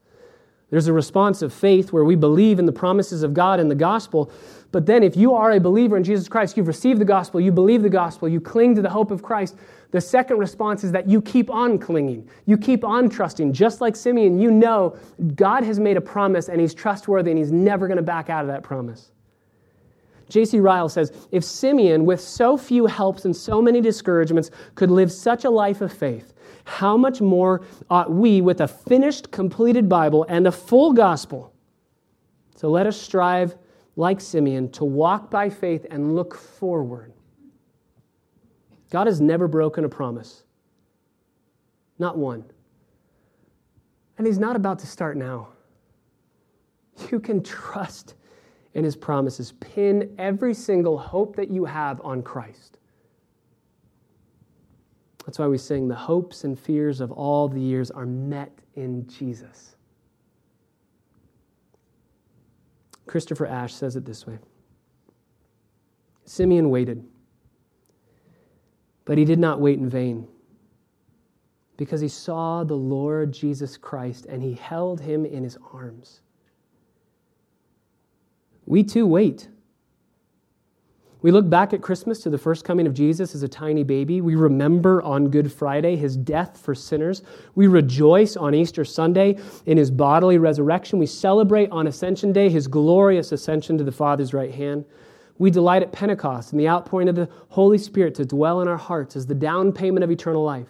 There's 0.69 0.87
a 0.87 0.93
response 0.93 1.41
of 1.41 1.51
faith 1.51 1.91
where 1.91 2.03
we 2.03 2.15
believe 2.15 2.59
in 2.59 2.65
the 2.65 2.71
promises 2.71 3.23
of 3.23 3.33
God 3.33 3.59
and 3.59 3.69
the 3.71 3.75
gospel. 3.75 4.31
But 4.71 4.85
then, 4.85 5.01
if 5.01 5.17
you 5.17 5.33
are 5.33 5.51
a 5.51 5.59
believer 5.59 5.97
in 5.97 6.03
Jesus 6.03 6.27
Christ, 6.27 6.55
you've 6.55 6.67
received 6.67 7.01
the 7.01 7.05
gospel, 7.05 7.41
you 7.41 7.51
believe 7.51 7.81
the 7.81 7.89
gospel, 7.89 8.29
you 8.29 8.39
cling 8.39 8.75
to 8.75 8.81
the 8.81 8.89
hope 8.89 9.09
of 9.09 9.23
Christ, 9.23 9.55
the 9.91 9.99
second 9.99 10.37
response 10.37 10.83
is 10.83 10.91
that 10.91 11.09
you 11.09 11.23
keep 11.23 11.49
on 11.49 11.79
clinging. 11.79 12.29
You 12.45 12.55
keep 12.55 12.83
on 12.83 13.09
trusting. 13.09 13.51
Just 13.51 13.81
like 13.81 13.95
Simeon, 13.95 14.39
you 14.39 14.51
know 14.51 14.95
God 15.35 15.63
has 15.63 15.79
made 15.79 15.97
a 15.97 16.01
promise 16.01 16.49
and 16.49 16.61
he's 16.61 16.75
trustworthy 16.75 17.31
and 17.31 17.37
he's 17.39 17.51
never 17.51 17.87
going 17.87 17.97
to 17.97 18.03
back 18.03 18.29
out 18.29 18.41
of 18.41 18.47
that 18.47 18.61
promise. 18.61 19.11
J.C. 20.29 20.59
Ryle 20.59 20.87
says 20.87 21.11
If 21.31 21.43
Simeon, 21.43 22.05
with 22.05 22.21
so 22.21 22.55
few 22.55 22.85
helps 22.85 23.25
and 23.25 23.35
so 23.35 23.61
many 23.61 23.81
discouragements, 23.81 24.51
could 24.75 24.91
live 24.91 25.11
such 25.11 25.43
a 25.43 25.49
life 25.49 25.81
of 25.81 25.91
faith, 25.91 26.33
how 26.63 26.95
much 26.95 27.19
more 27.19 27.61
ought 27.89 28.11
we, 28.11 28.41
with 28.41 28.61
a 28.61 28.67
finished, 28.67 29.31
completed 29.31 29.89
Bible 29.89 30.25
and 30.29 30.47
a 30.47 30.51
full 30.51 30.93
gospel, 30.93 31.53
So 32.55 32.69
let 32.69 32.85
us 32.85 32.99
strive, 32.99 33.55
like 33.95 34.21
Simeon, 34.21 34.69
to 34.71 34.85
walk 34.85 35.31
by 35.31 35.49
faith 35.49 35.85
and 35.89 36.15
look 36.15 36.35
forward. 36.35 37.13
God 38.91 39.07
has 39.07 39.21
never 39.21 39.47
broken 39.47 39.85
a 39.85 39.89
promise, 39.89 40.43
not 41.97 42.17
one. 42.17 42.43
And 44.17 44.27
He's 44.27 44.39
not 44.39 44.55
about 44.55 44.79
to 44.79 44.87
start 44.87 45.17
now. 45.17 45.49
You 47.09 47.19
can 47.19 47.41
trust 47.41 48.15
in 48.73 48.83
His 48.83 48.95
promises, 48.95 49.53
pin 49.59 50.13
every 50.17 50.53
single 50.53 50.97
hope 50.97 51.35
that 51.35 51.49
you 51.49 51.65
have 51.65 51.99
on 52.03 52.21
Christ. 52.21 52.77
That's 55.25 55.39
why 55.39 55.47
we 55.47 55.57
sing, 55.57 55.87
The 55.87 55.95
hopes 55.95 56.43
and 56.43 56.57
fears 56.57 57.01
of 57.01 57.11
all 57.11 57.47
the 57.47 57.61
years 57.61 57.91
are 57.91 58.05
met 58.05 58.51
in 58.75 59.07
Jesus. 59.07 59.75
Christopher 63.05 63.47
Ash 63.47 63.73
says 63.73 63.95
it 63.95 64.05
this 64.05 64.27
way 64.27 64.37
Simeon 66.25 66.69
waited, 66.69 67.03
but 69.05 69.17
he 69.17 69.25
did 69.25 69.39
not 69.39 69.59
wait 69.59 69.79
in 69.79 69.89
vain 69.89 70.27
because 71.75 72.01
he 72.01 72.07
saw 72.07 72.63
the 72.63 72.75
Lord 72.75 73.31
Jesus 73.31 73.77
Christ 73.77 74.25
and 74.25 74.43
he 74.43 74.53
held 74.53 74.99
him 74.99 75.25
in 75.25 75.43
his 75.43 75.57
arms. 75.73 76.21
We 78.69 78.83
too 78.83 79.07
wait. 79.07 79.49
We 81.21 81.31
look 81.31 81.49
back 81.49 81.73
at 81.73 81.81
Christmas 81.81 82.19
to 82.19 82.29
the 82.29 82.37
first 82.37 82.63
coming 82.63 82.85
of 82.85 82.93
Jesus 82.93 83.33
as 83.33 83.41
a 83.43 83.47
tiny 83.47 83.83
baby. 83.83 84.21
We 84.21 84.35
remember 84.35 85.01
on 85.01 85.29
Good 85.29 85.51
Friday 85.51 85.95
his 85.95 86.15
death 86.15 86.61
for 86.61 86.75
sinners. 86.75 87.23
We 87.55 87.65
rejoice 87.65 88.37
on 88.37 88.53
Easter 88.53 88.85
Sunday 88.85 89.37
in 89.65 89.77
his 89.77 89.89
bodily 89.89 90.37
resurrection. 90.37 90.99
We 90.99 91.07
celebrate 91.07 91.71
on 91.71 91.87
Ascension 91.87 92.31
Day 92.31 92.47
his 92.47 92.67
glorious 92.67 93.31
ascension 93.31 93.77
to 93.79 93.83
the 93.83 93.91
Father's 93.91 94.35
right 94.35 94.53
hand. 94.53 94.85
We 95.39 95.49
delight 95.49 95.81
at 95.81 95.91
Pentecost 95.91 96.53
in 96.53 96.59
the 96.59 96.69
outpouring 96.69 97.09
of 97.09 97.15
the 97.15 97.27
Holy 97.49 97.79
Spirit 97.79 98.13
to 98.15 98.25
dwell 98.25 98.61
in 98.61 98.67
our 98.67 98.77
hearts 98.77 99.15
as 99.15 99.25
the 99.25 99.35
down 99.35 99.73
payment 99.73 100.03
of 100.03 100.11
eternal 100.11 100.43
life. 100.43 100.69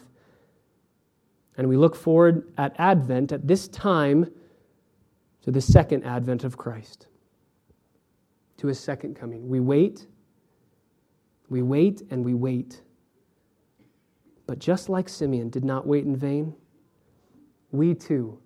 And 1.58 1.68
we 1.68 1.76
look 1.76 1.98
forward 1.98 2.52
at 2.58 2.74
Advent, 2.80 3.34
at 3.34 3.46
this 3.46 3.68
time, 3.68 4.32
to 5.42 5.52
the 5.52 5.60
second 5.62 6.06
advent 6.06 6.46
of 6.46 6.58
Christ, 6.58 7.08
to 8.60 8.68
his 8.68 8.80
second 8.80 9.16
coming. 9.16 9.50
We 9.50 9.60
wait 9.60 10.08
we 11.50 11.64
wait 11.64 12.04
and 12.12 12.24
we 12.24 12.34
wait. 12.34 12.82
But 14.46 14.60
just 14.60 14.90
like 14.90 15.10
Simeon 15.10 15.50
did 15.50 15.66
not 15.66 15.86
wait 15.86 16.06
in 16.06 16.16
vain, 16.16 16.56
we 17.72 17.94
too 17.94 18.40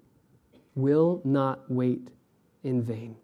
will 0.76 1.22
not 1.24 1.70
wait 1.70 2.10
in 2.64 2.82
vain. 2.82 3.16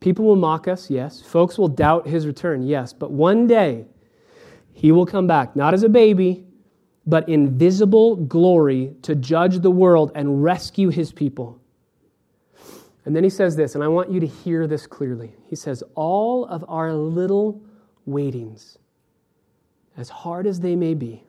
People 0.00 0.24
will 0.24 0.36
mock 0.36 0.68
us, 0.68 0.90
yes. 0.90 1.20
Folks 1.20 1.58
will 1.58 1.68
doubt 1.68 2.06
his 2.06 2.26
return, 2.26 2.62
yes. 2.62 2.92
But 2.92 3.10
one 3.10 3.46
day, 3.46 3.86
he 4.72 4.92
will 4.92 5.06
come 5.06 5.26
back, 5.26 5.54
not 5.56 5.74
as 5.74 5.82
a 5.82 5.88
baby, 5.88 6.46
but 7.06 7.28
in 7.28 7.58
visible 7.58 8.16
glory 8.16 8.94
to 9.02 9.14
judge 9.14 9.58
the 9.58 9.70
world 9.70 10.12
and 10.14 10.42
rescue 10.42 10.88
his 10.88 11.12
people. 11.12 11.59
And 13.10 13.16
then 13.16 13.24
he 13.24 13.30
says 13.30 13.56
this, 13.56 13.74
and 13.74 13.82
I 13.82 13.88
want 13.88 14.08
you 14.12 14.20
to 14.20 14.26
hear 14.28 14.68
this 14.68 14.86
clearly. 14.86 15.34
He 15.48 15.56
says, 15.56 15.82
All 15.96 16.44
of 16.44 16.64
our 16.68 16.94
little 16.94 17.60
waitings 18.06 18.78
as 19.96 20.08
hard 20.08 20.46
as 20.46 20.60
they 20.60 20.76
may 20.76 20.94
be, 20.94 21.24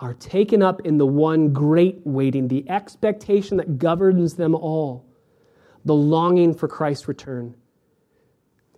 are 0.00 0.14
taken 0.14 0.62
up 0.62 0.80
in 0.86 0.96
the 0.96 1.04
one 1.04 1.52
great 1.52 2.00
waiting, 2.06 2.48
the 2.48 2.64
expectation 2.70 3.58
that 3.58 3.78
governs 3.78 4.32
them 4.32 4.54
all, 4.54 5.04
the 5.84 5.92
longing 5.92 6.54
for 6.54 6.68
Christ's 6.68 7.06
return. 7.06 7.54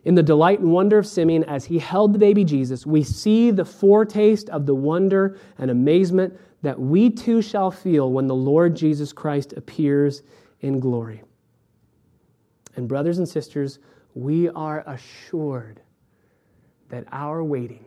In 0.05 0.16
the 0.16 0.22
delight 0.24 0.59
and 0.59 0.72
wonder 0.72 0.99
of 0.99 1.07
Simeon 1.07 1.45
as 1.45 1.64
he 1.64 1.78
held 1.78 2.12
the 2.12 2.18
baby 2.18 2.42
Jesus, 2.42 2.84
we 2.84 3.05
see 3.05 3.53
the 3.53 3.64
foretaste 3.64 4.51
of 4.51 4.66
the 4.66 4.74
wonder 4.74 5.38
and 5.59 5.70
amazement 5.70 6.36
that 6.62 6.76
we 6.76 7.09
too 7.09 7.40
shall 7.40 7.70
feel 7.70 8.11
when 8.11 8.26
the 8.26 8.34
Lord 8.34 8.74
Jesus 8.74 9.12
Christ 9.12 9.53
appears 9.53 10.24
in 10.61 10.80
glory. 10.80 11.22
And, 12.77 12.89
brothers 12.89 13.18
and 13.18 13.29
sisters, 13.29 13.79
we 14.14 14.49
are 14.51 14.83
assured 14.87 15.81
that 16.89 17.05
our 17.12 17.43
waiting 17.43 17.85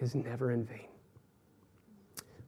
is 0.00 0.14
never 0.14 0.52
in 0.52 0.64
vain. 0.64 0.88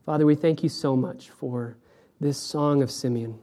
Father, 0.05 0.25
we 0.25 0.35
thank 0.35 0.63
you 0.63 0.69
so 0.69 0.95
much 0.95 1.29
for 1.29 1.77
this 2.19 2.37
song 2.37 2.81
of 2.81 2.91
Simeon. 2.91 3.37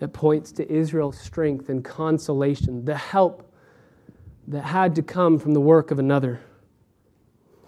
It 0.00 0.12
points 0.12 0.50
to 0.52 0.72
Israel's 0.72 1.18
strength 1.18 1.68
and 1.68 1.84
consolation, 1.84 2.84
the 2.84 2.96
help 2.96 3.52
that 4.48 4.62
had 4.62 4.94
to 4.96 5.02
come 5.02 5.38
from 5.38 5.52
the 5.54 5.60
work 5.60 5.90
of 5.90 5.98
another. 5.98 6.40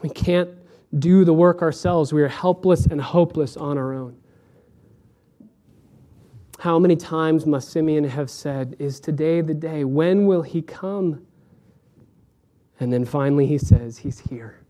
We 0.00 0.08
can't 0.08 0.50
do 0.98 1.24
the 1.24 1.32
work 1.32 1.62
ourselves. 1.62 2.12
We 2.12 2.22
are 2.22 2.28
helpless 2.28 2.86
and 2.86 3.00
hopeless 3.00 3.56
on 3.56 3.78
our 3.78 3.92
own. 3.92 4.16
How 6.62 6.78
many 6.78 6.94
times 6.94 7.44
must 7.44 7.70
Simeon 7.70 8.04
have 8.04 8.30
said, 8.30 8.76
Is 8.78 9.00
today 9.00 9.40
the 9.40 9.52
day? 9.52 9.82
When 9.82 10.26
will 10.26 10.42
he 10.42 10.62
come? 10.62 11.26
And 12.78 12.92
then 12.92 13.04
finally 13.04 13.48
he 13.48 13.58
says, 13.58 13.98
He's 13.98 14.20
here. 14.20 14.60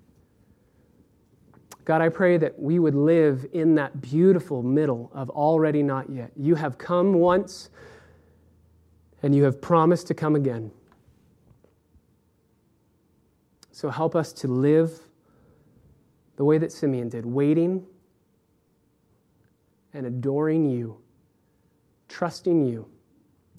God, 1.85 2.01
I 2.01 2.09
pray 2.09 2.39
that 2.39 2.59
we 2.59 2.79
would 2.79 2.95
live 2.95 3.45
in 3.53 3.75
that 3.75 4.01
beautiful 4.01 4.63
middle 4.63 5.11
of 5.13 5.29
already 5.29 5.83
not 5.83 6.09
yet. 6.09 6.33
You 6.35 6.55
have 6.55 6.79
come 6.79 7.13
once, 7.13 7.69
and 9.23 9.35
you 9.35 9.45
have 9.45 9.61
promised 9.61 10.07
to 10.07 10.15
come 10.15 10.35
again. 10.35 10.71
So 13.71 13.91
help 13.91 14.17
us 14.17 14.33
to 14.33 14.49
live 14.49 14.99
the 16.37 16.45
way 16.47 16.57
that 16.57 16.73
Simeon 16.73 17.11
did, 17.11 17.27
waiting 17.27 17.85
and 19.93 20.07
adoring 20.07 20.65
you, 20.65 21.02
trusting 22.13 22.67
you 22.67 22.87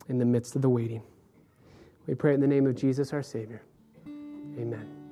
in 0.10 0.18
the 0.18 0.26
midst 0.26 0.56
of 0.56 0.62
the 0.62 0.70
waiting. 0.70 1.02
We 2.08 2.16
pray 2.16 2.34
in 2.34 2.40
the 2.40 2.48
name 2.48 2.68
of 2.68 2.76
Jesus, 2.76 3.12
our 3.14 3.24
Savior. 3.24 3.64
Amen. 4.08 5.03